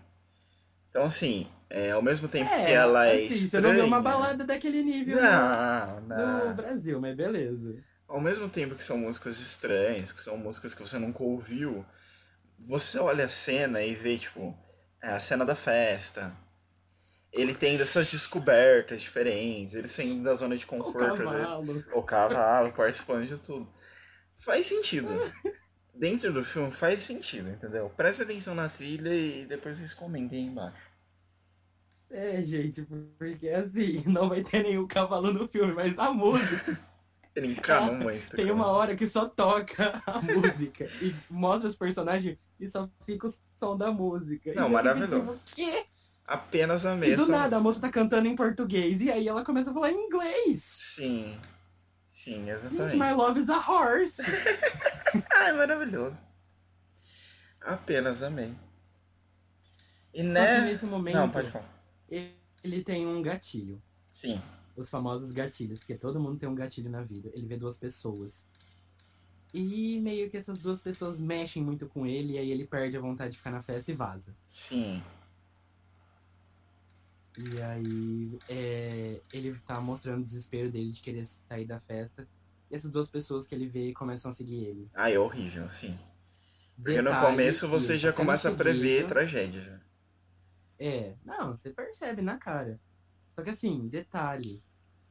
Então, 0.89 1.05
assim, 1.05 1.47
é, 1.69 1.91
ao 1.91 2.01
mesmo 2.01 2.27
tempo 2.27 2.49
que 2.49 2.73
ela 2.73 3.07
é 3.07 3.17
assim, 3.17 3.29
Você 3.29 3.35
estranha... 3.35 3.69
não 3.69 3.75
deu 3.75 3.85
uma 3.85 4.01
balada 4.01 4.45
daquele 4.45 4.83
nível 4.83 5.21
Não, 5.21 6.01
no, 6.01 6.09
não. 6.09 6.49
no 6.49 6.55
Brasil, 6.55 6.99
mas 6.99 7.15
beleza. 7.15 7.85
Ao 8.09 8.19
mesmo 8.19 8.49
tempo 8.49 8.75
que 8.75 8.83
são 8.83 8.97
músicas 8.97 9.41
estranhas, 9.41 10.11
que 10.11 10.23
são 10.23 10.39
músicas 10.39 10.75
que 10.75 10.81
você 10.81 10.99
nunca 10.99 11.23
ouviu, 11.23 11.85
você 12.59 12.99
olha 12.99 13.27
a 13.27 13.29
cena 13.29 13.83
e 13.83 13.95
vê, 13.95 14.17
tipo, 14.17 14.57
é 15.03 15.11
a 15.11 15.21
cena 15.21 15.45
da 15.45 15.55
festa. 15.55 16.33
Ele 17.37 17.55
tem 17.55 17.79
essas 17.79 18.11
descobertas 18.11 19.01
diferentes, 19.03 19.75
ele 19.75 19.89
saindo 19.89 20.25
da 20.25 20.35
zona 20.35 20.57
de 20.57 20.65
O 20.65 20.69
conforto 20.69 21.17
dele. 21.19 21.31
cavalo. 21.31 21.85
o 21.93 22.03
cavalo 22.03 22.73
participando 22.73 23.27
de 23.27 23.37
tudo. 23.39 23.69
Faz 24.39 24.67
sentido. 24.67 25.09
Dentro 25.95 26.33
do 26.33 26.45
filme 26.45 26.71
faz 26.71 27.03
sentido, 27.05 27.49
entendeu? 27.51 27.91
Presta 27.97 28.23
atenção 28.23 28.55
na 28.55 28.69
trilha 28.69 29.15
e 29.15 29.47
depois 29.47 29.79
vocês 29.79 29.95
comentem 29.95 30.39
aí 30.41 30.45
embaixo. 30.47 30.77
É, 32.11 32.43
gente, 32.43 32.83
porque 33.19 33.49
assim, 33.49 34.03
não 34.07 34.29
vai 34.29 34.43
ter 34.43 34.63
nenhum 34.63 34.87
cavalo 34.87 35.33
no 35.33 35.49
filme, 35.49 35.73
mas 35.73 35.99
a 35.99 36.13
música 36.13 36.79
Ele 37.35 37.49
encanou 37.49 37.95
muito. 37.97 38.37
tem 38.37 38.51
uma 38.51 38.69
hora 38.69 38.95
que 38.95 39.09
só 39.09 39.27
toca 39.29 40.03
a 40.07 40.21
música 40.23 40.85
e 41.03 41.15
mostra 41.29 41.69
os 41.69 41.77
personagens 41.77 42.39
e 42.61 42.69
só 42.69 42.89
fica 43.05 43.27
o 43.27 43.35
som 43.59 43.77
da 43.77 43.91
música. 43.91 44.55
Não, 44.55 44.63
e 44.65 44.67
eu 44.67 44.71
maravilhoso. 44.71 45.41
tipo, 45.45 45.55
quê? 45.57 45.85
Apenas 46.27 46.85
a 46.85 46.95
E 47.07 47.15
do 47.15 47.29
nada 47.29 47.57
a 47.57 47.61
moça 47.61 47.79
tá 47.81 47.89
cantando 47.89 48.27
em 48.27 48.35
português 48.35 49.01
e 49.01 49.11
aí 49.11 49.29
ela 49.29 49.45
começa 49.45 49.71
a 49.71 49.75
falar 49.75 49.93
em 49.93 50.07
inglês. 50.07 50.63
Sim. 50.65 51.39
Sim, 52.07 52.47
Gente, 52.47 52.51
exatamente. 52.51 52.97
my 52.97 53.13
love 53.13 53.41
is 53.41 53.49
a 53.49 53.59
horse. 53.59 54.21
Ai, 55.31 55.53
maravilhoso. 55.53 56.17
Apenas 57.61 58.23
amei. 58.23 58.55
E 60.13 60.19
Só 60.19 60.25
que 60.25 60.29
né? 60.31 60.61
nesse 60.63 60.87
momento, 60.87 61.15
Não, 61.15 61.31
pode 61.31 61.51
falar. 61.51 61.69
ele 62.09 62.83
tem 62.83 63.07
um 63.07 63.21
gatilho. 63.23 63.81
Sim. 64.09 64.41
Os 64.77 64.89
famosos 64.89 65.31
gatilhos, 65.31 65.79
porque 65.79 65.95
todo 65.95 66.19
mundo 66.19 66.39
tem 66.39 66.49
um 66.49 66.55
gatilho 66.55 66.91
na 66.91 67.03
vida. 67.03 67.31
Ele 67.35 67.47
vê 67.47 67.57
duas 67.57 67.79
pessoas. 67.79 68.45
E 69.55 70.01
meio 70.01 70.31
que 70.31 70.37
essas 70.37 70.59
duas 70.59 70.81
pessoas 70.81 71.21
mexem 71.21 71.63
muito 71.63 71.87
com 71.87 72.07
ele, 72.07 72.35
e 72.35 72.39
aí 72.39 72.51
ele 72.51 72.67
perde 72.67 72.97
a 72.97 73.01
vontade 73.01 73.33
de 73.33 73.39
ficar 73.39 73.51
na 73.51 73.63
festa 73.63 73.91
e 73.91 73.95
vaza. 73.95 74.35
Sim. 74.49 75.03
E 77.39 77.63
aí 77.63 78.39
é, 78.49 79.21
ele 79.33 79.59
tá 79.67 79.81
mostrando 79.81 80.23
o 80.23 80.25
desespero 80.25 80.71
dele 80.71 80.93
de 80.93 81.03
querer 81.03 81.27
sair 81.49 81.67
da 81.67 81.79
festa. 81.81 82.27
E 82.71 82.75
essas 82.75 82.91
duas 82.91 83.11
pessoas 83.11 83.47
que 83.47 83.55
ele 83.55 83.67
vê 83.69 83.93
começam 83.93 84.31
a 84.31 84.35
seguir 84.35 84.65
ele. 84.65 84.87
Ah, 84.95 85.11
é 85.11 85.19
horrível, 85.19 85.69
sim. 85.69 85.97
Porque 86.77 87.01
no 87.01 87.11
Detalhe 87.11 87.27
começo 87.27 87.67
que 87.67 87.73
você 87.73 87.99
já 87.99 88.09
tá 88.09 88.17
sendo 88.17 88.27
começa 88.27 88.51
a 88.51 88.55
prever 88.55 88.97
seguido. 88.97 89.09
tragédia 89.09 89.61
já. 89.63 89.81
É, 90.79 91.15
não, 91.25 91.57
você 91.57 91.71
percebe 91.71 92.23
na 92.23 92.37
cara. 92.37 92.79
Só 93.35 93.43
que 93.43 93.51
assim, 93.51 93.87
detalhe. 93.89 94.63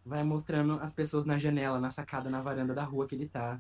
Vai 0.06 0.24
mostrando 0.24 0.74
as 0.82 0.94
pessoas 0.94 1.26
na 1.26 1.40
janela, 1.40 1.80
na 1.80 1.90
sacada, 1.90 2.30
na 2.30 2.42
varanda 2.42 2.74
da 2.76 2.84
rua 2.84 3.08
que 3.08 3.16
ele 3.16 3.28
tá. 3.28 3.60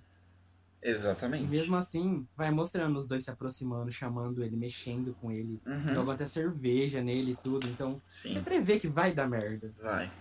E 0.85 0.89
Exatamente. 0.91 1.47
mesmo 1.47 1.75
assim, 1.75 2.27
vai 2.37 2.51
mostrando 2.51 2.99
os 2.99 3.07
dois 3.07 3.23
se 3.23 3.31
aproximando, 3.31 3.91
chamando 3.91 4.43
ele, 4.43 4.55
mexendo 4.55 5.15
com 5.19 5.31
ele. 5.31 5.59
Uhum. 5.65 6.11
Até 6.11 6.27
cerveja 6.27 7.01
nele 7.01 7.31
e 7.31 7.35
tudo. 7.35 7.67
Então, 7.67 7.99
você 8.05 8.29
Sim, 8.35 8.43
prevê 8.43 8.79
que 8.79 8.87
vai 8.87 9.11
dar 9.11 9.27
merda. 9.27 9.73
vai. 9.81 10.11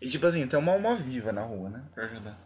E 0.00 0.08
tipo 0.08 0.26
assim, 0.26 0.46
tem 0.46 0.58
uma 0.58 0.72
alma 0.72 0.96
viva 0.96 1.32
na 1.32 1.42
rua, 1.42 1.68
né? 1.68 1.84
Pra 1.94 2.04
ajudar. 2.06 2.38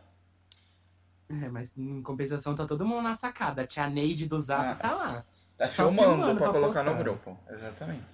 É, 1.29 1.49
mas 1.49 1.71
em 1.77 2.03
compensação 2.03 2.57
tá 2.57 2.67
todo 2.67 2.85
mundo 2.85 3.03
na 3.03 3.15
sacada. 3.15 3.63
A 3.63 3.67
tia 3.67 3.89
Neide 3.89 4.27
do 4.27 4.41
Zap 4.41 4.65
Ah. 4.71 4.75
tá 4.75 4.95
lá. 4.95 5.25
Tá 5.57 5.69
filmando, 5.69 6.01
filmando 6.17 6.37
pra 6.37 6.51
pra 6.51 6.61
colocar 6.61 6.83
no 6.83 6.91
postar. 6.91 7.03
grupo. 7.05 7.39
Exatamente. 7.49 8.05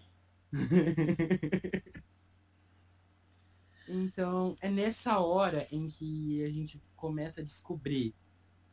Então, 3.89 4.57
é 4.61 4.71
nessa 4.71 5.19
hora 5.19 5.67
em 5.73 5.89
que 5.89 6.45
a 6.45 6.49
gente 6.51 6.81
começa 6.95 7.41
a 7.41 7.45
descobrir. 7.45 8.15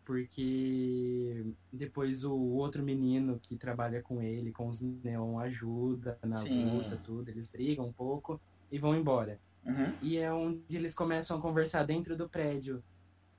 Porque 0.07 1.45
depois 1.71 2.23
o 2.23 2.33
outro 2.33 2.81
menino 2.81 3.37
que 3.41 3.57
trabalha 3.57 4.01
com 4.01 4.21
ele, 4.21 4.53
com 4.53 4.69
os 4.69 4.79
neon, 4.79 5.37
ajuda 5.37 6.17
na 6.23 6.37
Sim. 6.37 6.77
luta, 6.77 6.95
tudo. 6.95 7.27
Eles 7.27 7.49
brigam 7.49 7.87
um 7.87 7.91
pouco 7.91 8.39
e 8.71 8.79
vão 8.79 8.95
embora. 8.95 9.37
Uhum. 9.65 9.93
E 10.01 10.15
é 10.15 10.31
onde 10.31 10.63
eles 10.69 10.95
começam 10.95 11.37
a 11.37 11.41
conversar 11.41 11.83
dentro 11.83 12.15
do 12.15 12.29
prédio 12.29 12.81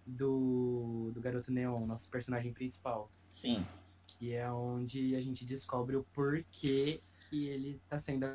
do, 0.07 1.11
do 1.15 1.23
Garoto 1.23 1.51
Neon, 1.51 1.87
nosso 1.87 2.11
personagem 2.11 2.53
principal. 2.53 3.11
Sim. 3.31 3.65
Que 4.07 4.35
é 4.35 4.53
onde 4.53 5.17
a 5.17 5.23
gente 5.23 5.47
descobre 5.47 5.97
o 5.97 6.05
porquê 6.13 7.01
que 7.31 7.47
ele 7.47 7.81
tá 7.89 7.99
sendo 7.99 8.27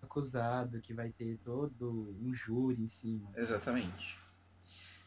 acusado, 0.00 0.80
que 0.80 0.94
vai 0.94 1.10
ter 1.10 1.38
todo 1.44 2.16
um 2.22 2.32
júri 2.32 2.82
em 2.82 2.88
cima. 2.88 3.28
Exatamente. 3.36 4.21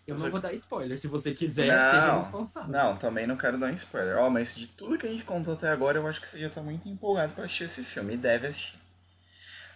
Eu 0.08 0.16
não 0.18 0.30
vou 0.30 0.40
dar 0.40 0.54
spoiler, 0.54 1.00
se 1.00 1.08
você 1.08 1.34
quiser, 1.34 1.68
Não, 1.68 1.92
seja 1.92 2.20
responsável. 2.20 2.70
Não, 2.70 2.96
também 2.96 3.26
não 3.26 3.36
quero 3.36 3.58
dar 3.58 3.68
um 3.68 3.74
spoiler. 3.74 4.18
Ó, 4.18 4.30
mas 4.30 4.56
de 4.56 4.68
tudo 4.68 5.00
que 5.00 5.08
a 5.08 5.10
gente 5.10 5.24
contou 5.24 5.56
até 5.56 5.68
agora, 5.68 5.98
eu 5.98 6.08
acho 6.08 6.22
que 6.22 6.28
você 6.28 6.38
já 6.38 6.50
tá 6.50 6.62
muito 6.62 6.88
empolgado 6.88 7.34
pra 7.34 7.46
assistir 7.46 7.64
esse 7.64 7.84
filme. 7.84 8.14
E 8.14 8.18
deve 8.18 8.48
assistir. 8.48 8.78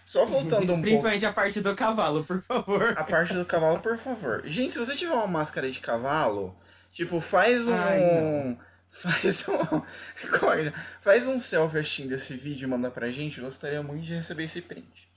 Só 0.06 0.24
voltando 0.24 0.62
um 0.72 0.76
pouco. 0.76 0.82
Principalmente 0.82 1.26
a 1.26 1.32
parte 1.32 1.60
do 1.60 1.74
cavalo, 1.74 2.22
por 2.22 2.42
favor. 2.42 2.94
A 2.96 3.02
parte 3.02 3.34
do 3.34 3.44
cavalo, 3.44 3.80
por 3.80 3.98
favor. 3.98 4.42
Gente, 4.44 4.72
se 4.72 4.78
você 4.78 4.94
tiver 4.94 5.12
uma 5.12 5.26
máscara 5.26 5.68
de 5.68 5.80
cavalo, 5.80 6.56
tipo, 6.92 7.20
faz 7.20 7.66
um. 7.66 7.74
Ai, 7.74 8.56
faz 8.88 9.48
um. 9.48 9.82
faz 11.02 11.26
um 11.26 11.40
selfie 11.40 11.78
assistindo 11.78 12.12
esse 12.12 12.36
vídeo 12.36 12.66
e 12.66 12.70
manda 12.70 12.88
pra 12.88 13.10
gente. 13.10 13.38
Eu 13.38 13.46
gostaria 13.46 13.82
muito 13.82 14.04
de 14.04 14.14
receber 14.14 14.44
esse 14.44 14.62
print. 14.62 15.09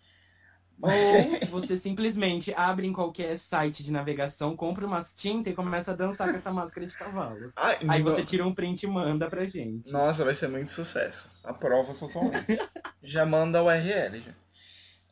Ou 0.81 0.89
você 1.49 1.77
simplesmente 1.77 2.53
abre 2.53 2.85
em 2.87 2.93
qualquer 2.93 3.37
site 3.37 3.83
de 3.83 3.91
navegação, 3.91 4.55
compra 4.55 4.85
umas 4.85 5.13
tintas 5.13 5.53
e 5.53 5.55
começa 5.55 5.91
a 5.91 5.95
dançar 5.95 6.29
com 6.29 6.37
essa 6.37 6.51
máscara 6.51 6.85
de 6.85 6.93
cavalo. 6.93 7.51
Ai, 7.55 7.77
Aí 7.87 8.03
no- 8.03 8.11
você 8.11 8.23
tira 8.25 8.45
um 8.45 8.53
print 8.53 8.83
e 8.83 8.87
manda 8.87 9.29
pra 9.29 9.45
gente. 9.45 9.91
Nossa, 9.91 10.25
vai 10.25 10.33
ser 10.35 10.47
muito 10.49 10.71
sucesso. 10.71 11.29
Aprova 11.43 11.93
totalmente. 11.93 12.45
já 13.01 13.25
manda 13.25 13.61
o 13.61 13.67
URL. 13.67 14.19
Já. 14.19 14.31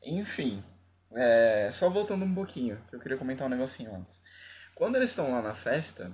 Enfim, 0.04 0.64
é, 1.14 1.70
só 1.72 1.90
voltando 1.90 2.26
um 2.26 2.34
pouquinho, 2.34 2.78
que 2.90 2.96
eu 2.96 3.00
queria 3.00 3.18
comentar 3.18 3.48
um 3.48 3.50
negocinho 3.52 3.96
antes. 3.96 4.20
Quando 4.76 4.96
eles 4.96 5.12
estão 5.12 5.32
lá 5.32 5.42
na 5.42 5.54
festa, 5.54 6.12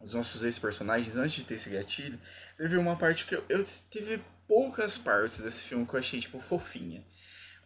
os 0.00 0.14
nossos 0.14 0.42
ex-personagens, 0.42 1.16
antes 1.16 1.34
de 1.34 1.44
ter 1.44 1.54
esse 1.56 1.70
gatilho, 1.70 2.18
teve 2.56 2.76
uma 2.76 2.96
parte 2.96 3.26
que 3.26 3.34
eu, 3.34 3.44
eu 3.48 3.64
teve 3.90 4.22
poucas 4.48 4.96
partes 4.98 5.40
desse 5.40 5.64
filme 5.64 5.86
que 5.86 5.94
eu 5.94 5.98
achei, 6.00 6.18
tipo, 6.20 6.38
fofinha. 6.40 7.04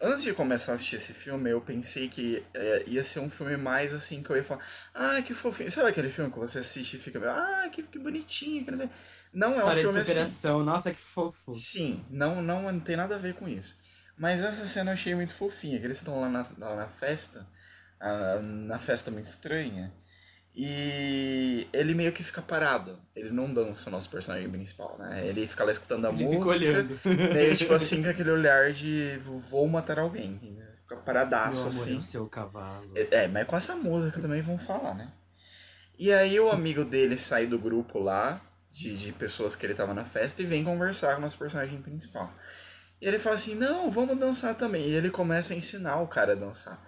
Antes 0.01 0.23
de 0.23 0.33
começar 0.33 0.73
a 0.73 0.75
assistir 0.77 0.97
esse 0.97 1.13
filme, 1.13 1.51
eu 1.51 1.61
pensei 1.61 2.09
que 2.09 2.45
é, 2.55 2.85
ia 2.87 3.03
ser 3.03 3.19
um 3.19 3.29
filme 3.29 3.57
mais 3.57 3.93
assim, 3.93 4.23
que 4.23 4.31
eu 4.31 4.37
ia 4.37 4.45
falar, 4.45 4.65
ah, 4.95 5.21
que 5.23 5.35
fofinho. 5.35 5.71
Sabe 5.71 5.89
aquele 5.89 6.09
filme 6.09 6.31
que 6.31 6.39
você 6.39 6.61
assiste 6.61 6.95
e 6.95 7.01
fica, 7.01 7.19
ah, 7.31 7.69
que, 7.69 7.83
que 7.83 7.99
bonitinho, 7.99 8.65
que 8.65 8.71
não. 8.71 8.91
Não 9.33 9.61
é 9.61 9.65
um 9.65 9.77
filme 9.77 10.01
assim. 10.01 10.49
nossa, 10.65 10.93
que 10.93 11.01
fofo. 11.01 11.53
Sim, 11.53 12.05
não, 12.11 12.41
não, 12.41 12.63
não 12.73 12.81
tem 12.81 12.97
nada 12.97 13.17
a 13.17 13.19
ver 13.19 13.35
com 13.35 13.49
isso. 13.49 13.77
Mas 14.17 14.43
essa 14.43 14.65
cena 14.67 14.91
eu 14.91 14.95
achei 14.95 15.15
muito 15.15 15.35
fofinha, 15.35 15.79
que 15.79 15.85
eles 15.85 15.99
estão 15.99 16.21
lá 16.21 16.29
na, 16.29 16.47
lá 16.59 16.77
na 16.77 16.89
festa, 16.89 17.47
ah, 18.01 18.39
na 18.41 18.79
festa 18.79 19.11
muito 19.11 19.27
estranha, 19.27 19.93
e 20.61 21.69
ele 21.73 21.95
meio 21.95 22.11
que 22.11 22.21
fica 22.25 22.43
parado. 22.43 22.99
Ele 23.15 23.31
não 23.31 23.55
dança 23.55 23.89
o 23.89 23.93
nosso 23.93 24.11
personagem 24.11 24.51
principal, 24.51 24.97
né? 24.99 25.25
Ele 25.25 25.47
fica 25.47 25.63
lá 25.63 25.71
escutando 25.71 26.07
a 26.07 26.11
Ele 26.11 26.19
fica 26.19 26.45
música, 26.45 26.51
olhando. 26.51 27.01
meio 27.33 27.57
tipo 27.57 27.73
assim, 27.75 28.03
com 28.03 28.09
aquele 28.09 28.33
olhar 28.33 28.73
de 28.73 29.21
vou 29.23 29.69
matar 29.69 30.01
alguém? 30.01 30.37
Fica 30.83 30.97
Meu 30.97 31.05
paradaço 31.05 31.61
amor, 31.61 31.69
assim. 31.69 31.95
é 31.95 31.99
o 31.99 32.03
seu 32.03 32.27
cavalo. 32.27 32.93
É, 32.97 33.29
mas 33.29 33.47
com 33.47 33.57
essa 33.57 33.77
música 33.77 34.21
também 34.21 34.43
vão 34.43 34.59
falar, 34.59 34.97
né? 34.97 35.13
E 35.97 36.13
aí 36.13 36.41
o 36.41 36.51
amigo 36.51 36.85
dele 36.85 37.17
sai 37.17 37.47
do 37.47 37.57
grupo 37.57 38.01
lá, 38.01 38.41
de, 38.73 38.97
de 38.97 39.13
pessoas 39.13 39.55
que 39.55 39.65
ele 39.65 39.75
tava 39.75 39.95
na 39.95 40.05
festa, 40.05 40.43
e 40.43 40.45
vem 40.45 40.65
conversar 40.65 41.13
com 41.13 41.19
o 41.19 41.23
nosso 41.23 41.39
personagem 41.39 41.81
principal. 41.81 42.35
E 43.01 43.07
ele 43.07 43.21
fala 43.21 43.37
assim, 43.37 43.55
não, 43.55 43.93
vamos 43.93 44.19
dançar 44.19 44.57
também. 44.57 44.89
E 44.89 44.93
ele 44.93 45.09
começa 45.09 45.55
a 45.55 45.57
ensinar 45.57 46.01
o 46.01 46.09
cara 46.09 46.33
a 46.33 46.35
dançar. 46.35 46.85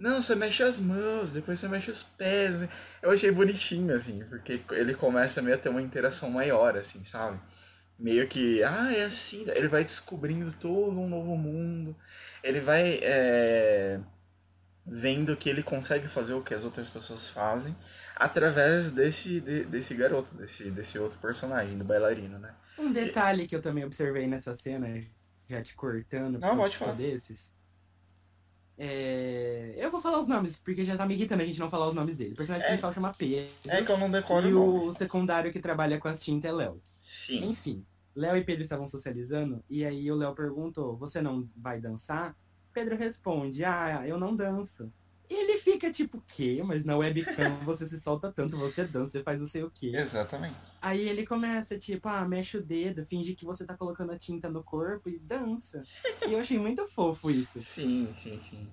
Não, 0.00 0.22
você 0.22 0.34
mexe 0.34 0.62
as 0.62 0.80
mãos, 0.80 1.30
depois 1.32 1.60
você 1.60 1.68
mexe 1.68 1.90
os 1.90 2.02
pés. 2.02 2.66
Eu 3.02 3.10
achei 3.10 3.30
bonitinho, 3.30 3.94
assim, 3.94 4.24
porque 4.30 4.62
ele 4.72 4.94
começa 4.94 5.42
meio 5.42 5.56
a 5.56 5.58
ter 5.58 5.68
uma 5.68 5.82
interação 5.82 6.30
maior, 6.30 6.76
assim, 6.76 7.04
sabe? 7.04 7.38
Meio 7.98 8.26
que, 8.28 8.62
ah, 8.64 8.92
é 8.94 9.04
assim. 9.04 9.44
Ele 9.50 9.68
vai 9.68 9.84
descobrindo 9.84 10.52
todo 10.54 10.98
um 11.00 11.08
novo 11.08 11.36
mundo. 11.36 11.94
Ele 12.42 12.60
vai 12.60 12.98
é, 13.02 14.00
vendo 14.86 15.36
que 15.36 15.50
ele 15.50 15.62
consegue 15.62 16.08
fazer 16.08 16.34
o 16.34 16.42
que 16.42 16.54
as 16.54 16.64
outras 16.64 16.88
pessoas 16.88 17.28
fazem 17.28 17.76
através 18.16 18.90
desse, 18.90 19.40
de- 19.40 19.64
desse 19.64 19.94
garoto, 19.94 20.34
desse, 20.34 20.70
desse 20.70 20.98
outro 20.98 21.18
personagem, 21.18 21.78
do 21.78 21.84
bailarino, 21.84 22.38
né? 22.38 22.54
Um 22.78 22.92
detalhe 22.92 23.46
que 23.46 23.54
eu 23.54 23.62
também 23.62 23.84
observei 23.84 24.26
nessa 24.26 24.54
cena, 24.56 24.88
já 25.48 25.62
te 25.62 25.74
cortando, 25.74 26.38
Não, 26.38 26.56
pode 26.56 26.76
falar. 26.76 26.94
desses. 26.94 27.52
É... 28.82 29.74
Eu 29.76 29.90
vou 29.90 30.00
falar 30.00 30.18
os 30.20 30.26
nomes, 30.26 30.58
porque 30.58 30.86
já 30.86 30.96
tá 30.96 31.04
me 31.04 31.12
irritando 31.14 31.42
a 31.42 31.46
gente 31.46 31.60
não 31.60 31.68
falar 31.68 31.86
os 31.86 31.94
nomes 31.94 32.16
dele. 32.16 32.32
O 32.32 32.36
personagem 32.36 32.64
É. 32.64 32.68
principal 32.70 32.94
chama 32.94 33.12
Pedro. 33.16 33.46
É 33.68 33.82
que 33.82 33.92
eu 33.92 33.98
não 33.98 34.10
decoro 34.10 34.48
e 34.48 34.54
o 34.54 34.94
secundário 34.94 35.52
que 35.52 35.60
trabalha 35.60 35.98
com 35.98 36.08
as 36.08 36.18
tintas 36.18 36.50
é 36.50 36.54
Léo. 36.54 36.80
Sim. 36.98 37.50
Enfim, 37.50 37.84
Léo 38.16 38.38
e 38.38 38.42
Pedro 38.42 38.62
estavam 38.62 38.88
socializando, 38.88 39.62
e 39.68 39.84
aí 39.84 40.10
o 40.10 40.14
Léo 40.16 40.34
perguntou: 40.34 40.96
Você 40.96 41.20
não 41.20 41.46
vai 41.54 41.78
dançar? 41.78 42.34
Pedro 42.72 42.96
responde: 42.96 43.62
Ah, 43.64 44.02
eu 44.06 44.18
não 44.18 44.34
danço. 44.34 44.90
E 45.30 45.34
ele 45.34 45.58
fica 45.58 45.92
tipo, 45.92 46.20
quê? 46.26 46.60
Mas 46.64 46.84
na 46.84 46.96
webcam 46.96 47.60
você 47.64 47.86
se 47.86 48.00
solta 48.00 48.32
tanto, 48.32 48.56
você 48.56 48.84
dança, 48.84 49.12
você 49.12 49.22
faz 49.22 49.40
não 49.40 49.46
sei 49.46 49.62
o 49.62 49.70
quê. 49.70 49.92
Exatamente. 49.94 50.56
Aí 50.82 51.08
ele 51.08 51.24
começa, 51.24 51.78
tipo, 51.78 52.08
ah, 52.08 52.26
mexe 52.26 52.56
o 52.56 52.62
dedo, 52.62 53.06
finge 53.06 53.36
que 53.36 53.44
você 53.44 53.64
tá 53.64 53.76
colocando 53.76 54.10
a 54.10 54.18
tinta 54.18 54.50
no 54.50 54.64
corpo 54.64 55.08
e 55.08 55.20
dança. 55.20 55.84
E 56.26 56.32
eu 56.32 56.40
achei 56.40 56.58
muito 56.58 56.84
fofo 56.88 57.30
isso. 57.30 57.60
Sim, 57.60 58.08
sim, 58.12 58.40
sim. 58.40 58.68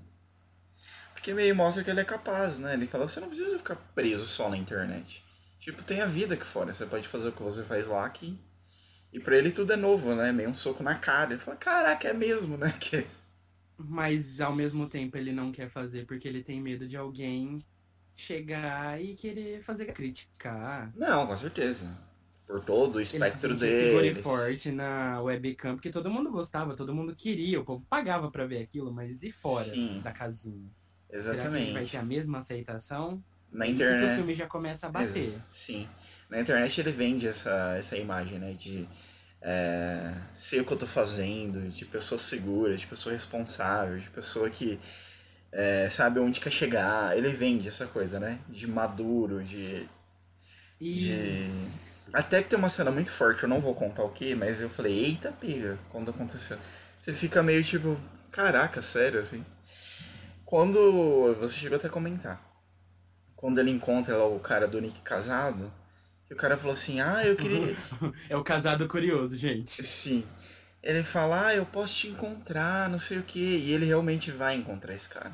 Porque 1.13 1.31
meio 1.31 1.55
mostra 1.55 1.83
que 1.83 1.91
ele 1.91 1.99
é 1.99 2.05
capaz, 2.05 2.57
né? 2.57 2.73
Ele 2.73 2.87
fala, 2.87 3.07
você 3.07 3.19
não 3.19 3.27
precisa 3.27 3.57
ficar 3.59 3.75
preso 3.93 4.25
só 4.25 4.49
na 4.49 4.57
internet. 4.57 5.23
Tipo, 5.59 5.83
tem 5.83 6.01
a 6.01 6.05
vida 6.07 6.33
aqui 6.33 6.45
fora. 6.45 6.73
Você 6.73 6.85
pode 6.87 7.07
fazer 7.07 7.29
o 7.29 7.31
que 7.33 7.43
você 7.43 7.63
faz 7.63 7.85
lá 7.87 8.03
aqui. 8.03 8.39
E 9.13 9.19
pra 9.19 9.37
ele 9.37 9.51
tudo 9.51 9.73
é 9.73 9.75
novo, 9.75 10.15
né? 10.15 10.31
Meio 10.31 10.49
um 10.49 10.55
soco 10.55 10.81
na 10.81 10.95
cara. 10.95 11.33
Ele 11.33 11.39
fala, 11.39 11.57
caraca, 11.57 12.07
é 12.07 12.13
mesmo, 12.13 12.57
né? 12.57 12.73
Que... 12.79 13.05
Mas 13.77 14.41
ao 14.41 14.55
mesmo 14.55 14.89
tempo 14.89 15.17
ele 15.17 15.31
não 15.31 15.51
quer 15.51 15.69
fazer 15.69 16.05
porque 16.07 16.27
ele 16.27 16.43
tem 16.43 16.59
medo 16.59 16.87
de 16.87 16.97
alguém 16.97 17.63
chegar 18.15 18.99
e 19.01 19.13
querer 19.15 19.61
fazer 19.63 19.93
criticar. 19.93 20.91
Não, 20.95 21.27
com 21.27 21.35
certeza. 21.35 21.95
Por 22.47 22.61
todo 22.63 22.95
o 22.95 22.99
Ele 22.99 23.05
se 23.05 23.17
espectro 23.17 23.51
sentia 23.51 23.75
seguro 23.75 24.05
e 24.05 24.09
deles. 24.09 24.23
forte 24.23 24.71
na 24.71 25.21
webcam, 25.21 25.75
porque 25.75 25.91
todo 25.91 26.09
mundo 26.09 26.31
gostava, 26.31 26.75
todo 26.75 26.95
mundo 26.95 27.15
queria, 27.15 27.59
o 27.59 27.65
povo 27.65 27.85
pagava 27.89 28.31
pra 28.31 28.45
ver 28.47 28.59
aquilo, 28.63 28.91
mas 28.91 29.21
e 29.21 29.31
fora 29.31 29.65
Sim. 29.65 29.99
da 30.03 30.11
casinha? 30.11 30.69
Será 31.09 31.49
que 31.49 31.57
ele 31.57 31.71
vai 31.73 31.83
Exatamente. 31.83 31.91
ter 31.91 31.97
a 31.97 32.03
mesma 32.03 32.39
aceitação? 32.39 33.21
Na 33.51 33.65
É 33.65 33.67
que 33.67 33.73
o 33.73 33.75
internet. 33.75 34.15
filme 34.15 34.33
já 34.33 34.47
começa 34.47 34.87
a 34.87 34.89
bater. 34.89 35.17
Ex- 35.17 35.41
Sim. 35.49 35.87
Na 36.29 36.39
internet 36.41 36.79
ele 36.81 36.91
vende 36.91 37.27
essa, 37.27 37.75
essa 37.77 37.97
imagem, 37.97 38.39
né? 38.39 38.53
De 38.53 38.87
é, 39.41 40.13
sei 40.35 40.59
o 40.59 40.65
que 40.65 40.71
eu 40.71 40.77
tô 40.77 40.87
fazendo, 40.87 41.69
de 41.69 41.85
pessoa 41.85 42.17
segura, 42.17 42.75
de 42.75 42.87
pessoa 42.87 43.13
responsável, 43.13 43.97
de 43.99 44.09
pessoa 44.09 44.49
que 44.49 44.79
é, 45.51 45.89
sabe 45.89 46.19
onde 46.19 46.39
quer 46.39 46.51
chegar. 46.51 47.17
Ele 47.17 47.29
vende 47.29 47.67
essa 47.67 47.85
coisa, 47.87 48.19
né? 48.19 48.39
De 48.49 48.67
maduro, 48.67 49.43
de. 49.43 49.87
Isso. 50.79 52.09
Até 52.13 52.41
que 52.41 52.49
tem 52.49 52.59
uma 52.59 52.69
cena 52.69 52.91
muito 52.91 53.11
forte, 53.11 53.43
eu 53.43 53.49
não 53.49 53.59
vou 53.59 53.75
contar 53.75 54.03
o 54.03 54.09
que, 54.09 54.33
mas 54.35 54.61
eu 54.61 54.69
falei, 54.69 55.05
eita 55.05 55.31
pega, 55.31 55.77
quando 55.89 56.11
aconteceu. 56.11 56.57
Você 56.99 57.13
fica 57.13 57.43
meio 57.43 57.63
tipo, 57.63 57.97
caraca, 58.31 58.81
sério, 58.81 59.19
assim. 59.19 59.45
Quando. 60.45 61.35
Você 61.39 61.59
chegou 61.59 61.77
até 61.77 61.87
a 61.87 61.91
comentar. 61.91 62.41
Quando 63.35 63.59
ele 63.59 63.69
encontra 63.69 64.17
lá 64.17 64.25
o 64.25 64.39
cara 64.39 64.67
do 64.67 64.81
Nick 64.81 65.01
casado, 65.01 65.71
que 66.27 66.33
o 66.33 66.37
cara 66.37 66.57
falou 66.57 66.73
assim, 66.73 66.99
ah, 66.99 67.25
eu 67.25 67.35
queria. 67.35 67.75
É 68.29 68.35
o 68.35 68.43
casado 68.43 68.87
curioso, 68.87 69.37
gente. 69.37 69.85
Sim. 69.85 70.25
Ele 70.83 71.03
fala, 71.03 71.47
ah, 71.47 71.55
eu 71.55 71.65
posso 71.65 71.95
te 71.95 72.07
encontrar, 72.09 72.89
não 72.89 72.99
sei 72.99 73.17
o 73.17 73.23
que. 73.23 73.39
E 73.39 73.71
ele 73.71 73.85
realmente 73.85 74.29
vai 74.29 74.55
encontrar 74.55 74.93
esse 74.93 75.07
cara. 75.07 75.31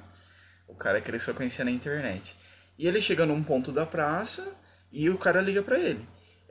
O 0.68 0.76
cara 0.76 1.02
que 1.02 1.10
ele 1.10 1.20
só 1.20 1.34
conhecia 1.34 1.66
na 1.66 1.72
internet. 1.72 2.36
E 2.78 2.88
ele 2.88 3.02
chega 3.02 3.26
num 3.26 3.44
ponto 3.44 3.72
da 3.72 3.86
praça 3.86 4.56
e 4.92 5.10
o 5.10 5.18
cara 5.18 5.42
liga 5.42 5.62
pra 5.62 5.80
ele. 5.80 6.08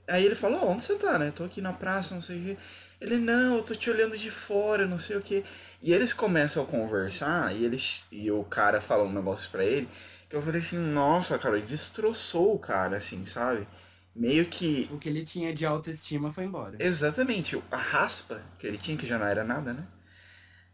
Aí 0.07 0.24
ele 0.24 0.34
fala, 0.34 0.59
"Ó, 0.59 0.70
onde 0.70 0.82
você 0.82 0.97
tá, 0.97 1.18
né? 1.18 1.32
Tô 1.34 1.45
aqui 1.45 1.61
na 1.61 1.72
praça, 1.72 2.14
não 2.14 2.22
sei 2.22 2.38
o 2.38 2.43
que. 2.43 2.59
Ele, 3.01 3.16
não, 3.16 3.57
eu 3.57 3.62
tô 3.62 3.74
te 3.74 3.90
olhando 3.90 4.16
de 4.16 4.30
fora, 4.30 4.86
não 4.86 4.99
sei 4.99 5.16
o 5.16 5.22
que. 5.22 5.45
E 5.80 5.93
eles 5.93 6.12
começam 6.12 6.62
a 6.62 6.66
conversar 6.66 7.55
e, 7.55 7.64
eles, 7.64 8.05
e 8.12 8.30
o 8.30 8.45
cara 8.45 8.80
fala 8.80 9.03
um 9.05 9.12
negócio 9.12 9.51
pra 9.51 9.64
ele. 9.64 9.88
Que 10.28 10.36
eu 10.36 10.43
falei 10.43 10.61
assim, 10.61 10.78
nossa, 10.78 11.38
cara, 11.38 11.59
ele 11.59 11.66
destroçou 11.66 12.55
o 12.55 12.59
cara, 12.59 12.97
assim, 12.97 13.26
sabe? 13.26 13.66
Meio 14.14 14.46
que 14.46 14.88
O 14.92 14.98
que 14.98 15.08
ele 15.08 15.24
tinha 15.24 15.54
de 15.54 15.64
autoestima 15.64 16.32
foi 16.32 16.44
embora. 16.44 16.76
Exatamente, 16.78 17.62
a 17.70 17.76
raspa 17.76 18.42
que 18.58 18.66
ele 18.66 18.78
tinha, 18.78 18.96
que 18.96 19.06
já 19.06 19.18
não 19.18 19.26
era 19.26 19.42
nada, 19.42 19.72
né? 19.72 19.86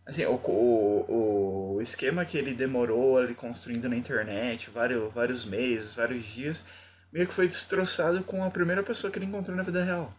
Assim, 0.05 0.25
o, 0.25 0.35
o, 0.37 1.75
o 1.77 1.83
esquema 1.83 2.25
que 2.25 2.37
ele 2.39 2.55
demorou 2.55 3.19
ali 3.19 3.35
construindo 3.35 3.89
na 3.89 3.97
internet, 3.97 4.71
vários, 4.71 5.13
vários 5.13 5.45
meses, 5.45 5.95
vários 5.95 6.25
dias, 6.25 6.67
meio 7.13 7.27
que 7.27 7.35
foi 7.35 7.47
destroçado 7.47 8.25
com 8.25 8.43
a 8.43 8.51
primeira 8.51 8.83
pessoa 8.83 9.11
que 9.11 9.19
ele 9.19 9.27
encontrou 9.27 9.57
na 9.57 9.63
vida 9.63 9.85
real. 9.85 10.13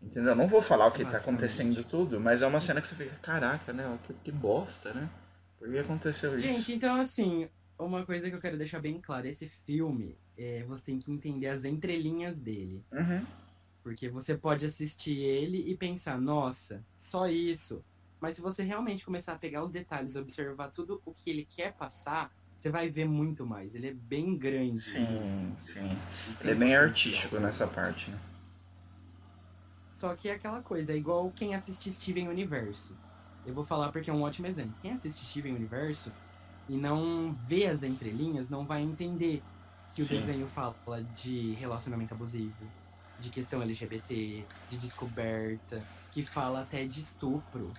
Entendeu? 0.00 0.34
Não 0.36 0.46
vou 0.46 0.62
falar 0.62 0.86
o 0.86 0.92
que 0.92 1.04
tá 1.04 1.18
Basicamente. 1.18 1.22
acontecendo 1.22 1.84
tudo, 1.84 2.20
mas 2.20 2.42
é 2.42 2.46
uma 2.46 2.60
cena 2.60 2.80
que 2.80 2.86
você 2.86 2.94
fica, 2.94 3.16
caraca, 3.20 3.72
né? 3.72 3.98
Que, 4.04 4.14
que 4.14 4.32
bosta, 4.32 4.92
né? 4.94 5.08
Por 5.58 5.70
que 5.70 5.78
aconteceu 5.78 6.38
isso? 6.38 6.46
Gente, 6.46 6.72
então 6.72 7.00
assim, 7.00 7.48
uma 7.78 8.04
coisa 8.06 8.28
que 8.30 8.36
eu 8.36 8.40
quero 8.40 8.56
deixar 8.58 8.80
bem 8.80 9.00
claro, 9.00 9.26
esse 9.26 9.48
filme, 9.66 10.16
é, 10.38 10.62
você 10.62 10.84
tem 10.84 10.98
que 11.00 11.10
entender 11.10 11.48
as 11.48 11.64
entrelinhas 11.64 12.40
dele. 12.40 12.84
Uhum. 12.92 13.26
Porque 13.82 14.08
você 14.08 14.36
pode 14.36 14.64
assistir 14.64 15.18
ele 15.18 15.68
e 15.68 15.76
pensar, 15.76 16.18
nossa, 16.20 16.84
só 16.96 17.28
isso. 17.28 17.84
Mas 18.20 18.36
se 18.36 18.42
você 18.42 18.62
realmente 18.62 19.04
começar 19.04 19.32
a 19.32 19.38
pegar 19.38 19.64
os 19.64 19.72
detalhes, 19.72 20.16
observar 20.16 20.70
tudo 20.70 21.02
o 21.04 21.12
que 21.12 21.30
ele 21.30 21.44
quer 21.44 21.74
passar, 21.74 22.30
você 22.58 22.70
vai 22.70 22.88
ver 22.88 23.04
muito 23.04 23.44
mais. 23.44 23.74
Ele 23.74 23.88
é 23.88 23.94
bem 23.94 24.36
grande. 24.36 24.78
Sim, 24.78 25.52
sim. 25.56 25.96
Ele 26.40 26.50
é 26.50 26.54
bem 26.54 26.68
potencial 26.68 26.84
artístico 26.84 27.28
pra 27.30 27.40
nessa 27.40 27.66
parte, 27.66 28.10
né? 28.10 28.18
Só 29.92 30.14
que 30.14 30.28
é 30.28 30.32
aquela 30.32 30.62
coisa, 30.62 30.92
é 30.92 30.96
igual 30.96 31.30
quem 31.32 31.56
assiste 31.56 31.92
Steven 31.92 32.28
Universo. 32.28 32.96
Eu 33.44 33.52
vou 33.52 33.64
falar 33.64 33.90
porque 33.90 34.10
é 34.10 34.12
um 34.12 34.22
ótimo 34.22 34.46
exemplo. 34.46 34.74
Quem 34.80 34.92
assiste 34.92 35.24
Steven 35.26 35.54
Universo 35.54 36.12
e 36.68 36.76
não 36.76 37.32
vê 37.32 37.66
as 37.66 37.82
entrelinhas, 37.82 38.48
não 38.48 38.64
vai 38.64 38.82
entender 38.82 39.42
que 39.98 40.04
Sim. 40.04 40.16
o 40.16 40.20
desenho 40.20 40.46
fala 40.46 41.02
de 41.16 41.54
relacionamento 41.54 42.14
abusivo, 42.14 42.54
de 43.18 43.30
questão 43.30 43.60
LGBT, 43.60 44.44
de 44.70 44.78
descoberta, 44.78 45.84
que 46.12 46.22
fala 46.22 46.60
até 46.60 46.86
de 46.86 47.00
estupro. 47.00 47.72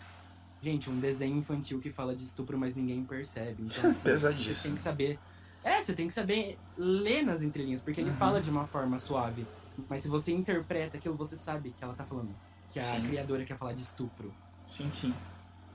Gente, 0.61 0.89
um 0.89 0.99
desenho 0.99 1.37
infantil 1.37 1.79
que 1.79 1.89
fala 1.93 2.13
de 2.13 2.25
estupro, 2.25 2.57
mas 2.57 2.75
ninguém 2.75 3.05
percebe. 3.05 3.63
Então, 3.63 3.83
assim, 3.89 3.93
você 4.01 4.03
Pesadíssimo. 4.03 4.63
tem 4.63 4.75
que 4.75 4.81
saber. 4.81 5.19
É, 5.63 5.81
você 5.81 5.93
tem 5.93 6.07
que 6.09 6.13
saber 6.13 6.57
ler 6.77 7.23
nas 7.23 7.41
entrelinhas, 7.41 7.81
porque 7.81 8.01
ele 8.01 8.09
Uhum. 8.09 8.17
fala 8.17 8.41
de 8.41 8.49
uma 8.49 8.67
forma 8.67 8.99
suave. 8.99 9.45
Mas 9.89 10.01
se 10.01 10.09
você 10.09 10.33
interpreta 10.33 10.97
aquilo, 10.97 11.15
você 11.15 11.37
sabe 11.37 11.71
que 11.71 11.81
ela 11.85 11.93
tá 11.93 12.03
falando. 12.03 12.35
Que 12.69 12.79
a 12.79 12.83
Sim. 12.83 13.07
criadora 13.07 13.45
quer 13.45 13.57
falar 13.57 13.71
de 13.71 13.83
estupro. 13.83 14.35
Sim, 14.65 14.91
sim. 14.91 15.13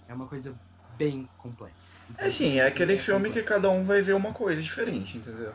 É 0.06 0.12
uma 0.12 0.26
coisa 0.26 0.54
bem 0.98 1.26
complexa. 1.38 1.92
Então, 2.10 2.22
É 2.22 2.28
assim, 2.28 2.58
é 2.58 2.66
aquele 2.66 2.92
é 2.92 2.98
filme 2.98 3.30
que 3.30 3.40
complexo. 3.40 3.48
cada 3.48 3.70
um 3.70 3.82
vai 3.84 4.02
ver 4.02 4.12
uma 4.14 4.34
coisa 4.34 4.62
diferente, 4.62 5.16
entendeu? 5.16 5.54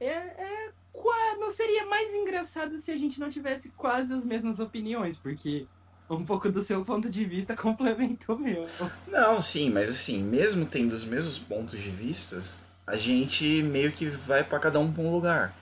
É, 0.00 0.06
é. 0.06 0.72
Não 1.38 1.50
seria 1.50 1.86
mais 1.86 2.12
engraçado 2.12 2.78
se 2.78 2.90
a 2.90 2.96
gente 2.96 3.18
não 3.18 3.30
tivesse 3.30 3.70
quase 3.70 4.12
as 4.12 4.22
mesmas 4.22 4.60
opiniões, 4.60 5.18
porque 5.18 5.66
um 6.10 6.22
pouco 6.22 6.50
do 6.50 6.62
seu 6.62 6.84
ponto 6.84 7.08
de 7.08 7.24
vista 7.24 7.56
complementa 7.56 8.34
o 8.34 8.38
meu. 8.38 8.62
Não, 9.06 9.40
sim, 9.40 9.70
mas 9.70 9.88
assim, 9.88 10.22
mesmo 10.22 10.66
tendo 10.66 10.92
os 10.92 11.06
mesmos 11.06 11.38
pontos 11.38 11.80
de 11.80 11.88
vistas, 11.88 12.62
a 12.86 12.96
gente 12.96 13.62
meio 13.62 13.92
que 13.92 14.06
vai 14.06 14.44
pra 14.44 14.58
cada 14.58 14.78
um 14.78 14.92
pra 14.92 15.02
um 15.02 15.10
lugar. 15.10 15.56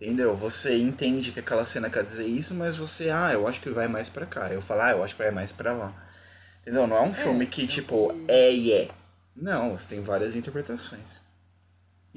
Entendeu? 0.00 0.36
Você 0.36 0.78
entende 0.78 1.32
que 1.32 1.40
aquela 1.40 1.64
cena 1.64 1.90
quer 1.90 2.04
dizer 2.04 2.26
isso, 2.26 2.54
mas 2.54 2.76
você, 2.76 3.10
ah, 3.10 3.32
eu 3.32 3.48
acho 3.48 3.60
que 3.60 3.70
vai 3.70 3.88
mais 3.88 4.08
pra 4.08 4.24
cá. 4.24 4.52
Eu 4.52 4.62
falo, 4.62 4.82
ah, 4.82 4.90
eu 4.92 5.02
acho 5.02 5.16
que 5.16 5.22
vai 5.22 5.32
mais 5.32 5.50
pra 5.50 5.72
lá. 5.72 5.92
Entendeu? 6.62 6.86
Não 6.86 6.96
é 6.96 7.02
um 7.02 7.12
filme 7.12 7.44
que, 7.44 7.64
é 7.64 7.66
tipo, 7.66 8.14
é 8.28 8.52
e 8.52 8.72
é. 8.72 8.88
Não, 9.34 9.76
você 9.76 9.88
tem 9.88 10.00
várias 10.00 10.36
interpretações. 10.36 11.02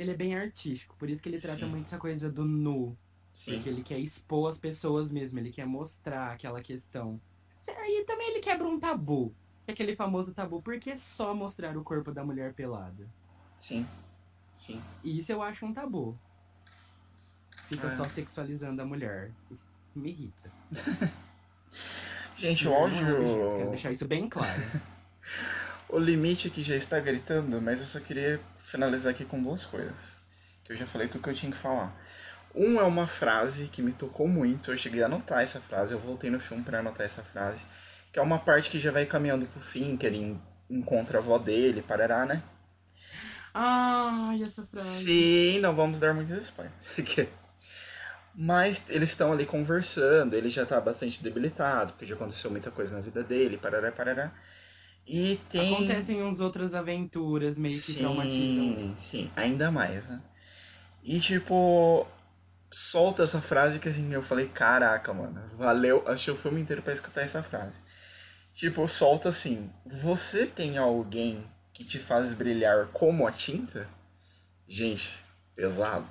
Ele 0.02 0.12
é 0.12 0.16
bem 0.16 0.36
artístico, 0.36 0.96
por 0.98 1.10
isso 1.10 1.22
que 1.22 1.30
ele 1.30 1.40
trata 1.40 1.60
Sim. 1.60 1.68
muito 1.68 1.86
essa 1.86 1.98
coisa 2.00 2.28
do 2.30 2.44
nu. 2.44 2.98
Sim. 3.32 3.54
Porque 3.54 3.70
ele 3.70 3.84
quer 3.84 4.00
expor 4.00 4.50
as 4.50 4.60
pessoas 4.60 5.12
mesmo, 5.12 5.38
ele 5.38 5.52
quer 5.52 5.66
mostrar 5.66 6.32
aquela 6.32 6.60
questão. 6.62 7.22
E 7.68 8.04
também 8.06 8.32
ele 8.32 8.40
quebra 8.40 8.68
um 8.68 8.80
tabu. 8.80 9.34
que 9.66 9.72
Aquele 9.72 9.96
famoso 9.96 10.34
tabu, 10.34 10.60
por 10.62 10.80
que 10.80 10.98
só 10.98 11.36
mostrar 11.36 11.78
o 11.78 11.84
corpo 11.84 12.12
da 12.12 12.24
mulher 12.26 12.54
pelada? 12.54 13.08
Sim. 13.58 13.86
Sim. 14.56 14.82
E 15.04 15.20
isso 15.20 15.32
eu 15.32 15.42
acho 15.42 15.66
um 15.66 15.74
tabu. 15.74 16.18
Fica 17.72 17.88
É. 17.88 17.96
só 17.96 18.10
sexualizando 18.10 18.82
a 18.82 18.86
mulher. 18.86 19.32
Isso 19.52 19.68
me 19.96 20.10
irrita. 20.10 20.52
Gente, 22.36 22.68
o 22.68 22.74
áudio. 22.74 23.06
Quero 23.58 23.70
deixar 23.70 23.92
isso 23.92 24.08
bem 24.08 24.28
claro. 24.28 24.62
O 25.92 26.00
limite 26.00 26.48
aqui 26.48 26.64
já 26.64 26.76
está 26.76 27.00
gritando, 27.00 27.62
mas 27.62 27.82
eu 27.82 27.86
só 27.86 28.00
queria 28.00 28.40
finalizar 28.58 29.12
aqui 29.12 29.26
com 29.26 29.42
duas 29.42 29.66
coisas. 29.66 30.18
Que 30.64 30.74
eu 30.74 30.78
já 30.78 30.88
falei 30.88 31.08
tudo 31.08 31.22
que 31.24 31.30
eu 31.30 31.36
tinha 31.36 31.52
que 31.52 31.58
falar. 31.58 31.96
Um 32.56 32.80
é 32.80 32.84
uma 32.84 33.08
frase 33.08 33.68
que 33.68 33.82
me 33.82 33.92
tocou 33.94 34.28
muito, 34.28 34.72
eu 34.72 34.78
cheguei 34.78 35.04
a 35.04 35.06
anotar 35.06 35.42
essa 35.42 35.60
frase, 35.62 35.94
eu 35.94 36.00
voltei 36.00 36.30
no 36.30 36.40
filme 36.40 36.64
para 36.64 36.80
anotar 36.80 37.06
essa 37.06 37.24
frase. 37.24 37.64
Que 38.12 38.20
é 38.20 38.22
uma 38.22 38.40
parte 38.40 38.70
que 38.70 38.80
já 38.80 38.92
vai 38.92 39.06
caminhando 39.06 39.48
pro 39.48 39.62
fim, 39.62 39.98
que 39.98 40.06
ele 40.06 40.18
en- 40.18 40.42
encontra 40.70 41.20
a 41.20 41.22
avó 41.22 41.38
dele, 41.38 41.82
parará, 41.82 42.26
né? 42.26 42.42
Ai, 43.54 44.42
essa 44.42 44.66
frase. 44.66 45.06
Sim, 45.06 45.60
não 45.60 45.76
vamos 45.76 46.00
dar 46.00 46.14
muitos 46.14 46.32
spoilers. 46.44 46.96
Mas 48.34 48.90
eles 48.90 49.10
estão 49.10 49.32
ali 49.34 49.46
conversando, 49.46 50.34
ele 50.36 50.50
já 50.50 50.66
tá 50.66 50.80
bastante 50.80 51.22
debilitado, 51.22 51.94
porque 51.94 52.06
já 52.06 52.16
aconteceu 52.16 52.50
muita 52.50 52.72
coisa 52.72 52.96
na 52.96 53.02
vida 53.02 53.24
dele, 53.24 53.58
parará, 53.58 53.92
parará. 53.92 54.32
E 55.06 55.40
tem. 55.50 55.74
Acontecem 55.74 56.24
uns 56.24 56.40
outras 56.40 56.74
aventuras 56.74 57.58
meio 57.58 57.80
que 57.80 57.94
traumatizam. 57.96 58.76
Sim, 58.76 58.96
sim, 58.98 59.32
ainda 59.36 59.72
mais, 59.72 60.08
né? 60.08 60.22
E 61.04 61.20
tipo, 61.20 62.08
solta 62.72 63.24
essa 63.24 63.42
frase 63.42 63.80
que 63.80 63.90
assim, 63.90 64.14
eu 64.14 64.22
falei, 64.22 64.48
caraca, 64.48 65.14
mano, 65.14 65.42
valeu, 65.58 66.04
achei 66.08 66.34
o 66.34 66.38
filme 66.38 66.62
inteiro 66.62 66.82
pra 66.82 66.94
escutar 66.94 67.22
essa 67.22 67.44
frase. 67.44 67.82
Tipo, 68.54 68.88
solta 68.88 69.30
assim, 69.30 69.72
você 69.86 70.46
tem 70.46 70.78
alguém 70.78 71.44
que 71.74 71.86
te 71.86 72.00
faz 72.00 72.34
brilhar 72.34 72.88
como 72.88 73.28
a 73.28 73.32
tinta? 73.32 73.88
Gente, 74.68 75.24
pesado. 75.56 76.08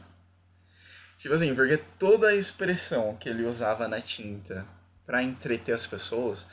Tipo 1.18 1.34
assim, 1.34 1.54
porque 1.54 1.76
toda 1.98 2.28
a 2.28 2.34
expressão 2.34 3.16
que 3.16 3.28
ele 3.28 3.44
usava 3.44 3.86
na 3.86 4.00
tinta 4.00 4.66
pra 5.04 5.22
entreter 5.22 5.74
as 5.74 5.86
pessoas, 5.86 6.46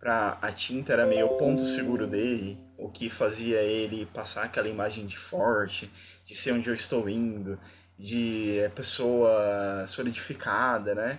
pra 0.00 0.38
a 0.40 0.50
tinta 0.50 0.94
era 0.94 1.06
meio 1.06 1.26
o 1.26 1.36
ponto 1.36 1.64
seguro 1.66 2.06
dele, 2.06 2.58
o 2.78 2.90
que 2.90 3.10
fazia 3.10 3.60
ele 3.60 4.06
passar 4.06 4.44
aquela 4.44 4.68
imagem 4.68 5.06
de 5.06 5.18
forte, 5.18 5.90
de 6.24 6.34
ser 6.34 6.52
onde 6.52 6.70
eu 6.70 6.74
estou 6.74 7.08
indo, 7.08 7.60
de 7.98 8.58
é, 8.58 8.68
pessoa 8.70 9.84
solidificada, 9.86 10.94
né? 10.94 11.18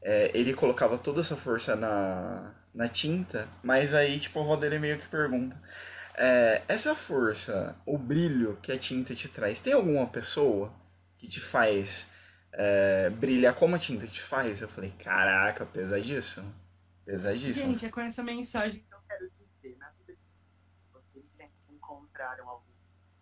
É, 0.00 0.30
ele 0.34 0.54
colocava 0.54 0.98
toda 0.98 1.20
essa 1.20 1.36
força 1.36 1.76
na, 1.76 2.54
na 2.74 2.88
tinta, 2.88 3.46
mas 3.62 3.94
aí, 3.94 4.18
tipo, 4.18 4.40
a 4.40 4.42
avó 4.42 4.56
dele 4.56 4.78
meio 4.78 4.98
que 4.98 5.06
pergunta: 5.06 5.60
é, 6.16 6.62
essa 6.66 6.94
força, 6.94 7.76
o 7.86 7.98
brilho 7.98 8.58
que 8.62 8.72
a 8.72 8.78
tinta 8.78 9.14
te 9.14 9.28
traz, 9.28 9.60
tem 9.60 9.74
alguma 9.74 10.06
pessoa 10.06 10.72
que 11.18 11.28
te 11.28 11.40
faz 11.40 12.10
é, 12.52 13.10
brilhar 13.10 13.54
como 13.54 13.76
a 13.76 13.78
tinta 13.78 14.06
te 14.06 14.22
faz? 14.22 14.62
Eu 14.62 14.68
falei: 14.68 14.92
caraca, 14.98 15.66
pesadíssimo. 15.66 16.61
Pesadíssimo. 17.04 17.72
Gente, 17.72 17.86
é 17.86 17.90
com 17.90 18.00
essa 18.00 18.22
mensagem 18.22 18.80
que 18.80 18.94
eu 18.94 18.98
quero 19.08 19.30
dizer. 19.30 19.76
Na 19.78 19.90
vida 19.90 20.14
de 20.14 20.92
vocês 20.92 21.50
encontraram 21.70 22.48
alguém 22.48 22.74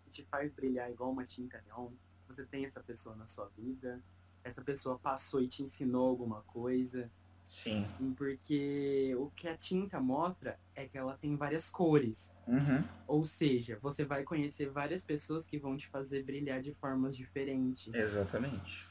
que 0.03 0.11
te 0.11 0.23
faz 0.25 0.51
brilhar 0.51 0.91
igual 0.91 1.11
uma 1.11 1.25
tinta 1.25 1.61
neon, 1.65 1.91
você 2.27 2.45
tem 2.45 2.65
essa 2.65 2.81
pessoa 2.81 3.15
na 3.15 3.25
sua 3.25 3.49
vida, 3.57 4.01
essa 4.43 4.61
pessoa 4.61 4.97
passou 4.97 5.41
e 5.41 5.47
te 5.47 5.63
ensinou 5.63 6.07
alguma 6.07 6.41
coisa. 6.43 7.09
Sim. 7.45 7.85
Porque 8.15 9.13
o 9.17 9.29
que 9.31 9.47
a 9.47 9.57
tinta 9.57 9.99
mostra 9.99 10.59
é 10.75 10.87
que 10.87 10.97
ela 10.97 11.17
tem 11.17 11.35
várias 11.35 11.69
cores. 11.69 12.31
Uhum. 12.47 12.83
Ou 13.07 13.25
seja, 13.25 13.77
você 13.81 14.05
vai 14.05 14.23
conhecer 14.23 14.69
várias 14.69 15.03
pessoas 15.03 15.45
que 15.45 15.57
vão 15.57 15.75
te 15.75 15.87
fazer 15.87 16.23
brilhar 16.23 16.61
de 16.61 16.73
formas 16.75 17.15
diferentes. 17.15 17.93
Exatamente. 17.93 18.87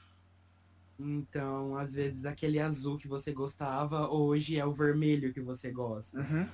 Então, 1.02 1.76
às 1.78 1.94
vezes, 1.94 2.26
aquele 2.26 2.60
azul 2.60 2.98
que 2.98 3.08
você 3.08 3.32
gostava, 3.32 4.08
hoje 4.10 4.58
é 4.58 4.64
o 4.64 4.72
vermelho 4.72 5.32
que 5.32 5.40
você 5.40 5.70
gosta. 5.70 6.18
Uhum. 6.18 6.46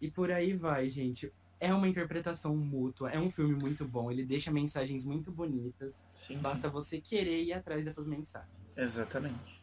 E 0.00 0.10
por 0.10 0.30
aí 0.30 0.54
vai, 0.54 0.88
gente. 0.88 1.30
É 1.60 1.74
uma 1.74 1.88
interpretação 1.88 2.56
mútua, 2.56 3.10
é 3.10 3.18
um 3.18 3.30
filme 3.30 3.58
muito 3.60 3.84
bom, 3.84 4.12
ele 4.12 4.24
deixa 4.24 4.50
mensagens 4.50 5.04
muito 5.04 5.30
bonitas. 5.30 6.04
Sim, 6.12 6.36
sim. 6.36 6.40
Basta 6.40 6.68
você 6.70 7.00
querer 7.00 7.42
ir 7.42 7.52
atrás 7.52 7.84
dessas 7.84 8.06
mensagens. 8.06 8.48
Exatamente. 8.76 9.60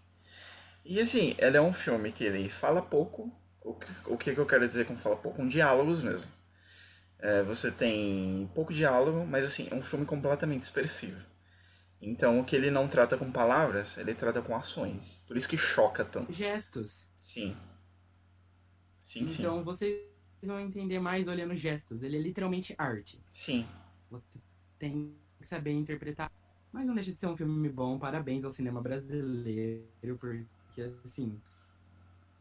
E 0.84 1.00
assim, 1.00 1.36
ele 1.38 1.58
é 1.58 1.62
um 1.62 1.74
filme 1.74 2.12
que 2.12 2.26
ele 2.26 2.50
fala 2.50 2.82
pouco. 2.82 3.32
O 3.64 3.74
que, 3.74 3.88
o 4.06 4.18
que 4.18 4.38
eu 4.38 4.46
quero 4.46 4.68
dizer 4.68 4.86
com 4.86 4.96
fala 4.96 5.16
pouco? 5.16 5.38
Com 5.38 5.48
diálogos 5.48 6.04
mesmo. 6.04 6.30
É, 7.18 7.42
você 7.42 7.72
tem 7.72 8.48
pouco 8.54 8.74
diálogo, 8.74 9.26
mas 9.26 9.46
assim, 9.46 9.68
é 9.72 9.74
um 9.74 9.82
filme 9.82 10.06
completamente 10.06 10.62
expressivo. 10.62 11.26
Então, 12.02 12.40
o 12.40 12.46
que 12.46 12.56
ele 12.56 12.70
não 12.70 12.88
trata 12.88 13.18
com 13.18 13.32
palavras, 13.32 13.98
ele 13.98 14.14
trata 14.14 14.42
com 14.42 14.56
ações. 14.56 15.22
Por 15.28 15.36
isso 15.38 15.48
que 15.50 15.58
choca 15.58 16.06
tanto. 16.06 16.32
Gestos. 16.34 17.10
Sim. 17.18 17.56
Sim, 19.02 19.28
sim. 19.28 19.42
Então 19.42 19.64
vocês 19.64 20.00
vão 20.44 20.60
entender 20.60 21.00
mais 21.00 21.28
olhando 21.28 21.56
gestos. 21.56 22.04
Ele 22.04 22.18
é 22.18 22.22
literalmente 22.22 22.76
arte. 22.78 23.20
Sim. 23.32 23.66
Você 24.10 24.40
tem 24.78 25.16
que 25.40 25.48
saber 25.48 25.72
interpretar. 25.72 26.32
Mas 26.72 26.86
não 26.86 26.94
deixa 26.96 27.14
de 27.14 27.20
ser 27.20 27.28
um 27.28 27.38
filme 27.38 27.70
bom. 27.70 27.98
Parabéns 27.98 28.44
ao 28.44 28.52
cinema 28.52 28.82
brasileiro, 28.82 30.18
porque 30.20 30.82
assim 31.06 31.40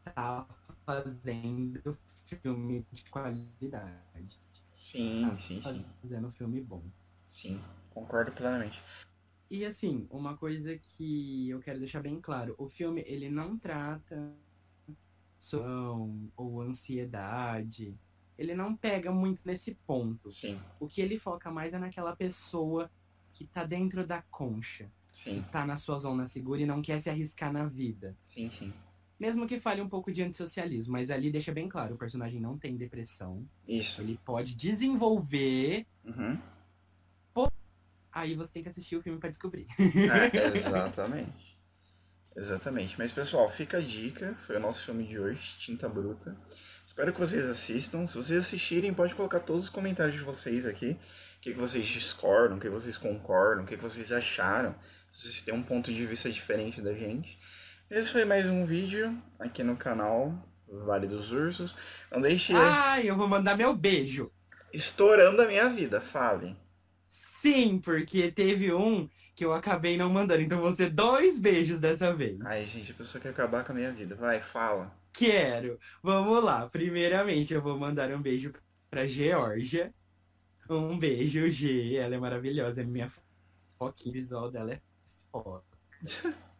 tá 0.03 0.45
fazendo 0.85 1.97
filme 2.41 2.85
de 2.91 3.03
qualidade. 3.09 4.39
Sim, 4.71 5.29
Tá 5.29 5.37
sim, 5.37 5.61
sim. 5.61 5.85
Fazendo 6.01 6.29
filme 6.31 6.61
bom. 6.61 6.83
Sim, 7.29 7.61
concordo 7.93 8.31
plenamente. 8.31 8.81
E 9.49 9.63
assim, 9.63 10.07
uma 10.09 10.35
coisa 10.35 10.77
que 10.77 11.49
eu 11.49 11.59
quero 11.59 11.79
deixar 11.79 12.01
bem 12.01 12.19
claro, 12.19 12.55
o 12.57 12.67
filme 12.67 13.03
ele 13.05 13.29
não 13.29 13.57
trata 13.57 14.35
sono 15.39 16.31
ou 16.35 16.61
ansiedade. 16.61 17.95
Ele 18.37 18.55
não 18.55 18.75
pega 18.75 19.11
muito 19.11 19.39
nesse 19.45 19.75
ponto. 19.87 20.29
Sim, 20.31 20.59
O 20.79 20.87
que 20.87 21.01
ele 21.01 21.17
foca 21.19 21.51
mais 21.51 21.73
é 21.73 21.79
naquela 21.79 22.15
pessoa 22.15 22.91
que 23.33 23.45
tá 23.45 23.63
dentro 23.63 24.05
da 24.05 24.21
concha, 24.23 24.89
sim, 25.11 25.43
tá 25.51 25.65
na 25.65 25.77
sua 25.77 25.99
zona 25.99 26.27
segura 26.27 26.61
e 26.61 26.65
não 26.65 26.81
quer 26.81 26.99
se 27.01 27.09
arriscar 27.09 27.51
na 27.53 27.65
vida. 27.65 28.17
sim, 28.27 28.49
sim. 28.49 28.73
Mesmo 29.17 29.47
que 29.47 29.59
fale 29.61 29.81
um 29.81 29.87
pouco 29.87 30.11
de 30.11 30.21
antissocialismo, 30.21 30.91
mas 30.93 31.09
ali 31.09 31.31
deixa 31.31 31.53
bem 31.53 31.69
claro, 31.69 31.95
o 31.95 31.97
personagem 31.97 32.41
não 32.41 32.57
tem 32.57 32.75
depressão. 32.75 33.47
Isso. 33.67 34.01
Ele 34.01 34.19
pode 34.25 34.55
desenvolver, 34.55 35.85
Uhum. 36.03 36.37
Aí 38.15 38.33
você 38.33 38.53
tem 38.53 38.63
que 38.63 38.69
assistir 38.69 38.95
o 38.95 39.01
filme 39.01 39.19
pra 39.19 39.29
descobrir. 39.29 39.67
É, 39.77 40.47
exatamente. 40.47 41.59
Exatamente. 42.35 42.95
Mas, 42.97 43.11
pessoal, 43.11 43.49
fica 43.49 43.77
a 43.77 43.81
dica. 43.81 44.33
Foi 44.37 44.55
o 44.55 44.59
nosso 44.59 44.85
filme 44.85 45.05
de 45.05 45.19
hoje, 45.19 45.57
Tinta 45.59 45.87
Bruta. 45.87 46.35
Espero 46.87 47.11
que 47.13 47.19
vocês 47.19 47.45
assistam. 47.45 48.07
Se 48.07 48.15
vocês 48.15 48.39
assistirem, 48.39 48.93
pode 48.93 49.13
colocar 49.13 49.41
todos 49.41 49.65
os 49.65 49.69
comentários 49.69 50.15
de 50.15 50.21
vocês 50.21 50.65
aqui. 50.65 50.97
O 51.37 51.41
que, 51.41 51.51
que 51.53 51.59
vocês 51.59 51.85
discordam, 51.85 52.57
o 52.57 52.59
que 52.59 52.69
vocês 52.69 52.97
concordam, 52.97 53.63
o 53.63 53.67
que, 53.67 53.75
que 53.75 53.83
vocês 53.83 54.11
acharam. 54.11 54.73
Se 55.11 55.23
vocês 55.23 55.43
têm 55.43 55.53
um 55.53 55.63
ponto 55.63 55.93
de 55.93 56.05
vista 56.05 56.31
diferente 56.31 56.81
da 56.81 56.93
gente. 56.93 57.37
Esse 57.89 58.11
foi 58.11 58.25
mais 58.25 58.49
um 58.49 58.65
vídeo 58.65 59.15
aqui 59.37 59.63
no 59.63 59.77
canal 59.77 60.33
Vale 60.67 61.07
dos 61.07 61.31
Ursos. 61.31 61.75
Não 62.11 62.19
deixe 62.19 62.53
Ai, 62.53 63.09
eu 63.09 63.15
vou 63.15 63.27
mandar 63.27 63.55
meu 63.55 63.75
beijo. 63.75 64.31
estourando 64.73 65.41
a 65.41 65.47
minha 65.47 65.69
vida, 65.69 66.01
fale. 66.01 66.57
Sim, 67.45 67.77
porque 67.77 68.31
teve 68.31 68.73
um 68.73 69.07
que 69.35 69.45
eu 69.45 69.53
acabei 69.53 69.95
não 69.95 70.09
mandando. 70.09 70.41
Então 70.41 70.59
vão 70.59 70.73
ser 70.73 70.89
dois 70.89 71.37
beijos 71.37 71.79
dessa 71.79 72.11
vez. 72.11 72.41
Ai, 72.41 72.65
gente, 72.65 72.91
a 72.91 72.95
pessoa 72.95 73.21
quer 73.21 73.29
acabar 73.29 73.63
com 73.63 73.71
a 73.71 73.75
minha 73.75 73.91
vida. 73.91 74.15
Vai, 74.15 74.41
fala. 74.41 74.91
Quero. 75.13 75.79
Vamos 76.01 76.43
lá. 76.43 76.67
Primeiramente, 76.67 77.53
eu 77.53 77.61
vou 77.61 77.77
mandar 77.77 78.11
um 78.11 78.19
beijo 78.19 78.51
pra 78.89 79.05
Georgia. 79.05 79.93
Um 80.67 80.97
beijo, 80.97 81.47
G. 81.51 81.97
Ela 81.97 82.15
é 82.15 82.17
maravilhosa. 82.17 82.81
É 82.81 82.83
minha 82.83 83.11
foquinha. 83.77 84.13
Visual 84.13 84.49
dela 84.49 84.73
é 84.73 84.81
foda. 85.31 85.63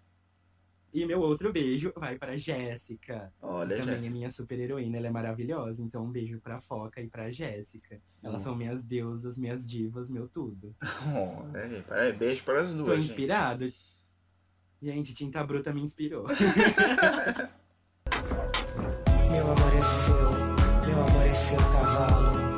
E 0.96 1.06
meu 1.06 1.20
outro 1.20 1.52
beijo 1.52 1.92
vai 1.98 2.18
pra 2.18 2.38
Jéssica. 2.38 3.30
Olha, 3.42 3.76
Também 3.76 3.96
é 3.96 3.98
Jéssica. 3.98 4.14
minha 4.14 4.32
super 4.32 4.58
heroína, 4.58 4.96
ela 4.98 5.08
é 5.08 5.12
maravilhosa. 5.12 5.84
Então 5.84 6.06
um 6.06 6.10
beijo 6.10 6.40
pra 6.40 6.62
Foca 6.62 7.02
e 7.02 7.10
pra 7.10 7.30
Jéssica. 7.32 8.00
Elas 8.24 8.40
Hum. 8.42 8.44
são 8.46 8.56
minhas 8.56 8.82
deusas, 8.82 9.38
minhas 9.38 9.68
divas, 9.68 10.10
meu 10.10 10.30
tudo. 10.30 10.74
Olha 11.14 11.64
aí, 11.64 11.82
para- 11.82 12.14
beijo 12.14 12.44
para 12.46 12.62
as 12.62 12.72
Tô 12.74 12.78
duas, 12.86 13.00
gente. 13.00 13.10
inspirado. 13.10 13.74
Gente, 14.82 15.14
Tinta 15.14 15.44
Bruta 15.44 15.74
me 15.74 15.82
inspirou. 15.82 16.28
Meu 19.32 19.44
amor 19.52 19.76
é 19.78 19.82
seu, 19.82 20.16
meu 20.88 20.98
amor 21.02 21.26
é 21.28 21.34
seu 21.34 21.58
cavalo. 21.58 22.56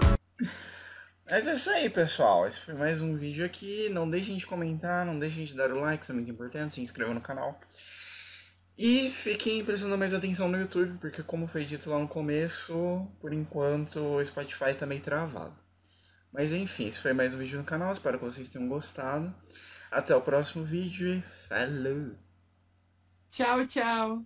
Mas 1.30 1.48
é 1.48 1.54
isso 1.56 1.70
aí, 1.70 1.90
pessoal. 1.90 2.48
Esse 2.48 2.60
foi 2.60 2.74
mais 2.76 3.02
um 3.02 3.16
vídeo 3.18 3.44
aqui. 3.46 3.90
Não 3.90 4.10
deixem 4.10 4.38
de 4.38 4.46
comentar, 4.46 5.06
não 5.06 5.18
deixem 5.18 5.44
de 5.46 5.54
dar 5.56 5.72
o 5.72 5.80
like, 5.80 6.04
isso 6.04 6.12
é 6.12 6.16
muito 6.16 6.30
importante. 6.32 6.76
Se 6.76 6.82
inscrevam 6.82 7.14
no 7.16 7.22
canal. 7.22 7.60
E 8.78 9.10
fiquem 9.10 9.66
prestando 9.66 9.98
mais 9.98 10.14
atenção 10.14 10.48
no 10.48 10.60
YouTube, 10.60 11.00
porque 11.00 11.24
como 11.24 11.48
foi 11.48 11.66
dito 11.66 11.90
lá 11.90 11.98
no 11.98 12.08
começo, 12.08 13.08
por 13.20 13.34
enquanto 13.34 14.00
o 14.00 14.24
Spotify 14.24 14.76
tá 14.78 14.86
meio 14.86 15.02
travado. 15.02 15.56
Mas 16.32 16.54
enfim, 16.54 16.88
esse 16.88 17.00
foi 17.00 17.14
mais 17.14 17.34
um 17.34 17.40
vídeo 17.40 17.58
no 17.58 17.66
canal. 17.66 17.92
Espero 17.92 18.20
que 18.20 18.26
vocês 18.26 18.50
tenham 18.50 18.68
gostado. 18.68 19.34
Até 19.90 20.16
o 20.16 20.22
próximo 20.22 20.64
vídeo 20.64 21.08
e 21.10 21.22
falou! 21.48 22.16
tchau, 23.32 23.66
tchau. 23.68 24.26